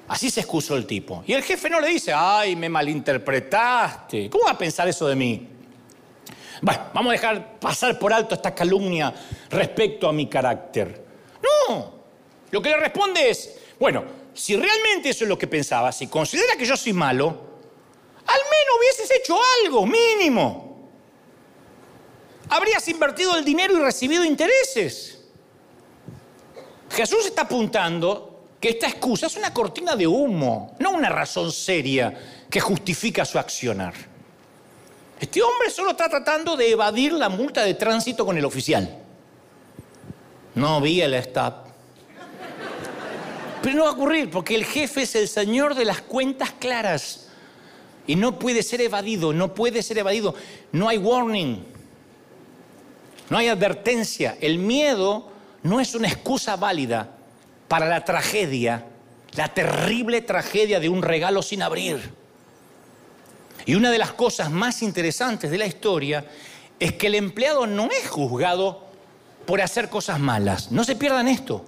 Así 0.08 0.30
se 0.32 0.40
excusó 0.40 0.76
el 0.76 0.86
tipo. 0.88 1.24
Y 1.28 1.34
el 1.34 1.44
jefe 1.44 1.70
no 1.70 1.80
le 1.80 1.90
dice, 1.90 2.12
ay, 2.16 2.56
me 2.56 2.68
malinterpretaste. 2.68 4.30
¿Cómo 4.30 4.46
va 4.46 4.52
a 4.52 4.58
pensar 4.58 4.88
eso 4.88 5.08
de 5.08 5.16
mí? 5.16 5.48
Bueno, 6.62 6.90
vamos 6.94 7.10
a 7.10 7.14
dejar 7.14 7.60
pasar 7.60 7.98
por 7.98 8.12
alto 8.12 8.36
esta 8.36 8.54
calumnia 8.54 9.14
respecto 9.50 10.08
a 10.08 10.14
mi 10.14 10.28
carácter. 10.28 11.06
No, 11.42 11.94
lo 12.52 12.62
que 12.62 12.70
le 12.70 12.78
responde 12.78 13.30
es, 13.30 13.58
bueno, 13.80 14.04
si 14.34 14.56
realmente 14.56 15.10
eso 15.10 15.24
es 15.24 15.30
lo 15.30 15.38
que 15.38 15.48
pensaba, 15.48 15.92
si 15.92 16.08
considera 16.08 16.56
que 16.58 16.66
yo 16.66 16.76
soy 16.76 16.94
malo, 16.94 17.28
al 18.26 18.40
menos 18.40 18.78
hubieses 18.78 19.12
hecho 19.18 19.38
algo, 19.64 19.86
mínimo. 19.86 20.90
Habrías 22.50 22.88
invertido 22.88 23.38
el 23.38 23.46
dinero 23.46 23.78
y 23.78 23.80
recibido 23.82 24.26
intereses. 24.26 25.20
Jesús 26.90 27.26
está 27.26 27.44
apuntando 27.44 28.48
que 28.60 28.70
esta 28.70 28.88
excusa 28.88 29.28
es 29.28 29.38
una 29.38 29.54
cortina 29.54 29.96
de 29.96 30.08
humo, 30.08 30.76
no 30.80 30.92
una 30.92 31.10
razón 31.10 31.52
seria 31.52 32.14
que 32.50 32.60
justifica 32.60 33.24
su 33.24 33.40
accionar. 33.40 33.94
Este 35.20 35.42
hombre 35.42 35.70
solo 35.70 35.92
está 35.92 36.08
tratando 36.08 36.56
de 36.56 36.72
evadir 36.72 37.12
la 37.12 37.28
multa 37.28 37.64
de 37.64 37.74
tránsito 37.74 38.26
con 38.26 38.38
el 38.38 38.46
oficial. 38.46 38.98
No 40.56 40.80
vi 40.80 41.02
el 41.02 41.14
stop. 41.16 41.68
Pero 43.62 43.76
no 43.76 43.84
va 43.84 43.90
a 43.90 43.94
ocurrir 43.94 44.30
porque 44.30 44.56
el 44.56 44.64
jefe 44.64 45.02
es 45.02 45.16
el 45.16 45.28
señor 45.28 45.76
de 45.76 45.86
las 45.86 46.02
cuentas 46.02 46.52
claras. 46.58 47.28
Y 48.08 48.16
no 48.16 48.40
puede 48.40 48.64
ser 48.64 48.82
evadido, 48.82 49.34
no 49.34 49.54
puede 49.54 49.84
ser 49.84 49.98
evadido. 49.98 50.34
No 50.72 50.88
hay 50.88 50.98
warning, 50.98 51.66
no 53.30 53.38
hay 53.38 53.50
advertencia. 53.50 54.38
El 54.40 54.58
miedo 54.58 55.30
no 55.64 55.80
es 55.80 55.94
una 55.96 56.08
excusa 56.08 56.56
válida 56.56 57.12
para 57.68 57.88
la 57.88 58.06
tragedia, 58.06 58.86
la 59.36 59.54
terrible 59.54 60.22
tragedia 60.22 60.80
de 60.80 60.90
un 60.90 61.04
regalo 61.04 61.42
sin 61.42 61.62
abrir. 61.62 62.19
Y 63.70 63.76
una 63.76 63.92
de 63.92 64.00
las 64.00 64.14
cosas 64.14 64.50
más 64.50 64.82
interesantes 64.82 65.52
de 65.52 65.60
la 65.60 65.68
historia 65.68 66.26
es 66.80 66.94
que 66.94 67.06
el 67.06 67.14
empleado 67.14 67.68
no 67.68 67.88
es 67.92 68.10
juzgado 68.10 68.88
por 69.46 69.62
hacer 69.62 69.92
cosas 69.92 70.20
malas. 70.20 70.72
No 70.72 70.84
se 70.84 70.96
pierdan 70.96 71.28
esto. 71.28 71.64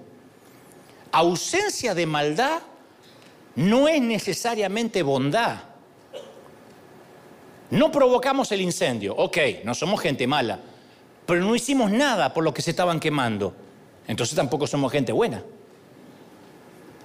Ausencia 1.11 1.93
de 1.93 2.07
maldad 2.07 2.57
no 3.55 3.87
es 3.87 4.01
necesariamente 4.01 5.03
bondad. 5.03 5.59
No 7.69 7.91
provocamos 7.91 8.51
el 8.51 8.61
incendio, 8.61 9.15
ok, 9.15 9.37
no 9.63 9.75
somos 9.75 10.01
gente 10.01 10.25
mala, 10.25 10.59
pero 11.27 11.41
no 11.41 11.55
hicimos 11.55 11.91
nada 11.91 12.33
por 12.33 12.43
lo 12.43 12.51
que 12.51 12.63
se 12.63 12.71
estaban 12.71 12.99
quemando. 12.99 13.53
Entonces 14.07 14.35
tampoco 14.35 14.65
somos 14.65 14.91
gente 14.91 15.11
buena. 15.11 15.43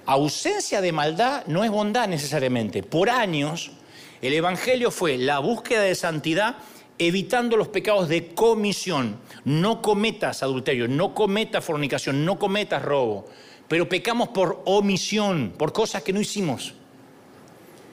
Ausencia 0.07 0.81
de 0.81 0.91
maldad 0.91 1.43
no 1.45 1.63
es 1.63 1.69
bondad 1.69 2.07
necesariamente. 2.07 2.81
Por 2.81 3.11
años, 3.11 3.73
El 4.21 4.33
Evangelio 4.33 4.91
fue 4.91 5.17
la 5.17 5.39
búsqueda 5.39 5.81
de 5.81 5.95
santidad 5.95 6.57
evitando 6.97 7.57
los 7.57 7.67
pecados 7.67 8.09
de 8.09 8.33
comisión. 8.33 9.19
No 9.45 9.81
cometas 9.81 10.43
adulterio, 10.43 10.87
no 10.87 11.13
cometas 11.13 11.63
fornicación, 11.63 12.25
no 12.25 12.39
cometas 12.39 12.81
robo. 12.81 13.27
Pero 13.67 13.87
pecamos 13.87 14.29
por 14.29 14.61
omisión, 14.65 15.53
por 15.57 15.73
cosas 15.73 16.03
que 16.03 16.13
no 16.13 16.21
hicimos. 16.21 16.73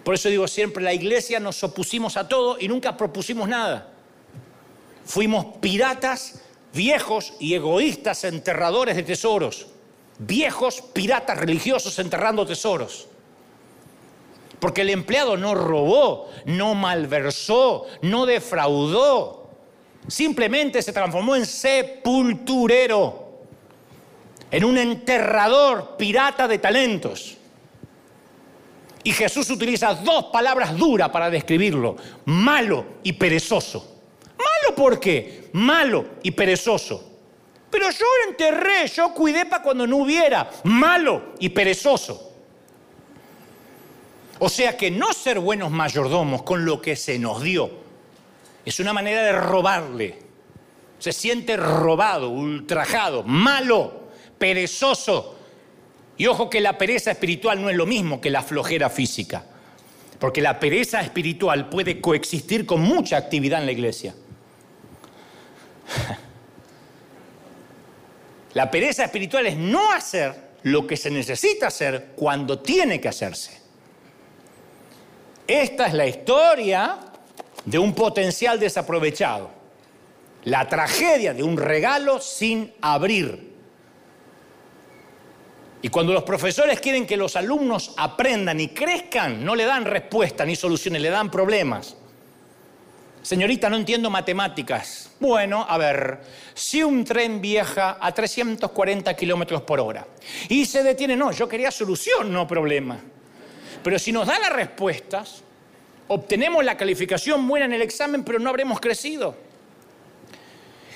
Por 0.04 0.14
eso 0.14 0.28
digo 0.28 0.46
siempre, 0.46 0.82
la 0.82 0.92
iglesia 0.92 1.40
nos 1.40 1.62
opusimos 1.64 2.16
a 2.16 2.28
todo 2.28 2.56
y 2.60 2.68
nunca 2.68 2.96
propusimos 2.96 3.48
nada. 3.48 3.90
Fuimos 5.04 5.56
piratas 5.60 6.42
viejos 6.72 7.34
y 7.40 7.54
egoístas 7.54 8.24
enterradores 8.24 8.96
de 8.96 9.02
tesoros. 9.02 9.66
Viejos 10.18 10.80
piratas 10.80 11.38
religiosos 11.38 11.98
enterrando 11.98 12.46
tesoros. 12.46 13.08
Porque 14.64 14.80
el 14.80 14.88
empleado 14.88 15.36
no 15.36 15.54
robó, 15.54 16.30
no 16.46 16.74
malversó, 16.74 17.84
no 18.00 18.24
defraudó. 18.24 19.50
Simplemente 20.08 20.80
se 20.80 20.90
transformó 20.90 21.36
en 21.36 21.44
sepulturero, 21.44 23.42
en 24.50 24.64
un 24.64 24.78
enterrador 24.78 25.98
pirata 25.98 26.48
de 26.48 26.56
talentos. 26.56 27.36
Y 29.02 29.12
Jesús 29.12 29.50
utiliza 29.50 29.96
dos 29.96 30.24
palabras 30.32 30.74
duras 30.78 31.10
para 31.10 31.28
describirlo, 31.28 31.96
malo 32.24 32.86
y 33.02 33.12
perezoso. 33.12 33.98
Malo 34.30 34.74
por 34.74 34.98
qué? 34.98 35.50
Malo 35.52 36.06
y 36.22 36.30
perezoso. 36.30 37.18
Pero 37.68 37.90
yo 37.90 38.06
enterré, 38.30 38.86
yo 38.86 39.12
cuidé 39.12 39.44
para 39.44 39.62
cuando 39.62 39.86
no 39.86 39.98
hubiera, 39.98 40.50
malo 40.62 41.34
y 41.38 41.50
perezoso. 41.50 42.30
O 44.44 44.50
sea 44.50 44.76
que 44.76 44.90
no 44.90 45.10
ser 45.14 45.38
buenos 45.38 45.70
mayordomos 45.70 46.42
con 46.42 46.66
lo 46.66 46.82
que 46.82 46.96
se 46.96 47.18
nos 47.18 47.42
dio 47.42 47.70
es 48.62 48.78
una 48.78 48.92
manera 48.92 49.22
de 49.22 49.32
robarle. 49.32 50.18
Se 50.98 51.14
siente 51.14 51.56
robado, 51.56 52.28
ultrajado, 52.28 53.22
malo, 53.22 54.10
perezoso. 54.36 55.38
Y 56.18 56.26
ojo 56.26 56.50
que 56.50 56.60
la 56.60 56.76
pereza 56.76 57.10
espiritual 57.10 57.62
no 57.62 57.70
es 57.70 57.76
lo 57.76 57.86
mismo 57.86 58.20
que 58.20 58.28
la 58.28 58.42
flojera 58.42 58.90
física. 58.90 59.46
Porque 60.18 60.42
la 60.42 60.60
pereza 60.60 61.00
espiritual 61.00 61.70
puede 61.70 62.02
coexistir 62.02 62.66
con 62.66 62.82
mucha 62.82 63.16
actividad 63.16 63.60
en 63.60 63.66
la 63.66 63.72
iglesia. 63.72 64.14
La 68.52 68.70
pereza 68.70 69.04
espiritual 69.04 69.46
es 69.46 69.56
no 69.56 69.90
hacer 69.90 70.50
lo 70.64 70.86
que 70.86 70.98
se 70.98 71.10
necesita 71.10 71.68
hacer 71.68 72.12
cuando 72.14 72.58
tiene 72.58 73.00
que 73.00 73.08
hacerse. 73.08 73.63
Esta 75.46 75.86
es 75.86 75.94
la 75.94 76.06
historia 76.06 76.98
de 77.64 77.78
un 77.78 77.94
potencial 77.94 78.58
desaprovechado. 78.58 79.50
La 80.44 80.68
tragedia 80.68 81.34
de 81.34 81.42
un 81.42 81.56
regalo 81.56 82.20
sin 82.20 82.72
abrir. 82.80 83.52
Y 85.82 85.88
cuando 85.88 86.14
los 86.14 86.22
profesores 86.22 86.80
quieren 86.80 87.06
que 87.06 87.16
los 87.16 87.36
alumnos 87.36 87.92
aprendan 87.98 88.58
y 88.58 88.68
crezcan, 88.68 89.44
no 89.44 89.54
le 89.54 89.64
dan 89.64 89.84
respuesta 89.84 90.44
ni 90.46 90.56
soluciones, 90.56 91.02
le 91.02 91.10
dan 91.10 91.30
problemas. 91.30 91.96
Señorita, 93.20 93.68
no 93.68 93.76
entiendo 93.76 94.10
matemáticas. 94.10 95.10
Bueno, 95.20 95.64
a 95.68 95.76
ver, 95.78 96.20
si 96.54 96.82
un 96.82 97.04
tren 97.04 97.40
viaja 97.40 97.98
a 98.00 98.12
340 98.12 99.14
kilómetros 99.14 99.62
por 99.62 99.80
hora 99.80 100.06
y 100.48 100.64
se 100.66 100.82
detiene, 100.82 101.16
no, 101.16 101.32
yo 101.32 101.48
quería 101.48 101.70
solución, 101.70 102.32
no 102.32 102.46
problema. 102.46 103.00
Pero 103.84 103.98
si 103.98 104.12
nos 104.12 104.26
da 104.26 104.38
las 104.38 104.50
respuestas, 104.50 105.42
obtenemos 106.08 106.64
la 106.64 106.76
calificación 106.76 107.46
buena 107.46 107.66
en 107.66 107.74
el 107.74 107.82
examen, 107.82 108.24
pero 108.24 108.38
no 108.38 108.48
habremos 108.48 108.80
crecido. 108.80 109.36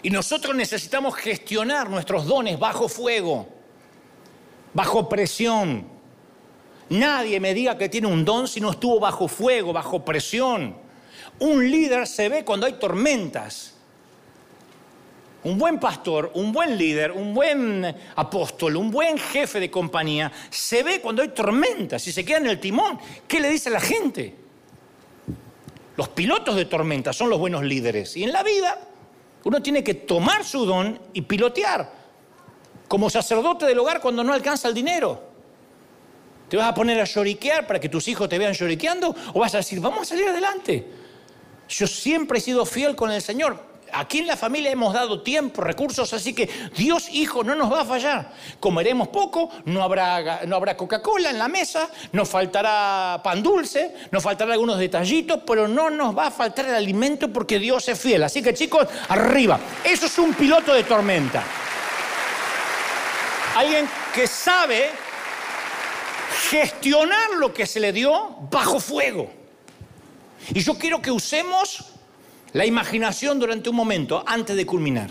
Y 0.03 0.09
nosotros 0.09 0.57
necesitamos 0.57 1.15
gestionar 1.15 1.91
nuestros 1.91 2.25
dones 2.25 2.59
bajo 2.59 2.89
fuego, 2.89 3.47
bajo 4.73 5.07
presión. 5.07 5.87
Nadie 6.89 7.39
me 7.41 7.53
diga 7.53 7.77
que 7.77 7.91
tiene 7.91 8.07
un 8.07 8.25
don 8.25 8.49
si 8.49 8.59
no 8.59 8.71
estuvo 8.71 8.99
bajo 8.99 9.29
fuego, 9.29 9.75
bajo 9.75 10.03
presión. 10.03 10.75
Un 11.41 11.71
líder 11.71 12.07
se 12.07 12.31
ve 12.31 12.43
cuando 12.43 12.65
hay 12.65 12.73
tormentas. 12.75 13.75
Un 15.45 15.57
buen 15.57 15.79
pastor, 15.79 16.33
un 16.35 16.53
buen 16.53 16.77
líder, 16.77 17.13
un 17.13 17.33
buen 17.33 17.97
apóstol, 18.17 18.77
un 18.77 18.91
buen 18.91 19.17
jefe 19.19 19.61
de 19.61 19.71
compañía, 19.71 20.33
se 20.51 20.83
ve 20.83 21.01
cuando 21.01 21.23
hay 21.23 21.29
tormentas 21.29 22.07
y 22.09 22.13
se 22.13 22.25
queda 22.25 22.39
en 22.39 22.49
el 22.49 22.59
timón. 22.59 22.99
¿Qué 23.27 23.39
le 23.39 23.49
dice 23.49 23.71
la 23.71 23.81
gente? 23.81 24.35
Los 25.97 26.09
pilotos 26.09 26.57
de 26.57 26.65
tormentas 26.65 27.17
son 27.17 27.31
los 27.31 27.39
buenos 27.39 27.63
líderes. 27.63 28.17
Y 28.17 28.25
en 28.25 28.33
la 28.33 28.43
vida 28.43 28.79
uno 29.45 29.63
tiene 29.63 29.85
que 29.85 29.95
tomar 29.95 30.45
su 30.45 30.65
don 30.65 30.99
y 31.13 31.23
pilotear. 31.23 31.93
Como 32.89 33.09
sacerdote 33.11 33.67
del 33.67 33.79
hogar 33.79 34.01
cuando 34.01 34.25
no 34.25 34.33
alcanza 34.33 34.69
el 34.69 34.75
dinero. 34.75 35.23
¿Te 36.49 36.57
vas 36.57 36.67
a 36.67 36.75
poner 36.75 37.01
a 37.01 37.05
lloriquear 37.05 37.67
para 37.67 37.79
que 37.79 37.89
tus 37.89 38.09
hijos 38.09 38.29
te 38.29 38.39
vean 38.39 38.55
lloriqueando? 38.55 39.15
¿O 39.35 39.41
vas 39.41 39.55
a 39.55 39.59
decir, 39.59 39.81
vamos 39.81 40.03
a 40.03 40.05
salir 40.05 40.29
adelante? 40.29 40.87
Yo 41.69 41.87
siempre 41.87 42.39
he 42.39 42.41
sido 42.41 42.65
fiel 42.65 42.97
con 42.97 43.11
el 43.11 43.21
Señor. 43.21 43.68
Aquí 43.93 44.19
en 44.19 44.27
la 44.27 44.37
familia 44.37 44.71
hemos 44.71 44.93
dado 44.93 45.23
tiempo, 45.23 45.63
recursos, 45.63 46.13
así 46.13 46.35
que 46.35 46.49
Dios 46.77 47.09
Hijo 47.11 47.43
no 47.45 47.55
nos 47.55 47.73
va 47.73 47.83
a 47.83 47.85
fallar. 47.85 48.33
Comeremos 48.61 49.09
poco, 49.09 49.51
no 49.65 49.83
habrá, 49.83 50.45
no 50.47 50.57
habrá 50.57 50.77
Coca-Cola 50.77 51.31
en 51.31 51.39
la 51.39 51.49
mesa, 51.49 51.89
nos 52.13 52.29
faltará 52.29 53.21
pan 53.23 53.43
dulce, 53.43 53.95
nos 54.11 54.23
faltará 54.23 54.53
algunos 54.53 54.79
detallitos, 54.79 55.41
pero 55.47 55.69
no 55.69 55.91
nos 55.91 56.17
va 56.17 56.27
a 56.27 56.31
faltar 56.31 56.67
el 56.67 56.75
alimento 56.75 57.33
porque 57.33 57.59
Dios 57.59 57.89
es 57.89 57.99
fiel. 57.99 58.23
Así 58.23 58.43
que 58.43 58.55
chicos, 58.55 58.87
arriba. 59.09 59.59
Eso 59.85 60.07
es 60.07 60.19
un 60.19 60.35
piloto 60.35 60.75
de 60.75 60.85
tormenta. 60.85 61.43
Alguien 63.57 63.89
que 64.15 64.27
sabe 64.27 64.91
gestionar 66.51 67.31
lo 67.39 67.53
que 67.53 67.67
se 67.67 67.81
le 67.81 67.93
dio 67.93 68.37
bajo 68.51 68.81
fuego. 68.81 69.31
Y 70.55 70.61
yo 70.61 70.75
quiero 70.79 71.03
que 71.03 71.11
usemos 71.11 71.88
la 72.59 72.67
imaginación 72.67 73.39
durante 73.39 73.71
un 73.71 73.77
momento 73.77 74.25
antes 74.27 74.57
de 74.57 74.67
culminar. 74.67 75.11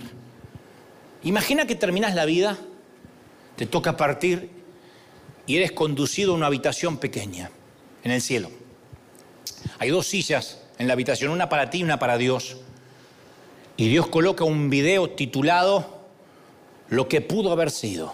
Imagina 1.23 1.65
que 1.65 1.75
terminas 1.75 2.13
la 2.13 2.25
vida, 2.25 2.57
te 3.55 3.65
toca 3.65 3.95
partir 3.95 4.49
y 5.45 5.55
eres 5.55 5.71
conducido 5.71 6.33
a 6.33 6.35
una 6.35 6.47
habitación 6.47 6.97
pequeña 6.97 7.49
en 8.03 8.11
el 8.11 8.21
cielo. 8.21 8.51
Hay 9.79 9.91
dos 9.91 10.07
sillas 10.07 10.61
en 10.77 10.87
la 10.87 10.93
habitación, 10.93 11.31
una 11.31 11.47
para 11.47 11.69
ti 11.69 11.77
y 11.77 11.83
una 11.83 11.99
para 11.99 12.17
Dios. 12.17 12.57
Y 13.77 13.87
Dios 13.87 14.07
coloca 14.07 14.43
un 14.43 14.69
video 14.69 15.11
titulado 15.11 16.01
Lo 16.89 17.07
que 17.07 17.21
pudo 17.21 17.53
haber 17.53 17.71
sido. 17.71 18.13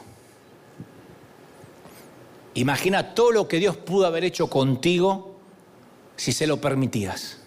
Imagina 2.53 3.15
todo 3.15 3.31
lo 3.31 3.47
que 3.47 3.57
Dios 3.57 3.77
pudo 3.77 4.05
haber 4.05 4.25
hecho 4.25 4.47
contigo 4.47 5.39
si 6.17 6.33
se 6.33 6.45
lo 6.45 6.61
permitías. 6.61 7.39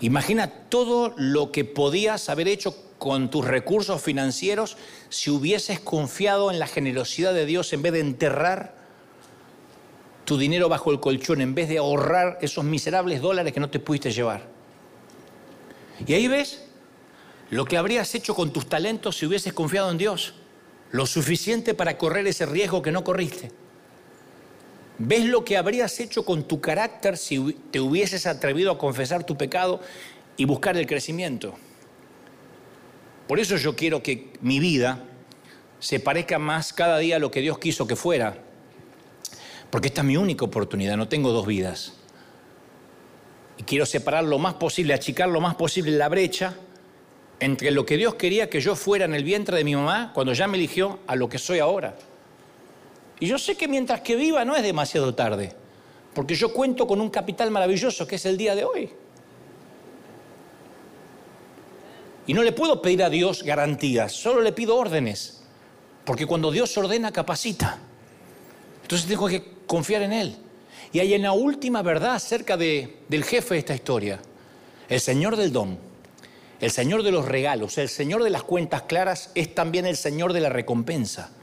Imagina 0.00 0.50
todo 0.50 1.14
lo 1.16 1.52
que 1.52 1.64
podías 1.64 2.28
haber 2.28 2.48
hecho 2.48 2.74
con 2.98 3.30
tus 3.30 3.44
recursos 3.44 4.02
financieros 4.02 4.76
si 5.08 5.30
hubieses 5.30 5.80
confiado 5.80 6.50
en 6.50 6.58
la 6.58 6.66
generosidad 6.66 7.32
de 7.32 7.46
Dios 7.46 7.72
en 7.72 7.82
vez 7.82 7.92
de 7.92 8.00
enterrar 8.00 8.74
tu 10.24 10.36
dinero 10.36 10.68
bajo 10.68 10.90
el 10.90 11.00
colchón, 11.00 11.40
en 11.40 11.54
vez 11.54 11.68
de 11.68 11.78
ahorrar 11.78 12.38
esos 12.42 12.64
miserables 12.64 13.22
dólares 13.22 13.52
que 13.52 13.60
no 13.60 13.70
te 13.70 13.78
pudiste 13.78 14.10
llevar. 14.10 14.42
Y 16.06 16.12
ahí 16.12 16.28
ves 16.28 16.64
lo 17.50 17.64
que 17.64 17.76
habrías 17.76 18.14
hecho 18.14 18.34
con 18.34 18.52
tus 18.52 18.68
talentos 18.68 19.16
si 19.16 19.26
hubieses 19.26 19.52
confiado 19.52 19.90
en 19.90 19.98
Dios, 19.98 20.34
lo 20.90 21.06
suficiente 21.06 21.74
para 21.74 21.96
correr 21.96 22.26
ese 22.26 22.44
riesgo 22.44 22.82
que 22.82 22.92
no 22.92 23.04
corriste. 23.04 23.52
¿Ves 24.98 25.26
lo 25.26 25.44
que 25.44 25.56
habrías 25.56 26.00
hecho 26.00 26.24
con 26.24 26.44
tu 26.48 26.60
carácter 26.60 27.18
si 27.18 27.52
te 27.70 27.80
hubieses 27.80 28.26
atrevido 28.26 28.70
a 28.70 28.78
confesar 28.78 29.24
tu 29.24 29.36
pecado 29.36 29.80
y 30.36 30.46
buscar 30.46 30.76
el 30.76 30.86
crecimiento? 30.86 31.54
Por 33.28 33.38
eso 33.38 33.56
yo 33.56 33.76
quiero 33.76 34.02
que 34.02 34.32
mi 34.40 34.58
vida 34.58 35.04
se 35.80 36.00
parezca 36.00 36.38
más 36.38 36.72
cada 36.72 36.98
día 36.98 37.16
a 37.16 37.18
lo 37.18 37.30
que 37.30 37.40
Dios 37.40 37.58
quiso 37.58 37.86
que 37.86 37.96
fuera. 37.96 38.38
Porque 39.70 39.88
esta 39.88 40.00
es 40.00 40.06
mi 40.06 40.16
única 40.16 40.44
oportunidad, 40.44 40.96
no 40.96 41.08
tengo 41.08 41.32
dos 41.32 41.46
vidas. 41.46 41.92
Y 43.58 43.64
quiero 43.64 43.84
separar 43.84 44.24
lo 44.24 44.38
más 44.38 44.54
posible, 44.54 44.94
achicar 44.94 45.28
lo 45.28 45.40
más 45.40 45.56
posible 45.56 45.92
la 45.92 46.08
brecha 46.08 46.54
entre 47.40 47.70
lo 47.70 47.84
que 47.84 47.98
Dios 47.98 48.14
quería 48.14 48.48
que 48.48 48.60
yo 48.60 48.76
fuera 48.76 49.04
en 49.04 49.14
el 49.14 49.24
vientre 49.24 49.58
de 49.58 49.64
mi 49.64 49.74
mamá 49.74 50.12
cuando 50.14 50.32
ya 50.32 50.46
me 50.46 50.56
eligió 50.56 51.00
a 51.06 51.16
lo 51.16 51.28
que 51.28 51.38
soy 51.38 51.58
ahora. 51.58 51.96
Y 53.18 53.26
yo 53.26 53.38
sé 53.38 53.56
que 53.56 53.68
mientras 53.68 54.00
que 54.00 54.16
viva 54.16 54.44
no 54.44 54.56
es 54.56 54.62
demasiado 54.62 55.14
tarde, 55.14 55.52
porque 56.14 56.34
yo 56.34 56.52
cuento 56.52 56.86
con 56.86 57.00
un 57.00 57.10
capital 57.10 57.50
maravilloso 57.50 58.06
que 58.06 58.16
es 58.16 58.26
el 58.26 58.36
día 58.36 58.54
de 58.54 58.64
hoy. 58.64 58.90
Y 62.26 62.34
no 62.34 62.42
le 62.42 62.52
puedo 62.52 62.82
pedir 62.82 63.02
a 63.02 63.10
Dios 63.10 63.42
garantías, 63.42 64.12
solo 64.12 64.40
le 64.40 64.52
pido 64.52 64.76
órdenes, 64.76 65.42
porque 66.04 66.26
cuando 66.26 66.50
Dios 66.50 66.76
ordena, 66.76 67.12
capacita. 67.12 67.78
Entonces 68.82 69.06
tengo 69.06 69.28
que 69.28 69.42
confiar 69.66 70.02
en 70.02 70.12
Él. 70.12 70.36
Y 70.92 71.00
hay 71.00 71.14
una 71.14 71.32
última 71.32 71.82
verdad 71.82 72.14
acerca 72.14 72.56
de, 72.56 72.98
del 73.08 73.24
jefe 73.24 73.54
de 73.54 73.60
esta 73.60 73.74
historia, 73.74 74.20
el 74.88 75.00
Señor 75.00 75.36
del 75.36 75.52
don, 75.52 75.78
el 76.60 76.70
Señor 76.70 77.02
de 77.02 77.12
los 77.12 77.26
regalos, 77.26 77.76
el 77.78 77.88
Señor 77.88 78.22
de 78.22 78.30
las 78.30 78.42
cuentas 78.42 78.82
claras, 78.82 79.30
es 79.34 79.54
también 79.54 79.86
el 79.86 79.96
Señor 79.96 80.32
de 80.32 80.40
la 80.40 80.48
recompensa. 80.48 81.35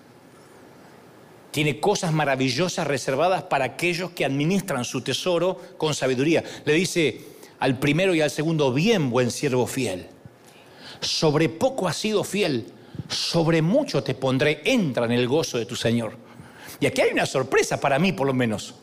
Tiene 1.54 1.80
cosas 1.80 2.12
maravillosas 2.12 2.88
reservadas 2.88 3.43
para 3.43 3.66
aquellos 3.66 4.10
que 4.10 4.26
administran 4.26 4.84
su 4.84 5.01
tesoro 5.01 5.62
con 5.78 5.93
sabiduría. 5.93 6.43
Le 6.66 6.74
dice 6.74 7.22
al 7.60 7.78
primero 7.78 8.16
y 8.16 8.22
al 8.22 8.32
segundo, 8.32 8.74
bien 8.74 9.12
buen 9.12 9.30
siervo 9.30 9.68
fiel. 9.68 10.08
Sobre 10.99 11.49
poco 11.49 11.88
has 11.88 11.95
sido 11.95 12.24
fiel, 12.24 12.66
sobre 13.08 13.62
mucho 13.62 14.01
te 14.01 14.16
pondré, 14.16 14.64
entra 14.66 15.06
en 15.06 15.12
el 15.12 15.28
gozo 15.28 15.60
de 15.60 15.68
tu 15.68 15.76
Señor. 15.76 16.18
Y 16.80 16.88
aquí 16.88 17.01
hay 17.01 17.12
una 17.12 17.28
sorpresa 17.28 17.80
para 17.80 17.99
mí 17.99 18.14
por 18.14 18.26
lo 18.26 18.34
menos. 18.34 18.74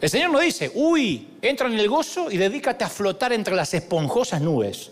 El 0.00 0.10
Señor 0.10 0.32
no 0.32 0.40
dice, 0.40 0.72
uy, 0.74 1.28
entra 1.42 1.68
en 1.68 1.78
el 1.78 1.88
gozo 1.88 2.28
y 2.28 2.38
dedícate 2.38 2.82
a 2.82 2.88
flotar 2.88 3.32
entre 3.32 3.54
las 3.54 3.72
esponjosas 3.72 4.40
nubes. 4.40 4.90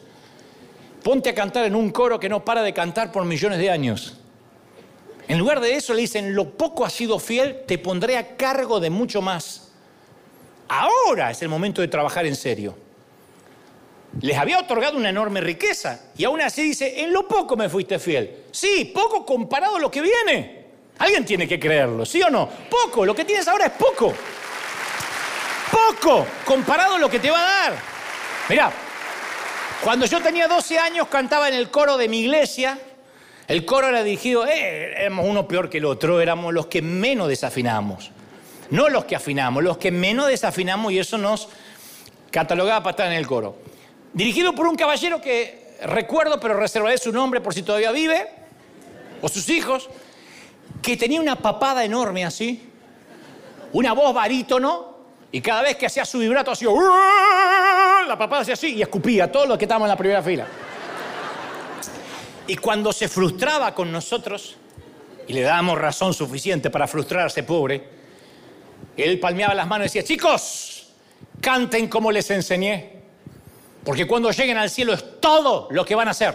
Ponte 1.02 1.30
a 1.30 1.34
cantar 1.34 1.64
en 1.64 1.74
un 1.74 1.90
coro 1.90 2.20
que 2.20 2.28
no 2.28 2.44
para 2.44 2.62
de 2.62 2.72
cantar 2.72 3.10
por 3.10 3.24
millones 3.24 3.58
de 3.58 3.70
años. 3.70 4.19
En 5.30 5.38
lugar 5.38 5.60
de 5.60 5.76
eso 5.76 5.94
le 5.94 6.00
dicen, 6.00 6.34
lo 6.34 6.50
poco 6.56 6.84
has 6.84 6.92
sido 6.92 7.20
fiel, 7.20 7.62
te 7.64 7.78
pondré 7.78 8.16
a 8.16 8.36
cargo 8.36 8.80
de 8.80 8.90
mucho 8.90 9.22
más. 9.22 9.70
Ahora 10.66 11.30
es 11.30 11.40
el 11.42 11.48
momento 11.48 11.80
de 11.80 11.86
trabajar 11.86 12.26
en 12.26 12.34
serio. 12.34 12.76
Les 14.20 14.36
había 14.36 14.58
otorgado 14.58 14.96
una 14.96 15.10
enorme 15.10 15.40
riqueza 15.40 16.00
y 16.16 16.24
aún 16.24 16.40
así 16.40 16.64
dice, 16.64 17.00
en 17.02 17.12
lo 17.12 17.28
poco 17.28 17.56
me 17.56 17.68
fuiste 17.68 18.00
fiel. 18.00 18.46
Sí, 18.50 18.90
poco 18.92 19.24
comparado 19.24 19.76
a 19.76 19.78
lo 19.78 19.88
que 19.88 20.00
viene. 20.00 20.66
Alguien 20.98 21.24
tiene 21.24 21.46
que 21.46 21.60
creerlo, 21.60 22.04
¿sí 22.04 22.20
o 22.22 22.28
no? 22.28 22.48
Poco, 22.68 23.06
lo 23.06 23.14
que 23.14 23.24
tienes 23.24 23.46
ahora 23.46 23.66
es 23.66 23.72
poco 23.72 24.12
poco 25.70 26.26
comparado 26.44 26.96
a 26.96 26.98
lo 26.98 27.08
que 27.08 27.20
te 27.20 27.30
va 27.30 27.38
a 27.38 27.68
dar. 27.68 27.78
Mira, 28.48 28.72
cuando 29.82 30.06
yo 30.06 30.20
tenía 30.20 30.48
12 30.48 30.78
años 30.78 31.06
cantaba 31.08 31.48
en 31.48 31.54
el 31.54 31.70
coro 31.70 31.96
de 31.96 32.08
mi 32.08 32.20
iglesia. 32.20 32.78
El 33.50 33.64
coro 33.64 33.88
era 33.88 34.04
dirigido, 34.04 34.46
eh, 34.46 34.92
éramos 34.96 35.26
uno 35.26 35.48
peor 35.48 35.68
que 35.68 35.78
el 35.78 35.84
otro, 35.84 36.20
éramos 36.20 36.54
los 36.54 36.66
que 36.66 36.82
menos 36.82 37.26
desafinamos. 37.26 38.12
No 38.70 38.88
los 38.88 39.06
que 39.06 39.16
afinamos, 39.16 39.64
los 39.64 39.76
que 39.76 39.90
menos 39.90 40.28
desafinamos 40.28 40.92
y 40.92 41.00
eso 41.00 41.18
nos 41.18 41.48
catalogaba 42.30 42.84
para 42.84 42.90
estar 42.92 43.06
en 43.08 43.14
el 43.14 43.26
coro. 43.26 43.56
Dirigido 44.12 44.54
por 44.54 44.68
un 44.68 44.76
caballero 44.76 45.20
que 45.20 45.74
recuerdo, 45.82 46.38
pero 46.38 46.54
reservaré 46.54 46.96
su 46.96 47.10
nombre 47.10 47.40
por 47.40 47.52
si 47.52 47.64
todavía 47.64 47.90
vive, 47.90 48.28
o 49.20 49.28
sus 49.28 49.48
hijos, 49.48 49.90
que 50.80 50.96
tenía 50.96 51.20
una 51.20 51.34
papada 51.34 51.84
enorme 51.84 52.24
así, 52.24 52.70
una 53.72 53.94
voz 53.94 54.14
barítono, 54.14 54.96
y 55.32 55.40
cada 55.40 55.62
vez 55.62 55.74
que 55.74 55.86
hacía 55.86 56.04
su 56.04 56.20
vibrato 56.20 56.52
hacía... 56.52 56.68
La 58.06 58.16
papada 58.16 58.42
hacía 58.42 58.54
así 58.54 58.76
y 58.76 58.82
escupía 58.82 59.24
a 59.24 59.32
todos 59.32 59.48
los 59.48 59.58
que 59.58 59.64
estábamos 59.64 59.86
en 59.86 59.90
la 59.90 59.96
primera 59.96 60.22
fila. 60.22 60.46
Y 62.50 62.56
cuando 62.56 62.92
se 62.92 63.08
frustraba 63.08 63.72
con 63.72 63.92
nosotros, 63.92 64.56
y 65.28 65.32
le 65.32 65.42
dábamos 65.42 65.78
razón 65.78 66.12
suficiente 66.12 66.68
para 66.68 66.88
frustrarse, 66.88 67.44
pobre, 67.44 67.80
él 68.96 69.20
palmeaba 69.20 69.54
las 69.54 69.68
manos 69.68 69.84
y 69.84 69.88
decía, 69.88 70.02
chicos, 70.02 70.88
canten 71.40 71.86
como 71.86 72.10
les 72.10 72.28
enseñé, 72.32 73.02
porque 73.84 74.04
cuando 74.04 74.32
lleguen 74.32 74.56
al 74.56 74.68
cielo 74.68 74.92
es 74.92 75.20
todo 75.20 75.68
lo 75.70 75.84
que 75.84 75.94
van 75.94 76.08
a 76.08 76.10
hacer. 76.10 76.34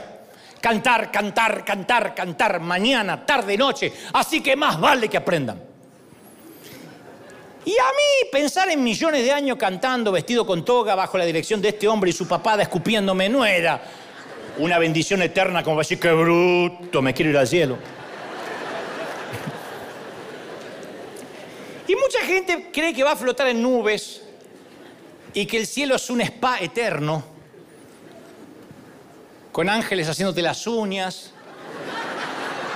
Cantar, 0.61 1.11
cantar, 1.11 1.66
cantar, 1.66 2.16
cantar, 2.16 2.61
mañana, 2.61 3.26
tarde, 3.26 3.57
noche. 3.57 3.91
Así 4.13 4.39
que 4.41 4.55
más 4.55 4.80
vale 4.80 5.09
que 5.09 5.18
aprendan. 5.18 5.61
Y 7.66 7.72
a 7.72 7.91
mí 7.91 8.30
pensar 8.32 8.70
en 8.70 8.82
millones 8.82 9.22
de 9.22 9.34
años 9.34 9.57
cantando, 9.57 10.13
vestido 10.13 10.47
con 10.47 10.63
toga, 10.63 10.95
bajo 10.95 11.18
la 11.18 11.26
dirección 11.26 11.61
de 11.61 11.70
este 11.70 11.89
hombre 11.89 12.11
y 12.11 12.13
su 12.13 12.26
papada 12.26 12.63
escupiéndome, 12.63 13.28
no 13.28 13.45
era 13.45 14.05
una 14.58 14.80
bendición 14.80 15.22
eterna 15.22 15.64
como 15.64 15.80
decir, 15.80 15.99
qué 15.99 16.12
bruto, 16.12 17.01
me 17.01 17.14
quiero 17.14 17.32
ir 17.32 17.38
al 17.38 17.47
cielo. 17.47 17.78
Y 21.88 21.95
mucha 21.95 22.20
gente 22.26 22.70
cree 22.74 22.93
que 22.93 23.03
va 23.03 23.12
a 23.12 23.16
flotar 23.16 23.47
en 23.47 23.62
nubes 23.62 24.24
y 25.34 25.45
que 25.45 25.58
el 25.58 25.68
cielo 25.68 25.95
es 25.95 26.10
un 26.10 26.22
spa 26.22 26.60
eterno, 26.60 27.24
con 29.51 29.70
ángeles 29.70 30.10
haciéndote 30.10 30.41
las 30.41 30.66
uñas, 30.66 31.32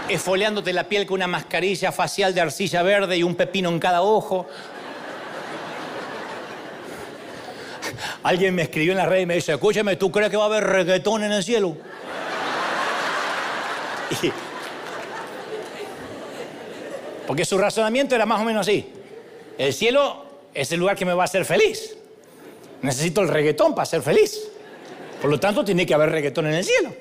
esfoleándote 0.10 0.74
la 0.74 0.84
piel 0.84 1.06
con 1.06 1.16
una 1.16 1.28
mascarilla 1.28 1.92
facial 1.92 2.34
de 2.34 2.42
arcilla 2.42 2.84
verde 2.84 3.18
y 3.18 3.24
un 3.24 3.36
pepino 3.36 3.70
en 3.70 3.80
cada 3.80 4.02
ojo. 4.02 4.48
Alguien 8.24 8.56
me 8.56 8.64
escribió 8.64 8.92
en 8.92 8.98
la 8.98 9.06
red 9.06 9.22
y 9.22 9.26
me 9.26 9.36
dice, 9.36 9.54
escúchame, 9.54 9.96
¿tú 9.96 10.12
crees 10.12 10.30
que 10.30 10.38
va 10.38 10.44
a 10.44 10.48
haber 10.48 10.64
reggaetón 10.64 11.24
en 11.24 11.32
el 11.32 11.44
cielo? 11.44 11.78
Porque 17.28 17.46
su 17.46 17.58
razonamiento 17.58 18.16
era 18.16 18.26
más 18.26 18.42
o 18.42 18.44
menos 18.44 18.68
así. 18.68 18.92
El 19.58 19.74
cielo 19.74 20.26
es 20.54 20.72
el 20.72 20.80
lugar 20.80 20.96
que 20.96 21.06
me 21.06 21.14
va 21.14 21.24
a 21.24 21.26
hacer 21.26 21.46
feliz. 21.46 21.96
Necesito 22.82 23.22
el 23.22 23.28
reggaetón 23.28 23.76
para 23.76 23.86
ser 23.86 24.02
feliz. 24.02 24.50
Por 25.22 25.30
lo 25.30 25.40
tanto, 25.40 25.64
tiene 25.64 25.86
que 25.86 25.94
haber 25.94 26.10
reggaetón 26.10 26.48
en 26.48 26.56
el 26.56 26.64
cielo. 26.64 26.92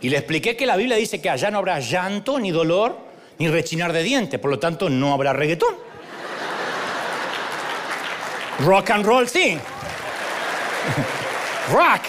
Y 0.00 0.10
le 0.10 0.18
expliqué 0.18 0.56
que 0.56 0.66
la 0.66 0.76
Biblia 0.76 0.96
dice 0.96 1.20
que 1.20 1.30
allá 1.30 1.50
no 1.50 1.58
habrá 1.58 1.80
llanto, 1.80 2.38
ni 2.38 2.50
dolor, 2.50 2.96
ni 3.38 3.48
rechinar 3.48 3.92
de 3.92 4.02
dientes. 4.02 4.38
Por 4.38 4.50
lo 4.50 4.58
tanto, 4.58 4.88
no 4.88 5.12
habrá 5.12 5.32
reggaetón. 5.32 5.74
Rock 8.60 8.90
and 8.90 9.06
roll, 9.06 9.28
sí. 9.28 9.58
rock. 11.72 12.02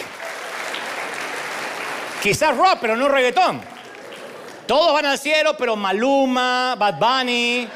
Quizás 2.22 2.58
rock, 2.58 2.78
pero 2.82 2.96
no 2.96 3.08
reggaetón. 3.08 3.62
Todos 4.66 4.94
van 4.94 5.06
al 5.06 5.18
cielo, 5.18 5.56
pero 5.58 5.76
Maluma, 5.76 6.76
Bad 6.78 7.00
Bunny, 7.00 7.68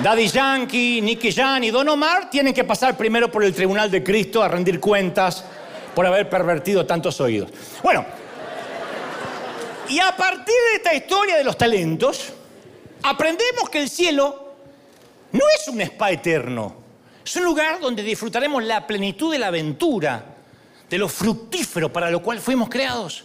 Daddy 0.00 0.28
Yankee, 0.28 1.00
Nicky 1.00 1.32
Jan 1.32 1.64
y 1.64 1.70
Don 1.70 1.88
Omar 1.88 2.30
tienen 2.30 2.54
que 2.54 2.62
pasar 2.64 2.96
primero 2.96 3.30
por 3.30 3.42
el 3.42 3.52
tribunal 3.52 3.90
de 3.90 4.04
Cristo 4.04 4.42
a 4.42 4.48
rendir 4.48 4.78
cuentas 4.78 5.44
por 5.94 6.06
haber 6.06 6.28
pervertido 6.30 6.86
tantos 6.86 7.20
oídos. 7.20 7.50
Bueno, 7.82 8.06
y 9.88 9.98
a 9.98 10.14
partir 10.14 10.54
de 10.70 10.76
esta 10.76 10.94
historia 10.94 11.36
de 11.36 11.44
los 11.44 11.58
talentos, 11.58 12.32
aprendemos 13.02 13.68
que 13.70 13.80
el 13.80 13.90
cielo 13.90 14.54
no 15.32 15.44
es 15.56 15.66
un 15.66 15.80
spa 15.80 16.12
eterno, 16.12 16.76
es 17.28 17.36
un 17.36 17.44
lugar 17.44 17.78
donde 17.78 18.02
disfrutaremos 18.02 18.64
la 18.64 18.86
plenitud 18.86 19.30
de 19.30 19.38
la 19.38 19.48
aventura 19.48 20.24
de 20.88 20.96
lo 20.96 21.10
fructífero 21.10 21.92
para 21.92 22.10
lo 22.10 22.22
cual 22.22 22.40
fuimos 22.40 22.70
creados. 22.70 23.24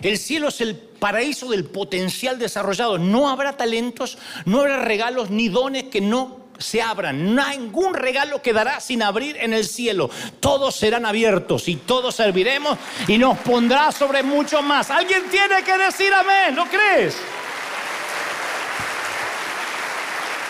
El 0.00 0.16
cielo 0.16 0.48
es 0.48 0.62
el 0.62 0.74
paraíso 0.74 1.50
del 1.50 1.66
potencial 1.66 2.38
desarrollado. 2.38 2.96
No 2.96 3.28
habrá 3.28 3.58
talentos, 3.58 4.16
no 4.46 4.60
habrá 4.60 4.78
regalos 4.78 5.28
ni 5.28 5.50
dones 5.50 5.84
que 5.84 6.00
no 6.00 6.46
se 6.58 6.80
abran. 6.80 7.34
Ningún 7.36 7.92
regalo 7.92 8.40
quedará 8.40 8.80
sin 8.80 9.02
abrir 9.02 9.36
en 9.36 9.52
el 9.52 9.66
cielo. 9.66 10.08
Todos 10.40 10.76
serán 10.76 11.04
abiertos 11.04 11.68
y 11.68 11.76
todos 11.76 12.14
serviremos 12.14 12.78
y 13.06 13.18
nos 13.18 13.36
pondrá 13.40 13.92
sobre 13.92 14.22
mucho 14.22 14.62
más. 14.62 14.90
Alguien 14.90 15.24
tiene 15.30 15.62
que 15.62 15.76
decir 15.76 16.14
amén, 16.14 16.54
¿no 16.54 16.66
crees? 16.66 17.18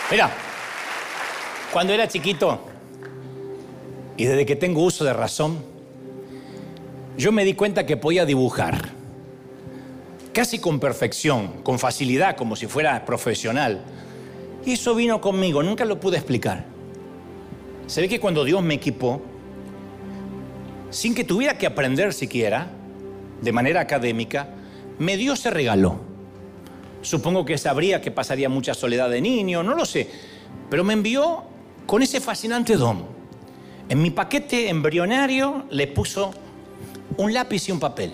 Mira, 0.09 0.31
cuando 1.71 1.93
era 1.93 2.07
chiquito 2.07 2.59
y 4.17 4.25
desde 4.25 4.45
que 4.45 4.55
tengo 4.55 4.83
uso 4.83 5.03
de 5.05 5.13
razón, 5.13 5.63
yo 7.17 7.31
me 7.31 7.45
di 7.45 7.53
cuenta 7.53 7.85
que 7.85 7.97
podía 7.97 8.25
dibujar, 8.25 8.89
casi 10.33 10.59
con 10.59 10.79
perfección, 10.79 11.63
con 11.63 11.79
facilidad, 11.79 12.35
como 12.35 12.55
si 12.55 12.67
fuera 12.67 13.03
profesional. 13.05 13.81
Y 14.65 14.73
eso 14.73 14.93
vino 14.95 15.21
conmigo, 15.21 15.63
nunca 15.63 15.85
lo 15.85 15.99
pude 15.99 16.17
explicar. 16.17 16.65
Se 17.87 18.01
ve 18.01 18.07
que 18.07 18.19
cuando 18.19 18.43
Dios 18.43 18.61
me 18.61 18.75
equipó, 18.75 19.21
sin 20.89 21.15
que 21.15 21.23
tuviera 21.23 21.57
que 21.57 21.65
aprender 21.65 22.13
siquiera, 22.13 22.67
de 23.41 23.51
manera 23.51 23.81
académica, 23.81 24.49
me 24.99 25.17
dio 25.17 25.33
ese 25.33 25.49
regalo. 25.49 25.99
Supongo 27.01 27.43
que 27.43 27.57
sabría 27.57 28.01
que 28.01 28.11
pasaría 28.11 28.49
mucha 28.49 28.73
soledad 28.73 29.09
de 29.09 29.21
niño, 29.21 29.63
no 29.63 29.73
lo 29.73 29.85
sé, 29.85 30.09
pero 30.69 30.83
me 30.83 30.93
envió 30.93 31.50
con 31.91 32.01
ese 32.01 32.21
fascinante 32.21 32.77
don. 32.77 33.03
En 33.89 34.01
mi 34.01 34.11
paquete 34.11 34.69
embrionario 34.69 35.65
le 35.71 35.87
puso 35.87 36.31
un 37.17 37.33
lápiz 37.33 37.67
y 37.67 37.73
un 37.73 37.81
papel. 37.81 38.13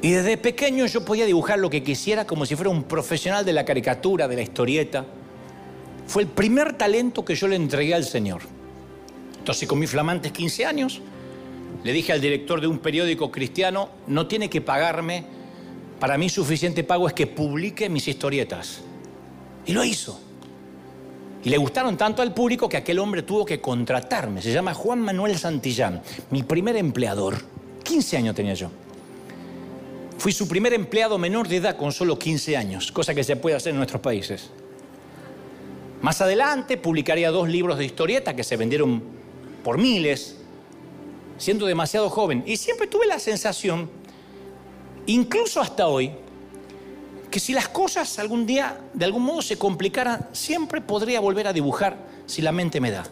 Y 0.00 0.12
desde 0.12 0.36
pequeño 0.36 0.86
yo 0.86 1.04
podía 1.04 1.26
dibujar 1.26 1.58
lo 1.58 1.68
que 1.68 1.82
quisiera 1.82 2.24
como 2.24 2.46
si 2.46 2.54
fuera 2.54 2.70
un 2.70 2.84
profesional 2.84 3.44
de 3.44 3.52
la 3.52 3.64
caricatura, 3.64 4.28
de 4.28 4.36
la 4.36 4.42
historieta. 4.42 5.06
Fue 6.06 6.22
el 6.22 6.28
primer 6.28 6.74
talento 6.74 7.24
que 7.24 7.34
yo 7.34 7.48
le 7.48 7.56
entregué 7.56 7.96
al 7.96 8.04
Señor. 8.04 8.42
Entonces 9.36 9.66
con 9.66 9.80
mis 9.80 9.90
flamantes 9.90 10.30
15 10.30 10.66
años 10.66 11.00
le 11.82 11.92
dije 11.92 12.12
al 12.12 12.20
director 12.20 12.60
de 12.60 12.68
un 12.68 12.78
periódico 12.78 13.32
cristiano, 13.32 13.88
no 14.06 14.28
tiene 14.28 14.48
que 14.48 14.60
pagarme, 14.60 15.24
para 15.98 16.16
mí 16.16 16.28
suficiente 16.28 16.84
pago 16.84 17.08
es 17.08 17.14
que 17.14 17.26
publique 17.26 17.88
mis 17.88 18.06
historietas. 18.06 18.82
Y 19.66 19.72
lo 19.72 19.82
hizo. 19.82 20.27
Y 21.44 21.50
le 21.50 21.56
gustaron 21.56 21.96
tanto 21.96 22.22
al 22.22 22.34
público 22.34 22.68
que 22.68 22.76
aquel 22.76 22.98
hombre 22.98 23.22
tuvo 23.22 23.44
que 23.44 23.60
contratarme. 23.60 24.42
Se 24.42 24.52
llama 24.52 24.74
Juan 24.74 25.00
Manuel 25.00 25.38
Santillán, 25.38 26.02
mi 26.30 26.42
primer 26.42 26.76
empleador. 26.76 27.36
15 27.84 28.16
años 28.16 28.34
tenía 28.34 28.54
yo. 28.54 28.70
Fui 30.18 30.32
su 30.32 30.48
primer 30.48 30.74
empleado 30.74 31.16
menor 31.16 31.46
de 31.46 31.56
edad 31.56 31.76
con 31.76 31.92
solo 31.92 32.18
15 32.18 32.56
años, 32.56 32.90
cosa 32.90 33.14
que 33.14 33.22
se 33.22 33.36
puede 33.36 33.54
hacer 33.54 33.70
en 33.70 33.76
nuestros 33.76 34.02
países. 34.02 34.50
Más 36.02 36.20
adelante 36.20 36.76
publicaría 36.76 37.30
dos 37.30 37.48
libros 37.48 37.78
de 37.78 37.84
historieta 37.84 38.34
que 38.34 38.42
se 38.44 38.56
vendieron 38.56 39.02
por 39.62 39.78
miles, 39.78 40.36
siendo 41.38 41.66
demasiado 41.66 42.10
joven. 42.10 42.42
Y 42.46 42.56
siempre 42.56 42.88
tuve 42.88 43.06
la 43.06 43.20
sensación, 43.20 43.88
incluso 45.06 45.60
hasta 45.60 45.86
hoy, 45.86 46.12
que 47.30 47.40
si 47.40 47.52
las 47.52 47.68
cosas 47.68 48.18
algún 48.18 48.46
día 48.46 48.78
de 48.94 49.04
algún 49.04 49.22
modo 49.22 49.42
se 49.42 49.58
complicaran, 49.58 50.28
siempre 50.32 50.80
podría 50.80 51.20
volver 51.20 51.46
a 51.46 51.52
dibujar 51.52 51.96
si 52.26 52.42
la 52.42 52.52
mente 52.52 52.80
me 52.80 52.90
da. 52.90 53.04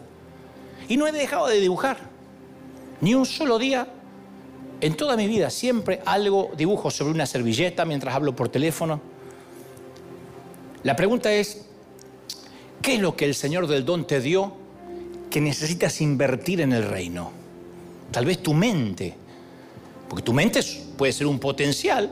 Y 0.87 0.97
no 0.97 1.07
he 1.07 1.11
dejado 1.11 1.47
de 1.47 1.59
dibujar. 1.59 1.97
Ni 3.01 3.13
un 3.13 3.25
solo 3.25 3.59
día 3.59 3.87
en 4.81 4.95
toda 4.95 5.17
mi 5.17 5.27
vida, 5.27 5.49
siempre 5.49 6.01
algo 6.05 6.51
dibujo 6.55 6.91
sobre 6.91 7.13
una 7.13 7.25
servilleta 7.25 7.85
mientras 7.85 8.15
hablo 8.15 8.35
por 8.35 8.49
teléfono. 8.49 9.01
La 10.83 10.95
pregunta 10.95 11.31
es, 11.33 11.65
¿qué 12.81 12.95
es 12.95 13.01
lo 13.01 13.15
que 13.15 13.25
el 13.25 13.35
Señor 13.35 13.67
del 13.67 13.85
Don 13.85 14.05
te 14.05 14.21
dio 14.21 14.53
que 15.29 15.41
necesitas 15.41 15.99
invertir 16.01 16.61
en 16.61 16.73
el 16.73 16.83
reino? 16.83 17.31
Tal 18.11 18.25
vez 18.25 18.41
tu 18.41 18.53
mente, 18.53 19.15
porque 20.07 20.23
tu 20.23 20.33
mente 20.33 20.61
puede 20.95 21.11
ser 21.11 21.27
un 21.27 21.39
potencial, 21.39 22.11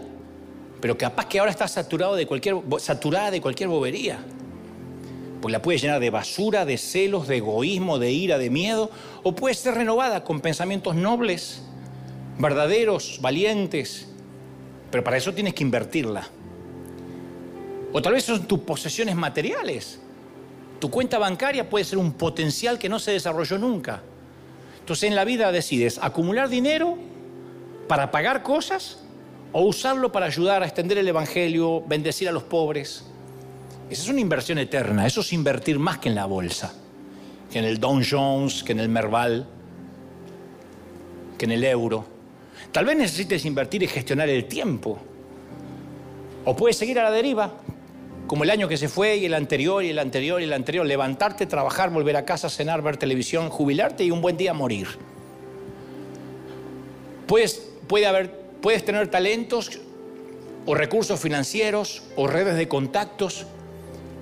pero 0.85 0.99
capaz 0.99 1.25
que 1.25 1.39
ahora 1.39 1.49
está 1.49 1.67
saturado 1.67 2.13
de 2.13 2.27
cualquier, 2.27 2.57
saturada 2.77 3.31
de 3.31 3.41
cualquier 3.41 3.69
bobería. 3.69 4.19
Pues 5.41 5.51
la 5.51 5.59
puede 5.59 5.79
llenar 5.79 5.99
de 5.99 6.11
basura, 6.11 6.63
de 6.63 6.77
celos, 6.77 7.27
de 7.27 7.37
egoísmo, 7.37 7.97
de 7.97 8.11
ira, 8.11 8.37
de 8.37 8.51
miedo, 8.51 8.91
o 9.23 9.33
puede 9.33 9.55
ser 9.55 9.73
renovada 9.73 10.23
con 10.23 10.41
pensamientos 10.41 10.95
nobles, 10.95 11.63
verdaderos, 12.37 13.17
valientes, 13.19 14.09
pero 14.91 15.03
para 15.03 15.17
eso 15.17 15.33
tienes 15.33 15.55
que 15.55 15.63
invertirla. 15.63 16.27
O 17.91 17.99
tal 17.99 18.13
vez 18.13 18.25
son 18.25 18.45
tus 18.45 18.59
posesiones 18.59 19.15
materiales. 19.15 19.99
Tu 20.79 20.91
cuenta 20.91 21.17
bancaria 21.17 21.67
puede 21.67 21.83
ser 21.83 21.97
un 21.97 22.13
potencial 22.13 22.77
que 22.77 22.89
no 22.89 22.99
se 22.99 23.09
desarrolló 23.09 23.57
nunca. 23.57 24.03
Entonces 24.81 25.09
en 25.09 25.15
la 25.15 25.25
vida 25.25 25.51
decides 25.51 25.97
acumular 25.99 26.47
dinero 26.47 26.95
para 27.87 28.11
pagar 28.11 28.43
cosas 28.43 28.99
o 29.57 29.61
usarlo 29.61 30.11
para 30.11 30.25
ayudar 30.25 30.63
a 30.63 30.65
extender 30.65 30.97
el 30.97 31.07
Evangelio, 31.07 31.81
bendecir 31.87 32.27
a 32.27 32.33
los 32.33 32.43
pobres. 32.43 33.05
Esa 33.89 34.03
es 34.03 34.09
una 34.09 34.19
inversión 34.19 34.57
eterna, 34.57 35.07
eso 35.07 35.21
es 35.21 35.31
invertir 35.31 35.79
más 35.79 35.97
que 35.99 36.09
en 36.09 36.15
la 36.15 36.25
bolsa, 36.25 36.73
que 37.49 37.59
en 37.59 37.63
el 37.63 37.79
Dow 37.79 38.01
Jones, 38.03 38.63
que 38.63 38.73
en 38.73 38.81
el 38.81 38.89
Merval, 38.89 39.47
que 41.37 41.45
en 41.45 41.51
el 41.53 41.63
euro. 41.63 42.05
Tal 42.73 42.83
vez 42.83 42.97
necesites 42.97 43.45
invertir 43.45 43.81
y 43.81 43.87
gestionar 43.87 44.27
el 44.27 44.43
tiempo. 44.43 44.99
O 46.43 46.53
puedes 46.53 46.75
seguir 46.75 46.99
a 46.99 47.03
la 47.03 47.11
deriva, 47.11 47.53
como 48.27 48.43
el 48.43 48.49
año 48.49 48.67
que 48.67 48.75
se 48.75 48.89
fue 48.89 49.15
y 49.15 49.25
el 49.25 49.33
anterior 49.33 49.81
y 49.85 49.89
el 49.89 49.99
anterior 49.99 50.41
y 50.41 50.43
el 50.43 50.51
anterior, 50.51 50.85
levantarte, 50.85 51.45
trabajar, 51.45 51.91
volver 51.91 52.17
a 52.17 52.25
casa, 52.25 52.49
cenar, 52.49 52.81
ver 52.81 52.97
televisión, 52.97 53.49
jubilarte 53.49 54.03
y 54.03 54.11
un 54.11 54.19
buen 54.19 54.35
día 54.35 54.53
morir. 54.53 54.89
Puedes, 57.25 57.71
puede 57.87 58.05
haber 58.05 58.44
Puedes 58.61 58.83
tener 58.83 59.09
talentos 59.09 59.79
o 60.65 60.73
recursos 60.73 61.19
financieros 61.19 62.03
o 62.15 62.27
redes 62.27 62.55
de 62.55 62.67
contactos 62.67 63.45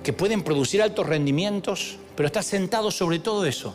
que 0.02 0.12
pueden 0.12 0.42
producir 0.42 0.82
altos 0.82 1.06
rendimientos, 1.06 1.96
pero 2.14 2.26
estás 2.26 2.46
sentado 2.46 2.90
sobre 2.90 3.18
todo 3.18 3.46
eso. 3.46 3.74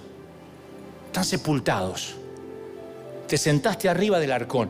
Están 1.07 1.26
sepultados. 1.26 2.16
Te 3.28 3.38
sentaste 3.38 3.89
arriba 3.89 4.20
del 4.20 4.32
arcón. 4.32 4.70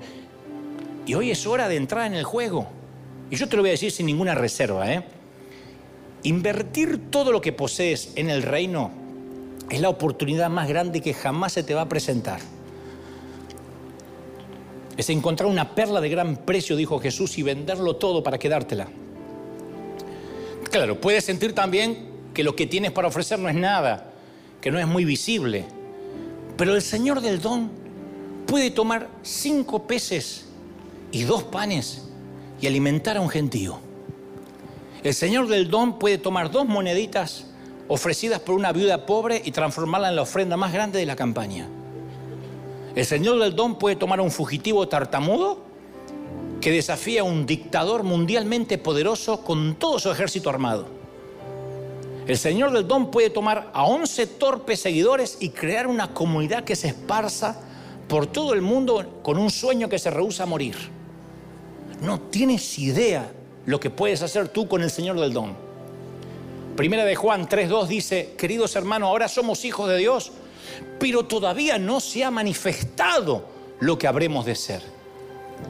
Y 1.05 1.13
hoy 1.15 1.31
es 1.31 1.45
hora 1.45 1.67
de 1.67 1.75
entrar 1.75 2.07
en 2.07 2.13
el 2.13 2.23
juego. 2.23 2.67
Y 3.29 3.35
yo 3.35 3.49
te 3.49 3.57
lo 3.57 3.63
voy 3.63 3.69
a 3.69 3.73
decir 3.73 3.91
sin 3.91 4.05
ninguna 4.05 4.35
reserva. 4.35 4.91
¿eh? 4.93 5.03
Invertir 6.23 7.11
todo 7.11 7.31
lo 7.31 7.41
que 7.41 7.51
posees 7.51 8.13
en 8.15 8.29
el 8.29 8.43
reino 8.43 8.91
es 9.69 9.81
la 9.81 9.89
oportunidad 9.89 10.49
más 10.49 10.67
grande 10.69 11.01
que 11.01 11.13
jamás 11.13 11.53
se 11.53 11.63
te 11.63 11.73
va 11.73 11.81
a 11.81 11.89
presentar 11.89 12.39
es 14.99 15.09
encontrar 15.09 15.49
una 15.49 15.75
perla 15.75 16.01
de 16.01 16.09
gran 16.09 16.35
precio, 16.35 16.75
dijo 16.75 16.99
Jesús, 16.99 17.37
y 17.37 17.43
venderlo 17.43 17.95
todo 17.95 18.21
para 18.21 18.37
quedártela. 18.37 18.89
Claro, 20.69 20.99
puedes 20.99 21.23
sentir 21.23 21.55
también 21.55 22.09
que 22.33 22.43
lo 22.43 22.53
que 22.53 22.67
tienes 22.67 22.91
para 22.91 23.07
ofrecer 23.07 23.39
no 23.39 23.47
es 23.47 23.55
nada, 23.55 24.11
que 24.59 24.71
no 24.71 24.77
es 24.77 24.85
muy 24.85 25.05
visible, 25.05 25.63
pero 26.57 26.75
el 26.75 26.81
Señor 26.81 27.21
del 27.21 27.39
don 27.39 27.71
puede 28.45 28.71
tomar 28.71 29.07
cinco 29.21 29.87
peces 29.87 30.47
y 31.13 31.23
dos 31.23 31.43
panes 31.43 32.09
y 32.59 32.67
alimentar 32.67 33.15
a 33.15 33.21
un 33.21 33.29
gentío. 33.29 33.79
El 35.01 35.13
Señor 35.13 35.47
del 35.47 35.69
don 35.69 35.97
puede 35.97 36.17
tomar 36.17 36.51
dos 36.51 36.67
moneditas 36.67 37.45
ofrecidas 37.87 38.41
por 38.41 38.53
una 38.53 38.73
viuda 38.73 39.05
pobre 39.05 39.41
y 39.45 39.51
transformarla 39.51 40.09
en 40.09 40.17
la 40.17 40.23
ofrenda 40.23 40.57
más 40.57 40.73
grande 40.73 40.99
de 40.99 41.05
la 41.05 41.15
campaña. 41.15 41.69
El 42.95 43.05
Señor 43.05 43.39
del 43.39 43.55
Don 43.55 43.77
puede 43.77 43.95
tomar 43.95 44.19
a 44.19 44.23
un 44.23 44.31
fugitivo 44.31 44.87
tartamudo 44.87 45.59
que 46.59 46.71
desafía 46.71 47.21
a 47.21 47.23
un 47.23 47.45
dictador 47.45 48.03
mundialmente 48.03 48.77
poderoso 48.77 49.41
con 49.41 49.75
todo 49.75 49.99
su 49.99 50.11
ejército 50.11 50.49
armado. 50.49 50.87
El 52.27 52.37
Señor 52.37 52.71
del 52.71 52.87
Don 52.87 53.11
puede 53.11 53.29
tomar 53.29 53.71
a 53.73 53.85
11 53.85 54.27
torpes 54.27 54.81
seguidores 54.81 55.37
y 55.39 55.49
crear 55.49 55.87
una 55.87 56.13
comunidad 56.13 56.63
que 56.63 56.75
se 56.75 56.89
esparza 56.89 57.61
por 58.07 58.27
todo 58.27 58.53
el 58.53 58.61
mundo 58.61 59.19
con 59.23 59.37
un 59.37 59.49
sueño 59.49 59.87
que 59.87 59.99
se 59.99 60.09
rehúsa 60.09 60.43
a 60.43 60.47
morir. 60.47 60.75
No 62.01 62.19
tienes 62.19 62.77
idea 62.79 63.31
lo 63.65 63.79
que 63.79 63.89
puedes 63.89 64.21
hacer 64.21 64.49
tú 64.49 64.67
con 64.67 64.81
el 64.81 64.89
Señor 64.89 65.19
del 65.19 65.33
Don. 65.33 65.55
Primera 66.75 67.05
de 67.05 67.15
Juan 67.15 67.47
3.2 67.47 67.87
dice, 67.87 68.33
queridos 68.37 68.75
hermanos, 68.75 69.09
ahora 69.09 69.27
somos 69.27 69.63
hijos 69.65 69.89
de 69.89 69.97
Dios 69.97 70.31
pero 70.99 71.25
todavía 71.25 71.77
no 71.77 71.99
se 71.99 72.23
ha 72.23 72.31
manifestado 72.31 73.45
lo 73.79 73.97
que 73.97 74.07
habremos 74.07 74.45
de 74.45 74.55
ser. 74.55 74.81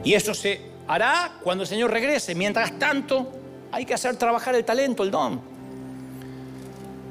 Y 0.04 0.14
eso 0.14 0.34
se 0.34 0.60
hará 0.86 1.38
cuando 1.42 1.62
el 1.62 1.68
Señor 1.68 1.90
regrese. 1.90 2.34
Mientras 2.34 2.78
tanto, 2.78 3.30
hay 3.72 3.84
que 3.84 3.94
hacer 3.94 4.16
trabajar 4.16 4.54
el 4.54 4.64
talento, 4.64 5.02
el 5.02 5.10
don. 5.10 5.40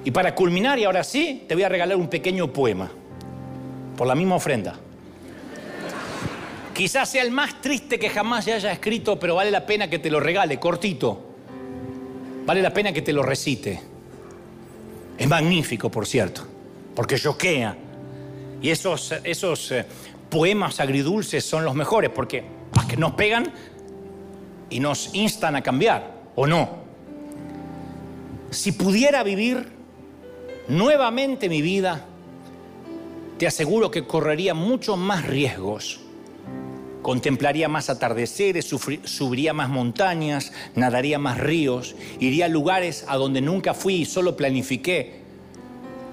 Y 0.04 0.12
para 0.12 0.34
culminar, 0.34 0.80
y 0.80 0.86
ahora 0.86 1.04
sí, 1.04 1.46
te 1.48 1.56
voy 1.56 1.64
a 1.64 1.70
regalar 1.70 1.98
un 1.98 2.08
pequeño 2.08 2.52
poema, 2.52 2.90
por 3.98 4.08
la 4.08 4.16
misma 4.16 4.36
ofrenda. 4.36 4.80
Quizás 6.74 7.10
sea 7.10 7.24
el 7.24 7.32
más 7.32 7.60
triste 7.60 8.00
que 8.00 8.10
jamás 8.10 8.46
se 8.46 8.54
haya 8.54 8.72
escrito, 8.72 9.20
pero 9.20 9.36
vale 9.36 9.52
la 9.52 9.66
pena 9.66 9.90
que 9.90 10.00
te 10.00 10.10
lo 10.10 10.20
regale, 10.22 10.60
cortito. 10.60 11.26
Vale 12.46 12.62
la 12.62 12.74
pena 12.74 12.94
que 12.94 13.02
te 13.02 13.12
lo 13.12 13.22
recite. 13.22 13.82
Es 15.18 15.28
magnífico, 15.28 15.92
por 15.92 16.08
cierto, 16.08 16.48
porque 17.00 17.18
choquea 17.18 17.78
y 18.62 18.72
esos, 18.72 19.14
esos 19.24 19.72
eh, 19.72 19.86
poemas 20.30 20.82
agridulces 20.82 21.46
son 21.46 21.64
los 21.64 21.74
mejores 21.74 22.10
porque 22.10 22.44
nos 22.98 23.14
pegan 23.14 23.54
y 24.70 24.82
nos 24.82 25.16
instan 25.16 25.56
a 25.56 25.64
cambiar, 25.64 26.12
¿o 26.36 26.46
no? 26.46 26.80
Si 28.50 28.74
pudiera 28.74 29.24
vivir 29.24 29.72
nuevamente 30.68 31.48
mi 31.48 31.62
vida, 31.62 32.04
te 33.38 33.48
aseguro 33.48 33.90
que 33.92 34.06
correría 34.06 34.54
muchos 34.54 34.98
más 34.98 35.26
riesgos. 35.26 36.02
Contemplaría 37.02 37.70
más 37.70 37.90
atardeceres, 37.90 38.66
subiría 38.66 39.54
más 39.54 39.70
montañas, 39.70 40.52
nadaría 40.76 41.18
más 41.18 41.38
ríos, 41.38 41.96
iría 42.20 42.48
a 42.48 42.50
lugares 42.50 43.06
a 43.08 43.16
donde 43.16 43.40
nunca 43.40 43.74
fui 43.74 44.02
y 44.02 44.06
solo 44.06 44.36
planifiqué 44.36 45.29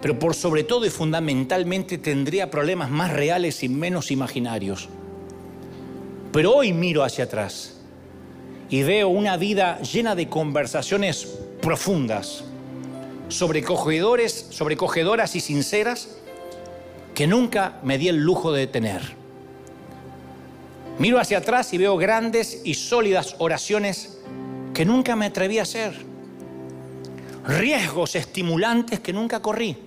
pero 0.07 0.21
por 0.21 0.37
sobre 0.37 0.63
todo 0.63 0.87
y 0.87 0.91
fundamentalmente 0.91 1.99
tendría 1.99 2.49
problemas 2.49 2.93
más 2.93 3.13
reales 3.13 3.65
y 3.65 3.69
menos 3.69 4.13
imaginarios. 4.13 4.89
Pero 6.33 6.55
hoy 6.55 6.73
miro 6.73 7.03
hacia 7.03 7.25
atrás 7.25 7.81
y 8.71 8.85
veo 8.85 9.09
una 9.09 9.37
vida 9.37 9.81
llena 9.81 10.15
de 10.15 10.29
conversaciones 10.29 11.27
profundas, 11.61 12.45
sobrecogedoras 13.27 15.35
y 15.35 15.41
sinceras 15.41 16.19
que 17.13 17.27
nunca 17.27 17.81
me 17.83 17.99
di 17.99 18.07
el 18.07 18.19
lujo 18.19 18.53
de 18.53 18.69
tener. 18.69 19.03
Miro 21.01 21.19
hacia 21.19 21.39
atrás 21.39 21.75
y 21.75 21.79
veo 21.79 21.97
grandes 21.97 22.61
y 22.63 22.75
sólidas 22.75 23.35
oraciones 23.39 24.21
que 24.73 24.85
nunca 24.85 25.17
me 25.17 25.27
atreví 25.27 25.59
a 25.59 25.63
hacer. 25.63 25.95
Riesgos 27.45 28.15
estimulantes 28.15 29.01
que 29.01 29.13
nunca 29.13 29.43
corrí 29.43 29.86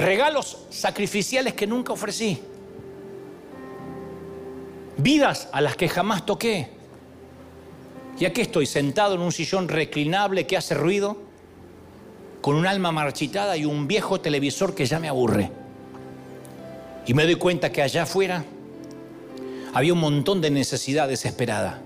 regalos 0.00 0.58
sacrificiales 0.70 1.54
que 1.54 1.66
nunca 1.66 1.92
ofrecí, 1.92 2.40
vidas 4.96 5.48
a 5.52 5.60
las 5.60 5.76
que 5.76 5.88
jamás 5.88 6.26
toqué. 6.26 6.68
Y 8.18 8.24
aquí 8.24 8.40
estoy 8.40 8.66
sentado 8.66 9.14
en 9.14 9.20
un 9.20 9.32
sillón 9.32 9.68
reclinable 9.68 10.46
que 10.46 10.56
hace 10.56 10.74
ruido, 10.74 11.16
con 12.40 12.56
un 12.56 12.66
alma 12.66 12.90
marchitada 12.90 13.56
y 13.56 13.66
un 13.66 13.86
viejo 13.86 14.20
televisor 14.20 14.74
que 14.74 14.86
ya 14.86 14.98
me 14.98 15.08
aburre. 15.08 15.50
Y 17.06 17.14
me 17.14 17.24
doy 17.24 17.36
cuenta 17.36 17.70
que 17.70 17.82
allá 17.82 18.04
afuera 18.04 18.44
había 19.74 19.92
un 19.92 20.00
montón 20.00 20.40
de 20.40 20.50
necesidad 20.50 21.08
desesperada. 21.08 21.80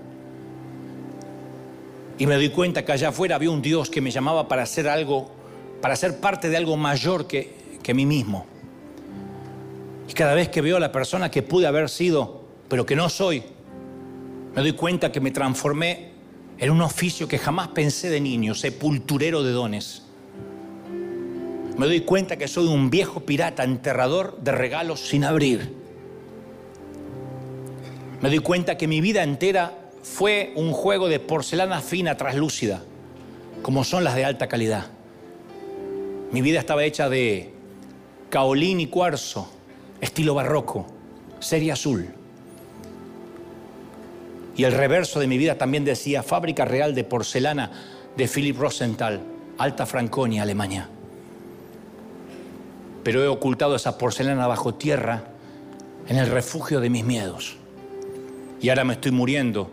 Y 2.17 2.25
me 2.27 2.35
doy 2.35 2.49
cuenta 2.49 2.85
que 2.85 2.93
allá 2.93 3.09
afuera 3.09 3.35
había 3.35 3.49
un 3.49 3.61
Dios 3.61 3.89
que 3.89 3.99
me 3.99 4.11
llamaba 4.11 4.47
para 4.47 4.63
hacer 4.63 4.87
algo, 4.87 5.29
para 5.81 5.97
ser 5.97 6.19
parte 6.19 6.49
de 6.49 6.55
algo 6.55 6.77
mayor 6.77 7.27
que, 7.27 7.64
que 7.85 7.93
mí 7.93 8.07
mismo. 8.07 8.47
Y 10.09 10.13
cada 10.13 10.33
vez 10.33 10.49
que 10.49 10.61
veo 10.61 10.77
a 10.77 10.79
la 10.79 10.91
persona 10.91 11.29
que 11.29 11.43
pude 11.43 11.67
haber 11.67 11.87
sido, 11.87 12.43
pero 12.67 12.83
que 12.83 12.95
no 12.95 13.09
soy, 13.09 13.43
me 14.55 14.63
doy 14.63 14.73
cuenta 14.73 15.11
que 15.11 15.21
me 15.21 15.29
transformé 15.29 16.09
en 16.57 16.71
un 16.71 16.81
oficio 16.81 17.27
que 17.27 17.37
jamás 17.37 17.67
pensé 17.67 18.09
de 18.09 18.19
niño, 18.19 18.55
sepulturero 18.55 19.43
de 19.43 19.51
dones. 19.51 20.01
Me 21.77 21.85
doy 21.85 22.01
cuenta 22.01 22.37
que 22.37 22.47
soy 22.47 22.65
un 22.65 22.89
viejo 22.89 23.19
pirata 23.19 23.63
enterrador 23.63 24.39
de 24.41 24.51
regalos 24.51 25.01
sin 25.01 25.23
abrir. 25.23 25.71
Me 28.19 28.29
doy 28.29 28.39
cuenta 28.39 28.77
que 28.77 28.87
mi 28.87 28.99
vida 28.99 29.21
entera 29.21 29.91
fue 30.01 30.53
un 30.55 30.71
juego 30.71 31.07
de 31.07 31.19
porcelana 31.19 31.81
fina, 31.81 32.17
traslúcida, 32.17 32.81
como 33.61 33.83
son 33.83 34.03
las 34.03 34.15
de 34.15 34.25
alta 34.25 34.47
calidad. 34.47 34.87
Mi 36.31 36.41
vida 36.41 36.57
estaba 36.57 36.83
hecha 36.83 37.09
de 37.09 37.54
caolín 38.35 38.81
y 38.81 38.87
cuarzo, 38.87 39.47
estilo 40.01 40.33
barroco, 40.33 40.85
serie 41.39 41.71
azul. 41.71 42.09
Y 44.57 44.65
el 44.65 44.73
reverso 44.73 45.21
de 45.21 45.27
mi 45.27 45.37
vida 45.37 45.57
también 45.57 45.85
decía 45.85 46.21
Fábrica 46.21 46.65
Real 46.65 46.93
de 46.93 47.05
Porcelana 47.05 47.71
de 48.17 48.27
Philip 48.27 48.59
Rosenthal, 48.59 49.21
Alta 49.57 49.85
Franconia, 49.85 50.41
Alemania. 50.41 50.89
Pero 53.05 53.23
he 53.23 53.27
ocultado 53.29 53.73
esa 53.73 53.97
porcelana 53.97 54.47
bajo 54.47 54.73
tierra 54.73 55.23
en 56.09 56.17
el 56.17 56.27
refugio 56.27 56.81
de 56.81 56.89
mis 56.89 57.05
miedos. 57.05 57.55
Y 58.59 58.67
ahora 58.67 58.83
me 58.83 58.95
estoy 58.95 59.11
muriendo 59.11 59.69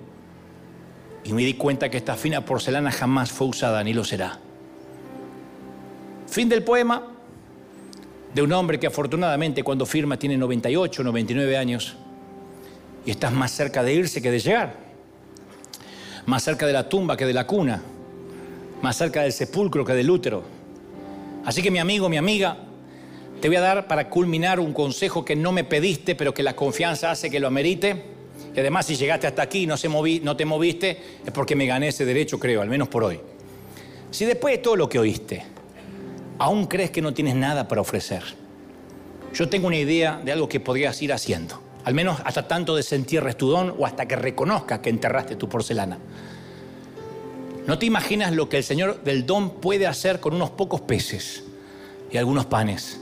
y 1.24 1.32
me 1.32 1.42
di 1.42 1.54
cuenta 1.54 1.90
que 1.90 1.96
esta 1.96 2.14
fina 2.14 2.44
porcelana 2.44 2.92
jamás 2.92 3.32
fue 3.32 3.48
usada 3.48 3.82
ni 3.82 3.92
lo 3.92 4.04
será. 4.04 4.38
Fin 6.28 6.48
del 6.48 6.62
poema 6.62 7.11
de 8.34 8.42
un 8.42 8.52
hombre 8.52 8.78
que 8.80 8.86
afortunadamente 8.86 9.62
cuando 9.62 9.86
firma 9.86 10.18
tiene 10.18 10.36
98, 10.36 11.02
99 11.02 11.56
años 11.56 11.96
y 13.04 13.10
estás 13.10 13.32
más 13.32 13.50
cerca 13.50 13.82
de 13.82 13.94
irse 13.94 14.22
que 14.22 14.30
de 14.30 14.38
llegar, 14.38 14.76
más 16.26 16.42
cerca 16.42 16.66
de 16.66 16.72
la 16.72 16.88
tumba 16.88 17.16
que 17.16 17.26
de 17.26 17.34
la 17.34 17.46
cuna, 17.46 17.82
más 18.80 18.96
cerca 18.96 19.22
del 19.22 19.32
sepulcro 19.32 19.84
que 19.84 19.92
del 19.92 20.10
útero. 20.10 20.42
Así 21.44 21.62
que 21.62 21.70
mi 21.70 21.78
amigo, 21.78 22.08
mi 22.08 22.16
amiga, 22.16 22.56
te 23.40 23.48
voy 23.48 23.56
a 23.56 23.60
dar 23.60 23.88
para 23.88 24.08
culminar 24.08 24.60
un 24.60 24.72
consejo 24.72 25.24
que 25.24 25.34
no 25.34 25.52
me 25.52 25.64
pediste, 25.64 26.14
pero 26.14 26.32
que 26.32 26.42
la 26.42 26.54
confianza 26.54 27.10
hace 27.10 27.30
que 27.30 27.40
lo 27.40 27.48
amerite 27.48 28.12
y 28.54 28.60
además 28.60 28.86
si 28.86 28.96
llegaste 28.96 29.26
hasta 29.26 29.42
aquí 29.42 29.62
y 29.62 29.66
no, 29.66 29.76
se 29.76 29.88
no 29.88 30.36
te 30.36 30.44
moviste, 30.44 30.98
es 31.24 31.32
porque 31.32 31.56
me 31.56 31.66
gané 31.66 31.88
ese 31.88 32.04
derecho, 32.04 32.38
creo, 32.38 32.62
al 32.62 32.68
menos 32.68 32.88
por 32.88 33.04
hoy. 33.04 33.20
Si 34.10 34.24
después 34.24 34.54
de 34.54 34.58
todo 34.58 34.76
lo 34.76 34.88
que 34.88 34.98
oíste, 34.98 35.42
aún 36.42 36.66
crees 36.66 36.90
que 36.90 37.00
no 37.00 37.14
tienes 37.14 37.36
nada 37.36 37.68
para 37.68 37.80
ofrecer, 37.80 38.24
yo 39.32 39.48
tengo 39.48 39.68
una 39.68 39.76
idea 39.76 40.20
de 40.24 40.32
algo 40.32 40.48
que 40.48 40.58
podrías 40.58 41.00
ir 41.00 41.12
haciendo. 41.12 41.62
Al 41.84 41.94
menos 41.94 42.18
hasta 42.24 42.48
tanto 42.48 42.74
desentierres 42.74 43.36
tu 43.36 43.48
don 43.48 43.72
o 43.78 43.86
hasta 43.86 44.06
que 44.06 44.16
reconozcas 44.16 44.80
que 44.80 44.90
enterraste 44.90 45.36
tu 45.36 45.48
porcelana. 45.48 45.98
No 47.68 47.78
te 47.78 47.86
imaginas 47.86 48.32
lo 48.32 48.48
que 48.48 48.56
el 48.56 48.64
Señor 48.64 49.04
del 49.04 49.24
don 49.24 49.50
puede 49.50 49.86
hacer 49.86 50.18
con 50.18 50.34
unos 50.34 50.50
pocos 50.50 50.80
peces 50.80 51.44
y 52.10 52.16
algunos 52.16 52.46
panes 52.46 53.00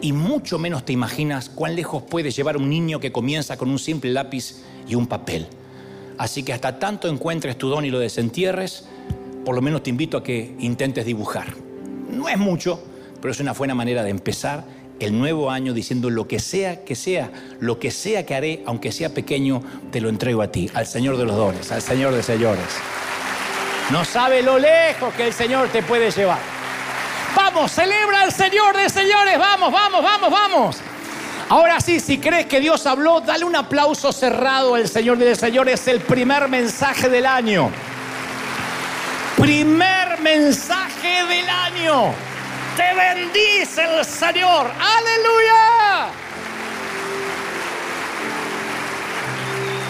y 0.00 0.12
mucho 0.12 0.56
menos 0.56 0.84
te 0.84 0.92
imaginas 0.92 1.48
cuán 1.48 1.74
lejos 1.74 2.04
puede 2.04 2.30
llevar 2.30 2.56
un 2.56 2.70
niño 2.70 3.00
que 3.00 3.10
comienza 3.10 3.56
con 3.56 3.68
un 3.68 3.80
simple 3.80 4.12
lápiz 4.12 4.62
y 4.86 4.94
un 4.94 5.08
papel. 5.08 5.48
Así 6.18 6.44
que 6.44 6.52
hasta 6.52 6.78
tanto 6.78 7.08
encuentres 7.08 7.58
tu 7.58 7.68
don 7.68 7.84
y 7.84 7.90
lo 7.90 7.98
desentierres, 7.98 8.84
por 9.44 9.56
lo 9.56 9.60
menos 9.60 9.82
te 9.82 9.90
invito 9.90 10.18
a 10.18 10.22
que 10.22 10.54
intentes 10.60 11.04
dibujar. 11.04 11.63
No 12.14 12.28
es 12.28 12.38
mucho, 12.38 12.82
pero 13.20 13.32
es 13.32 13.40
una 13.40 13.52
buena 13.52 13.74
manera 13.74 14.02
de 14.02 14.10
empezar 14.10 14.64
el 15.00 15.18
nuevo 15.18 15.50
año 15.50 15.72
diciendo 15.72 16.08
lo 16.10 16.28
que 16.28 16.38
sea 16.38 16.84
que 16.84 16.94
sea, 16.94 17.30
lo 17.60 17.78
que 17.78 17.90
sea 17.90 18.24
que 18.24 18.34
haré, 18.34 18.62
aunque 18.66 18.92
sea 18.92 19.10
pequeño, 19.10 19.62
te 19.90 20.00
lo 20.00 20.08
entrego 20.08 20.42
a 20.42 20.48
ti, 20.48 20.70
al 20.74 20.86
Señor 20.86 21.16
de 21.16 21.24
los 21.24 21.36
dones, 21.36 21.72
al 21.72 21.82
Señor 21.82 22.14
de 22.14 22.22
señores. 22.22 22.64
No 23.90 24.04
sabe 24.04 24.42
lo 24.42 24.58
lejos 24.58 25.12
que 25.14 25.26
el 25.26 25.32
Señor 25.32 25.68
te 25.68 25.82
puede 25.82 26.10
llevar. 26.10 26.38
Vamos, 27.36 27.72
celebra 27.72 28.22
al 28.22 28.32
Señor 28.32 28.76
de 28.76 28.88
señores. 28.88 29.38
Vamos, 29.38 29.72
vamos, 29.72 30.02
vamos, 30.02 30.30
vamos. 30.30 30.76
Ahora 31.48 31.80
sí, 31.80 32.00
si 32.00 32.18
crees 32.18 32.46
que 32.46 32.60
Dios 32.60 32.86
habló, 32.86 33.20
dale 33.20 33.44
un 33.44 33.54
aplauso 33.56 34.12
cerrado 34.12 34.76
al 34.76 34.88
Señor 34.88 35.18
de 35.18 35.34
señores. 35.34 35.86
El 35.88 36.00
primer 36.00 36.48
mensaje 36.48 37.08
del 37.08 37.26
año. 37.26 37.70
Primer 39.36 40.03
mensaje 40.24 41.24
del 41.28 41.48
año. 41.48 42.12
Te 42.76 42.94
bendice 42.94 43.84
el 43.84 44.04
Señor. 44.04 44.66
Aleluya. 44.66 46.08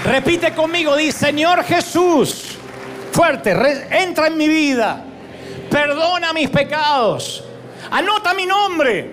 Repite 0.04 0.52
conmigo, 0.52 0.96
dice 0.96 1.26
Señor 1.26 1.64
Jesús. 1.64 2.58
Fuerte, 3.12 3.52
entra 3.90 4.26
en 4.26 4.36
mi 4.36 4.48
vida 4.48 5.04
perdona 5.70 6.32
mis 6.32 6.50
pecados, 6.50 7.42
anota 7.90 8.32
mi 8.32 8.46
nombre 8.46 9.10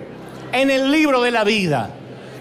en 0.52 0.70
el 0.70 0.92
libro 0.92 1.20
de 1.20 1.30
la 1.30 1.42
vida. 1.42 1.90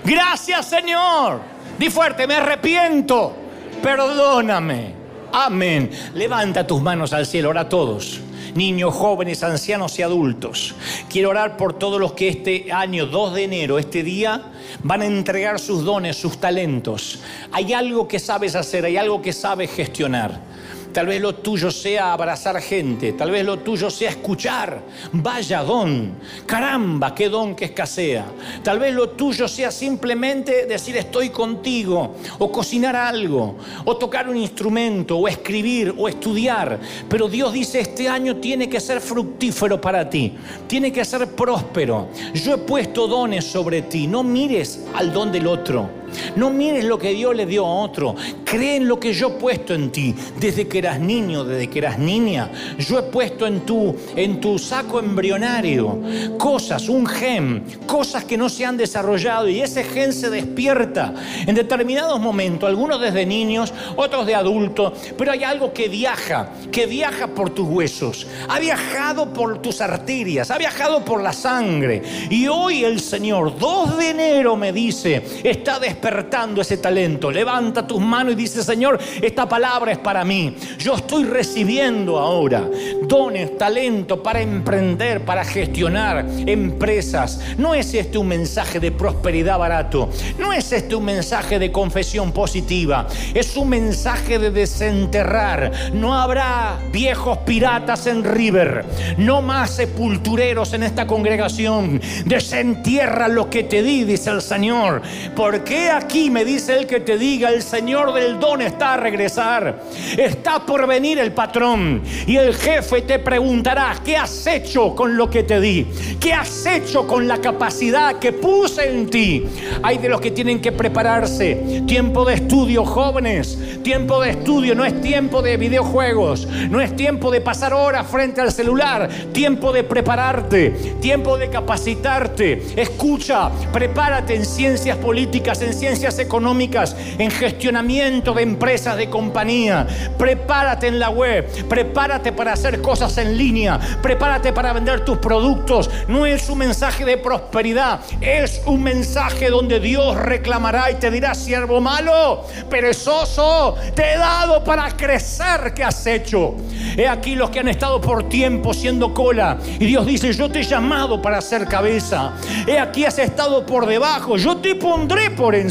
Gracias 0.03 0.67
Señor. 0.67 1.41
Di 1.79 1.89
fuerte, 1.89 2.27
me 2.27 2.36
arrepiento, 2.36 3.36
perdóname. 3.82 4.93
Amén. 5.34 5.89
Levanta 6.13 6.67
tus 6.67 6.82
manos 6.82 7.13
al 7.13 7.25
cielo, 7.25 7.49
ora 7.49 7.61
a 7.61 7.69
todos 7.69 8.21
niños, 8.56 8.93
jóvenes, 8.93 9.43
ancianos 9.43 9.97
y 9.99 10.02
adultos. 10.02 10.76
Quiero 11.10 11.30
orar 11.30 11.58
por 11.58 11.74
todos 11.74 11.99
los 11.99 12.14
que 12.14 12.30
este 12.30 12.72
año 12.72 13.06
2 13.06 13.34
de 13.34 13.43
enero, 13.43 13.80
este 13.80 14.04
día, 14.04 14.43
van 14.84 15.02
a 15.02 15.06
entregar 15.06 15.60
sus 15.60 15.84
dones, 15.84 16.18
sus 16.18 16.38
talentos. 16.38 17.20
Hay 17.52 17.74
algo 17.74 18.08
que 18.08 18.20
sabes 18.20 18.56
hacer, 18.56 18.86
hay 18.86 18.97
algo 18.97 19.22
que 19.22 19.34
sabes 19.34 19.72
gestionar. 19.72 20.51
Tal 20.94 21.08
vez 21.08 21.22
lo 21.22 21.36
tuyo 21.36 21.72
sea 21.72 22.14
abrazar 22.14 22.62
gente, 22.62 23.14
tal 23.14 23.32
vez 23.32 23.46
lo 23.46 23.60
tuyo 23.60 23.89
sea 23.89 24.10
escuchar. 24.10 24.82
Vaya 25.14 25.64
don, 25.64 26.16
caramba, 26.46 27.16
qué 27.16 27.30
don 27.30 27.56
que 27.56 27.66
escasea. 27.66 28.26
Tal 28.64 28.80
vez 28.80 28.94
lo 28.94 29.10
tuyo 29.10 29.48
sea 29.48 29.72
simplemente 29.72 30.66
decir 30.66 30.98
estoy 30.98 31.30
contigo, 31.30 32.16
o 32.39 32.52
cocinar 32.52 32.96
algo, 32.96 33.58
o 33.86 33.96
tocar 33.96 34.28
un 34.28 34.38
instrumento, 34.38 35.18
o 35.18 35.28
escribir, 35.28 35.94
o 35.98 36.10
estudiar. 36.10 36.80
Pero 37.08 37.28
Dios 37.28 37.54
dice, 37.54 37.80
este 37.80 38.10
año 38.10 38.38
tiene 38.38 38.68
que 38.68 38.80
ser 38.80 39.00
fructífero 39.00 39.80
para 39.80 40.10
ti, 40.10 40.34
tiene 40.68 40.92
que 40.92 41.06
ser 41.06 41.28
próspero. 41.28 42.10
Yo 42.34 42.56
he 42.56 42.58
puesto 42.58 43.08
dones 43.08 43.46
sobre 43.46 43.84
ti, 43.84 44.08
no 44.08 44.24
mires 44.24 44.86
al 44.94 45.14
don 45.14 45.32
del 45.32 45.48
otro. 45.48 46.01
No 46.36 46.49
mires 46.49 46.86
lo 46.86 46.97
que 46.97 47.14
Dios 47.14 47.36
le 47.36 47.45
dio 47.45 47.66
a 47.66 47.76
otro. 47.82 48.16
Cree 48.43 48.78
en 48.78 48.88
lo 48.88 48.99
que 48.99 49.14
yo 49.14 49.30
he 49.30 49.32
puesto 49.32 49.74
en 49.74 49.91
ti. 49.91 50.16
Desde 50.39 50.68
que 50.68 50.80
eras 50.80 50.99
niño, 50.99 51.43
desde 51.43 51.70
que 51.70 51.80
eras 51.80 51.97
niña, 51.97 52.51
yo 52.78 52.99
he 52.99 53.03
puesto 53.03 53.47
en 53.47 53.62
tu, 53.62 53.95
en 54.16 54.39
tu 54.39 54.57
saco 54.59 54.99
embrionario 54.99 55.99
cosas, 56.38 56.89
un 56.89 57.05
gen, 57.05 57.64
cosas 57.86 58.24
que 58.26 58.38
no 58.38 58.49
se 58.49 58.66
han 58.66 58.78
desarrollado 58.78 59.47
y 59.47 59.62
ese 59.62 59.84
gen 59.84 60.14
se 60.14 60.30
despierta 60.30 61.14
en 61.45 61.55
determinados 61.55 62.20
momentos, 62.20 62.68
algunos 62.68 62.99
desde 62.99 63.26
niños, 63.26 63.74
otros 63.95 64.26
de 64.26 64.36
adultos, 64.36 64.93
pero 65.18 65.32
hay 65.32 65.43
algo 65.43 65.74
que 65.74 65.88
viaja, 65.88 66.49
que 66.72 66.86
viaja 66.86 67.28
por 67.28 67.49
tus 67.51 67.68
huesos, 67.68 68.28
ha 68.47 68.59
viajado 68.59 69.34
por 69.34 69.62
tus 69.62 69.82
arterias, 69.82 70.51
ha 70.51 70.57
viajado 70.57 71.03
por 71.03 71.22
la 71.22 71.34
sangre. 71.34 72.01
Y 72.30 72.47
hoy 72.47 72.84
el 72.84 72.99
Señor, 72.99 73.57
2 73.57 73.97
de 73.97 74.09
enero, 74.09 74.55
me 74.55 74.72
dice, 74.72 75.24
está 75.43 75.80
despertando 75.80 76.01
despertando 76.02 76.62
ese 76.62 76.78
talento. 76.78 77.30
Levanta 77.30 77.86
tus 77.86 78.02
manos 78.02 78.34
y 78.34 78.36
dice, 78.36 78.64
Señor, 78.64 78.99
esta 79.22 79.47
palabra 79.47 79.91
es 79.91 79.99
para 79.99 80.26
mí. 80.26 80.56
Yo 80.80 80.95
estoy 80.95 81.26
recibiendo 81.26 82.18
ahora 82.18 82.68
dones, 83.04 83.58
talento 83.58 84.24
para 84.24 84.41
emprender, 84.41 85.24
para 85.24 85.45
gestionar 85.45 86.26
empresas. 86.47 87.39
No 87.58 87.76
es 87.76 87.93
este 87.93 88.18
un 88.18 88.28
mensaje 88.28 88.80
de 88.80 88.91
prosperidad 88.91 89.60
barato. 89.60 90.10
No 90.39 90.52
es 90.52 90.72
este 90.72 90.95
un 90.95 91.06
mensaje 91.06 91.60
de 91.60 91.72
confesión 91.72 92.32
positiva. 92.32 93.08
Es 93.34 93.56
un 93.56 93.70
mensaje 93.70 94.39
de 94.39 94.49
desenterrar. 94.49 95.72
No 95.93 96.16
habrá 96.16 96.80
viejos 96.91 97.38
piratas 97.39 98.08
en 98.08 98.24
River. 98.24 98.86
No 99.18 99.41
más 99.41 99.76
sepultureros 99.76 100.74
en 100.74 100.84
esta 100.84 101.06
congregación. 101.06 102.02
Desentierra 102.26 103.28
lo 103.28 103.49
que 103.49 103.64
te 103.64 103.84
di, 103.84 104.04
dice 104.04 104.32
el 104.32 104.41
Señor. 104.41 105.02
Porque 105.36 105.91
aquí, 105.92 106.30
me 106.30 106.46
dice 106.46 106.78
el 106.78 106.88
que 106.88 107.00
te 107.00 107.18
diga, 107.18 107.50
el 107.50 107.62
Señor 107.62 108.14
del 108.14 108.39
don 108.39 108.62
está 108.62 108.94
a 108.94 108.98
regresar. 108.98 109.84
Está 110.18 110.66
por 110.66 110.88
venir 110.88 111.20
el 111.20 111.32
patrón 111.34 112.02
y 112.26 112.38
el 112.38 112.56
jefe, 112.56 113.02
te 113.02 113.20
preguntarás, 113.20 114.00
¿qué 114.02 114.18
has 114.18 114.48
hecho 114.48 114.96
con 114.96 115.16
lo 115.16 115.30
que 115.30 115.44
te 115.44 115.60
di? 115.60 115.88
¿Qué 116.20 116.34
has 116.34 116.66
hecho 116.66 117.08
con 117.08 117.28
la 117.28 117.39
capacidad 117.39 118.20
que 118.20 118.32
puse 118.34 118.89
en 118.89 119.10
ti? 119.10 119.46
Hay 119.84 119.98
de 119.98 120.10
los 120.10 120.22
que 120.22 120.32
tienen 120.32 120.62
que 120.62 120.72
prepararse. 120.72 121.84
Tiempo 121.86 122.26
de 122.26 122.36
estudio, 122.36 122.86
jóvenes. 122.86 123.58
Tiempo 123.84 124.22
de 124.22 124.32
estudio, 124.32 124.76
no 124.76 124.86
es 124.86 125.00
tiempo 125.02 125.42
de 125.42 125.58
videojuegos. 125.58 126.48
No 126.70 126.80
es 126.82 126.96
tiempo 126.96 127.32
de 127.32 127.42
pasar 127.42 127.74
horas 127.74 128.08
frente 128.08 128.42
al 128.42 128.52
celular. 128.52 129.10
Tiempo 129.34 129.72
de 129.72 129.84
prepararte. 129.84 130.70
Tiempo 131.02 131.38
de 131.38 131.50
capacitarte. 131.50 132.62
Escucha, 132.76 133.50
prepárate 133.72 134.36
en 134.36 134.46
ciencias 134.46 134.98
políticas, 134.98 135.62
en 135.62 135.74
ciencias 135.82 136.19
económicas, 136.19 136.95
en 137.17 137.32
gestionamiento 137.32 138.36
de 138.36 138.43
empresas, 138.43 138.97
de 138.97 139.09
compañía. 139.09 139.88
Prepárate 140.15 140.86
en 140.86 140.99
la 140.99 141.09
web. 141.09 141.47
Prepárate 141.67 142.32
para 142.32 142.53
hacer 142.53 142.84
cosas 142.84 143.17
en 143.17 143.36
línea. 143.36 143.79
Prepárate 143.99 144.53
para 144.53 144.73
vender 144.73 145.03
tus 145.03 145.17
productos. 145.17 145.89
No 146.07 146.27
es 146.27 146.47
un 146.49 146.59
mensaje 146.59 147.03
de 147.03 147.17
prosperidad. 147.17 148.01
Es 148.21 148.61
un 148.67 148.84
mensaje 148.84 149.49
donde 149.49 149.79
Dios 149.79 150.15
reclamará 150.17 150.91
y 150.91 150.95
te 150.95 151.09
dirá, 151.09 151.34
siervo 151.34 151.82
malo, 151.82 152.45
perezoso, 152.69 153.75
te 153.95 154.13
he 154.13 154.17
dado 154.19 154.63
para 154.63 154.95
crecer 154.95 155.73
que 155.73 155.84
has 155.84 156.05
hecho. 156.05 156.57
He 156.95 157.07
aquí 157.07 157.34
los 157.34 157.49
que 157.49 157.59
han 157.59 157.69
estado 157.69 157.99
por 157.99 158.29
tiempo 158.29 158.71
siendo 158.71 159.15
cola. 159.15 159.57
Y 159.79 159.88
Dios 159.88 160.05
dice, 160.05 160.32
yo 160.32 160.47
te 160.51 160.59
he 160.59 160.63
llamado 160.63 161.19
para 161.19 161.41
ser 161.41 161.65
cabeza. 161.65 162.34
He 162.67 162.77
aquí 162.77 163.03
has 163.03 163.17
estado 163.17 163.65
por 163.65 163.88
debajo. 163.88 164.38
Yo 164.38 164.57
te 164.57 164.75
pondré 164.75 165.32
por 165.32 165.55
encima. 165.55 165.70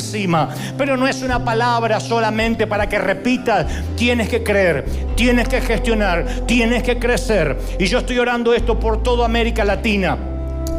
Pero 0.77 0.97
no 0.97 1.07
es 1.07 1.23
una 1.23 1.45
palabra 1.45 2.01
solamente 2.01 2.67
para 2.67 2.89
que 2.89 2.99
repitas. 2.99 3.67
Tienes 3.97 4.29
que 4.29 4.43
creer, 4.43 4.85
tienes 5.17 5.49
que 5.49 5.61
gestionar, 5.61 6.25
tienes 6.47 6.83
que 6.83 6.99
crecer. 6.99 7.59
Y 7.79 7.87
yo 7.87 7.99
estoy 7.99 8.19
orando 8.19 8.55
esto 8.55 8.79
por 8.79 9.03
toda 9.03 9.25
América 9.25 9.65
Latina. 9.65 10.17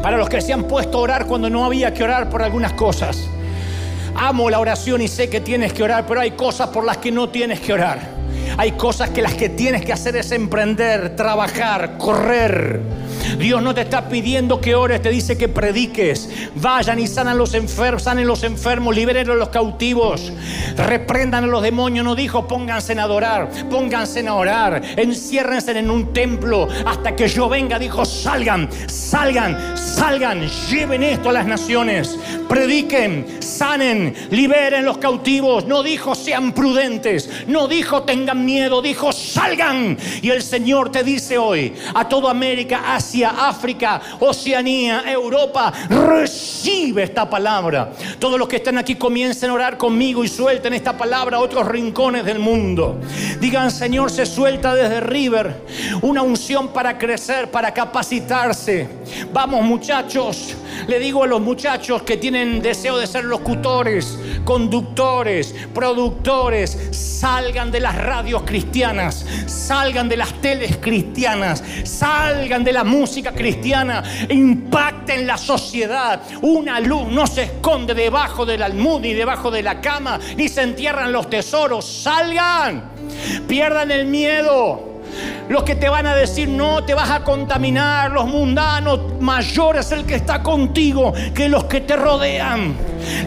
Para 0.02 0.18
los 0.18 0.30
que 0.30 0.42
se 0.42 0.54
han 0.54 0.64
puesto 0.64 0.98
a 0.98 1.02
orar 1.02 1.26
cuando 1.28 1.50
no 1.50 1.64
había 1.66 1.94
que 1.94 2.04
orar 2.04 2.30
por 2.30 2.42
algunas 2.42 2.74
cosas. 2.74 3.28
Amo 4.16 4.50
la 4.50 4.60
oración 4.60 5.02
y 5.02 5.08
sé 5.08 5.30
que 5.30 5.42
tienes 5.42 5.74
que 5.74 5.84
orar, 5.84 6.06
pero 6.08 6.22
hay 6.22 6.32
cosas 6.32 6.70
por 6.70 6.84
las 6.84 6.98
que 6.98 7.12
no 7.12 7.30
tienes 7.30 7.60
que 7.60 7.74
orar. 7.74 8.00
Hay 8.58 8.74
cosas 8.74 9.10
que 9.12 9.22
las 9.22 9.34
que 9.34 9.50
tienes 9.50 9.86
que 9.86 9.94
hacer 9.94 10.16
es 10.16 10.32
emprender, 10.32 11.16
trabajar, 11.16 11.98
correr. 11.98 12.82
Dios 13.38 13.62
no 13.62 13.74
te 13.74 13.82
está 13.82 14.08
pidiendo 14.10 14.60
que 14.62 14.76
ores, 14.76 15.02
te 15.02 15.10
dice 15.10 15.38
que 15.38 15.48
prediques. 15.48 16.30
Vayan 16.56 17.00
y 17.00 17.08
sanan 17.08 17.38
los 17.38 17.54
enfermos, 17.54 18.04
sanen 18.04 18.28
los 18.28 18.44
enfermos, 18.44 18.96
liberen 18.96 19.30
a 19.30 19.36
los 19.36 19.50
cautivos, 19.50 20.32
reprendan 20.78 21.44
a 21.46 21.48
los 21.48 21.62
demonios. 21.62 22.06
No 22.06 22.16
dijo 22.16 22.48
pónganse 22.48 22.94
a 23.00 23.04
adorar, 23.04 23.50
pónganse 23.70 24.28
a 24.28 24.34
orar, 24.34 24.82
enciérrense 24.98 25.72
en 25.78 25.90
un 25.90 26.14
templo 26.14 26.68
hasta 26.86 27.16
que 27.16 27.28
yo 27.28 27.50
venga. 27.50 27.80
Dijo 27.80 28.06
salgan, 28.06 28.70
salgan, 28.88 29.78
salgan, 29.78 30.48
lleven 30.70 31.04
esto 31.04 31.30
a 31.30 31.34
las 31.34 31.46
naciones, 31.46 32.18
prediquen, 32.48 33.38
sanen, 33.40 34.14
liberen 34.30 34.86
los 34.86 34.98
cautivos. 34.98 35.66
No 35.66 35.84
dijo 35.84 36.16
sean 36.16 36.54
prudentes, 36.54 37.30
no 37.48 37.68
dijo 37.68 38.04
tengan 38.04 38.46
miedo, 38.46 38.82
dijo 38.82 39.12
salgan. 39.12 39.98
Y 40.22 40.30
el 40.30 40.42
Señor 40.42 40.92
te 40.92 41.04
dice 41.04 41.38
hoy 41.38 41.74
a 41.94 42.08
toda 42.08 42.32
América, 42.32 42.94
África, 43.20 44.02
Oceanía, 44.20 45.04
Europa, 45.12 45.72
recibe 45.90 47.04
esta 47.04 47.30
palabra. 47.30 47.92
Todos 48.20 48.40
los 48.40 48.48
que 48.48 48.58
están 48.58 48.78
aquí 48.78 48.96
comiencen 48.96 49.50
a 49.50 49.54
orar 49.54 49.78
conmigo 49.78 50.24
y 50.24 50.28
suelten 50.28 50.74
esta 50.74 50.98
palabra 50.98 51.38
a 51.38 51.40
otros 51.42 51.68
rincones 51.68 52.26
del 52.26 52.40
mundo. 52.40 53.00
Digan, 53.40 53.72
Señor, 53.72 54.10
se 54.10 54.26
suelta 54.26 54.74
desde 54.74 55.02
River 55.02 55.62
una 56.02 56.22
unción 56.22 56.70
para 56.70 56.98
crecer, 56.98 57.52
para 57.52 57.74
capacitarse. 57.74 58.88
Vamos 59.34 59.64
muchachos, 59.64 60.56
le 60.88 61.00
digo 61.00 61.24
a 61.24 61.28
los 61.28 61.42
muchachos 61.42 62.04
que 62.04 62.18
tienen 62.18 62.62
deseo 62.62 62.98
de 62.98 63.08
ser 63.08 63.26
locutores, 63.26 64.18
conductores, 64.46 65.56
productores, 65.74 66.78
salgan 66.92 67.72
de 67.72 67.80
las 67.80 67.96
radios 67.96 68.44
cristianas, 68.44 69.26
salgan 69.46 70.10
de 70.10 70.18
las 70.18 70.34
teles 70.42 70.78
cristianas, 70.78 71.64
salgan 71.84 72.64
de 72.64 72.74
la 72.74 72.84
música 72.84 73.32
cristiana, 73.32 74.04
impacten 74.30 75.28
la 75.28 75.38
sociedad. 75.38 76.22
Una 76.42 76.80
luz 76.80 77.08
no 77.08 77.28
se 77.28 77.44
esconde 77.44 77.94
debajo 77.94 78.46
del 78.46 78.64
almud 78.64 79.02
ni 79.02 79.14
debajo 79.14 79.52
de 79.52 79.64
la 79.64 79.82
cama, 79.82 80.20
ni 80.36 80.48
se 80.50 80.64
entierran 80.64 81.12
los 81.12 81.30
tesoros. 81.30 81.86
Salgan, 81.86 82.92
pierdan 83.48 83.92
el 83.92 84.06
miedo. 84.06 84.91
Los 85.50 85.64
que 85.64 85.76
te 85.76 85.90
van 85.90 86.06
a 86.08 86.16
decir 86.16 86.48
no 86.48 86.84
te 86.84 86.94
vas 86.94 87.10
a 87.10 87.24
contaminar, 87.24 88.12
los 88.12 88.26
mundanos, 88.26 89.20
mayor 89.20 89.78
es 89.78 89.92
el 89.92 90.06
que 90.06 90.16
está 90.16 90.42
contigo 90.42 91.14
que 91.34 91.50
los 91.50 91.66
que 91.66 91.82
te 91.82 91.96
rodean. 91.96 92.76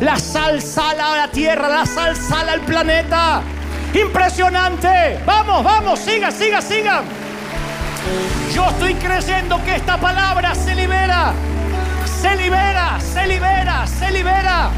La 0.01 0.17
sal 0.19 0.63
sala 0.63 1.13
a 1.13 1.17
la 1.17 1.29
tierra, 1.29 1.69
la 1.69 1.87
sal 1.87 2.17
sala 2.17 2.53
al 2.53 2.61
planeta. 2.61 3.43
Impresionante. 3.93 5.21
Vamos, 5.25 5.63
vamos, 5.63 5.99
siga, 6.01 6.31
siga, 6.31 6.61
siga. 6.61 7.03
Yo 8.55 8.67
estoy 8.67 8.95
creyendo 8.95 9.63
que 9.65 9.77
esta 9.77 9.99
palabra 9.99 10.55
se 10.55 10.75
libera. 10.75 11.33
Se 12.21 12.37
libera, 12.37 12.99
se 13.01 13.27
libera, 13.27 13.87
se 13.87 14.11
libera. 14.11 14.71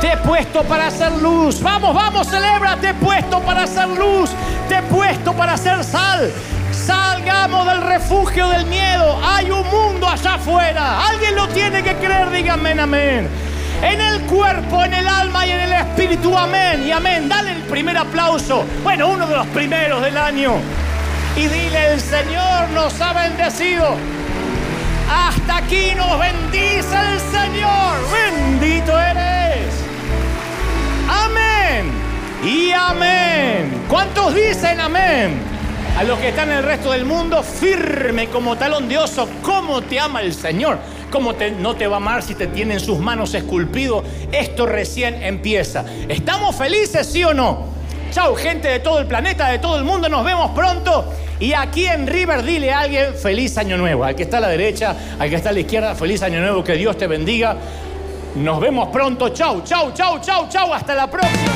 Te 0.00 0.12
he 0.12 0.16
puesto 0.16 0.62
para 0.64 0.86
hacer 0.86 1.12
luz. 1.12 1.60
Vamos, 1.60 1.94
vamos, 1.94 2.26
celebra. 2.26 2.76
Te 2.76 2.90
he 2.90 2.94
puesto 2.94 3.40
para 3.40 3.64
hacer 3.64 3.88
luz. 3.88 4.30
Te 4.68 4.76
he 4.76 4.82
puesto 4.82 5.34
para 5.34 5.52
hacer 5.52 5.84
sal. 5.84 6.30
Salgamos 6.72 7.66
del 7.66 7.82
refugio 7.82 8.48
del 8.48 8.64
miedo. 8.66 9.20
Hay 9.22 9.50
un 9.50 9.66
mundo 9.68 10.08
allá 10.08 10.34
afuera. 10.34 11.06
Alguien 11.06 11.36
lo 11.36 11.48
tiene 11.48 11.82
que 11.82 11.94
creer. 11.96 12.30
Díganme 12.30 12.72
amén. 12.80 13.28
En 13.82 14.00
el 14.00 14.22
cuerpo, 14.22 14.84
en 14.84 14.94
el 14.94 15.06
alma 15.06 15.46
y 15.46 15.52
en 15.52 15.60
el 15.60 15.72
espíritu. 15.72 16.36
Amén 16.36 16.82
y 16.86 16.92
amén. 16.92 17.28
Dale 17.28 17.52
el 17.52 17.62
primer 17.62 17.98
aplauso. 17.98 18.64
Bueno, 18.82 19.08
uno 19.08 19.26
de 19.26 19.36
los 19.36 19.46
primeros 19.48 20.02
del 20.02 20.16
año. 20.16 20.54
Y 21.36 21.46
dile, 21.46 21.92
el 21.92 22.00
Señor 22.00 22.70
nos 22.74 22.98
ha 23.00 23.12
bendecido. 23.12 23.96
Hasta 25.10 25.58
aquí 25.58 25.92
nos 25.94 26.18
bendice 26.18 26.96
el 27.12 27.20
Señor. 27.20 27.98
Bendito 28.12 28.98
eres. 28.98 29.29
Amén. 31.24 31.90
Y 32.44 32.70
amén. 32.72 33.84
¿Cuántos 33.88 34.34
dicen 34.34 34.80
amén? 34.80 35.40
A 35.98 36.04
los 36.04 36.18
que 36.18 36.28
están 36.28 36.50
en 36.50 36.58
el 36.58 36.64
resto 36.64 36.92
del 36.92 37.04
mundo, 37.04 37.42
firme 37.42 38.28
como 38.28 38.56
talón 38.56 38.88
de 38.88 38.96
oso, 38.96 39.28
¿cómo 39.42 39.82
te 39.82 40.00
ama 40.00 40.22
el 40.22 40.32
Señor? 40.32 40.78
¿Cómo 41.10 41.34
te, 41.34 41.50
no 41.50 41.74
te 41.74 41.86
va 41.86 41.96
a 41.96 41.98
amar 41.98 42.22
si 42.22 42.34
te 42.34 42.46
tiene 42.46 42.74
en 42.74 42.80
sus 42.80 42.98
manos 42.98 43.34
esculpido? 43.34 44.04
Esto 44.32 44.66
recién 44.66 45.22
empieza. 45.22 45.84
¿Estamos 46.08 46.56
felices, 46.56 47.06
sí 47.06 47.24
o 47.24 47.34
no? 47.34 47.66
Chao, 48.12 48.34
gente 48.34 48.68
de 48.68 48.80
todo 48.80 49.00
el 49.00 49.06
planeta, 49.06 49.48
de 49.48 49.58
todo 49.58 49.76
el 49.76 49.84
mundo, 49.84 50.08
nos 50.08 50.24
vemos 50.24 50.52
pronto. 50.52 51.12
Y 51.38 51.52
aquí 51.52 51.86
en 51.86 52.06
River 52.06 52.42
dile 52.42 52.72
a 52.72 52.80
alguien 52.80 53.14
feliz 53.14 53.56
año 53.56 53.76
nuevo. 53.76 54.04
Al 54.04 54.14
que 54.14 54.22
está 54.22 54.38
a 54.38 54.40
la 54.40 54.48
derecha, 54.48 54.96
al 55.18 55.28
que 55.28 55.36
está 55.36 55.50
a 55.50 55.52
la 55.52 55.60
izquierda, 55.60 55.94
feliz 55.94 56.22
año 56.22 56.40
nuevo, 56.40 56.62
que 56.64 56.74
Dios 56.74 56.96
te 56.96 57.06
bendiga. 57.06 57.56
Nos 58.36 58.60
vemos 58.60 58.88
pronto. 58.88 59.28
Chau, 59.30 59.62
chau, 59.62 59.92
chau, 59.92 60.18
chau, 60.20 60.48
chau. 60.48 60.72
Hasta 60.72 60.94
la 60.94 61.10
próxima. 61.10 61.52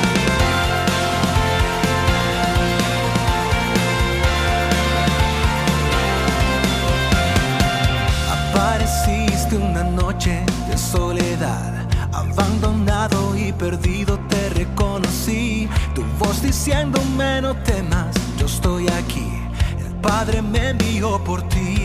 Apareciste 8.51 9.57
una 9.57 9.83
noche 9.83 10.43
de 10.69 10.77
soledad, 10.77 11.87
abandonado 12.11 13.35
y 13.37 13.53
perdido 13.53 14.19
te 14.27 14.49
reconocí. 14.49 15.69
Tu 15.93 16.03
voz 16.19 16.41
diciéndome 16.41 17.41
no 17.41 17.55
temas, 17.63 18.15
yo 18.37 18.47
estoy 18.47 18.87
aquí. 18.89 19.31
El 19.79 19.95
Padre 20.01 20.41
me 20.41 20.69
envió 20.69 21.23
por 21.23 21.41
ti 21.47 21.84